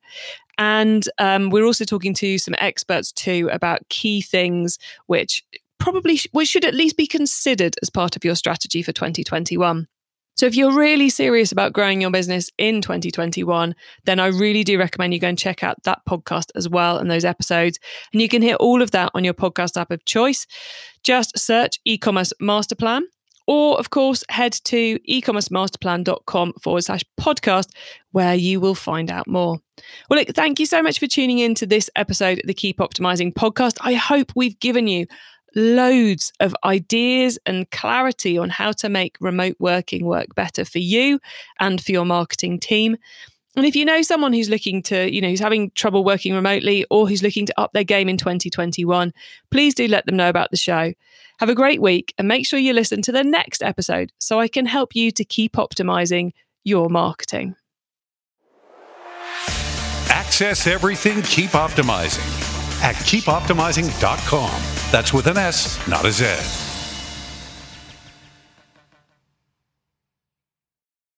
And 0.62 1.10
um, 1.18 1.50
we're 1.50 1.66
also 1.66 1.86
talking 1.86 2.14
to 2.14 2.38
some 2.38 2.54
experts 2.60 3.12
too 3.12 3.50
about 3.52 3.90
key 3.90 4.22
things 4.22 4.78
which 5.08 5.44
probably 5.80 6.18
sh- 6.18 6.28
which 6.34 6.50
should 6.50 6.66
at 6.66 6.76
least 6.76 6.98
be 6.98 7.08
considered 7.08 7.76
as 7.82 7.90
part 7.90 8.16
of 8.16 8.24
your 8.24 8.36
strategy 8.36 8.84
for 8.84 8.92
2021. 8.92 9.88
So, 10.36 10.46
if 10.46 10.56
you're 10.56 10.78
really 10.78 11.10
serious 11.10 11.52
about 11.52 11.74
growing 11.74 12.00
your 12.00 12.12
business 12.12 12.52
in 12.60 12.82
2021, 12.82 13.74
then 14.06 14.20
I 14.20 14.28
really 14.28 14.64
do 14.64 14.78
recommend 14.78 15.16
you 15.16 15.20
go 15.20 15.30
and 15.30 15.38
check 15.38 15.64
out 15.64 15.82
that 15.82 16.04
podcast 16.08 16.52
as 16.56 16.70
well 16.70 17.00
and 17.00 17.10
those 17.10 17.26
episodes. 17.26 17.80
And 18.14 18.22
you 18.22 18.30
can 18.30 18.44
hear 18.44 18.56
all 18.58 18.84
of 18.84 18.92
that 18.92 19.10
on 19.16 19.24
your 19.24 19.34
podcast 19.34 19.82
app 19.82 19.90
of 19.90 20.06
choice. 20.06 20.46
Just 21.04 21.40
search 21.40 21.80
e 21.86 21.98
commerce 21.98 22.34
master 22.40 22.76
plan 22.76 23.08
or, 23.52 23.78
of 23.78 23.90
course, 23.90 24.24
head 24.30 24.54
to 24.64 24.98
ecommercemasterplan.com 25.00 26.54
forward 26.54 26.84
slash 26.86 27.04
podcast, 27.20 27.68
where 28.12 28.34
you 28.34 28.62
will 28.62 28.76
find 28.76 29.12
out 29.12 29.28
more. 29.28 29.60
Well, 30.10 30.20
look, 30.20 30.30
thank 30.30 30.58
you 30.58 30.66
so 30.66 30.82
much 30.82 31.00
for 31.00 31.08
tuning 31.08 31.40
in 31.40 31.54
to 31.56 31.66
this 31.66 31.90
episode 31.98 32.40
of 32.40 32.48
the 32.48 32.54
Keep 32.54 32.78
Optimizing 32.78 33.34
podcast. 33.34 33.74
I 33.82 33.96
hope 33.96 34.32
we've 34.38 34.58
given 34.62 34.88
you 34.88 35.06
loads 35.54 36.32
of 36.40 36.56
ideas 36.64 37.38
and 37.46 37.70
clarity 37.72 38.38
on 38.38 38.50
how 38.50 38.72
to 38.72 38.88
make 38.88 39.18
remote 39.20 39.58
working 39.60 40.06
work 40.06 40.34
better 40.34 40.64
for 40.64 40.80
you 40.80 41.20
and 41.60 41.84
for 41.84 41.92
your 41.92 42.06
marketing 42.06 42.58
team. 42.58 42.96
And 43.56 43.66
if 43.66 43.76
you 43.76 43.84
know 43.84 44.02
someone 44.02 44.32
who's 44.34 44.50
looking 44.50 44.82
to, 44.84 45.14
you 45.14 45.20
know, 45.22 45.30
who's 45.30 45.40
having 45.40 45.72
trouble 45.72 46.04
working 46.04 46.34
remotely 46.34 46.86
or 46.90 47.08
who's 47.08 47.22
looking 47.22 47.46
to 47.48 47.60
up 47.60 47.74
their 47.74 47.84
game 47.84 48.08
in 48.08 48.18
2021, 48.18 49.14
please 49.50 49.76
do 49.76 49.88
let 49.88 50.06
them 50.06 50.16
know 50.16 50.30
about 50.30 50.52
the 50.52 50.58
show. 50.58 50.94
Have 51.40 51.50
a 51.50 51.56
great 51.56 51.82
week 51.82 52.14
and 52.18 52.28
make 52.28 52.46
sure 52.46 52.60
you 52.60 52.72
listen 52.72 53.02
to 53.02 53.12
the 53.12 53.24
next 53.24 53.62
episode 53.62 54.14
so 54.20 54.40
I 54.40 54.48
can 54.48 54.68
help 54.68 54.96
you 54.96 55.12
to 55.12 55.26
keep 55.26 55.54
optimizing 55.54 56.32
your 56.64 56.90
marketing. 56.90 57.56
Access 60.10 60.68
everything, 60.68 61.22
keep 61.24 61.52
optimizing 61.52 62.52
at 62.82 62.96
keepoptimizing.com. 62.96 64.62
That's 64.92 65.14
with 65.14 65.28
an 65.28 65.38
S, 65.38 65.88
not 65.88 66.06
a 66.06 66.12
Z. 66.12 66.71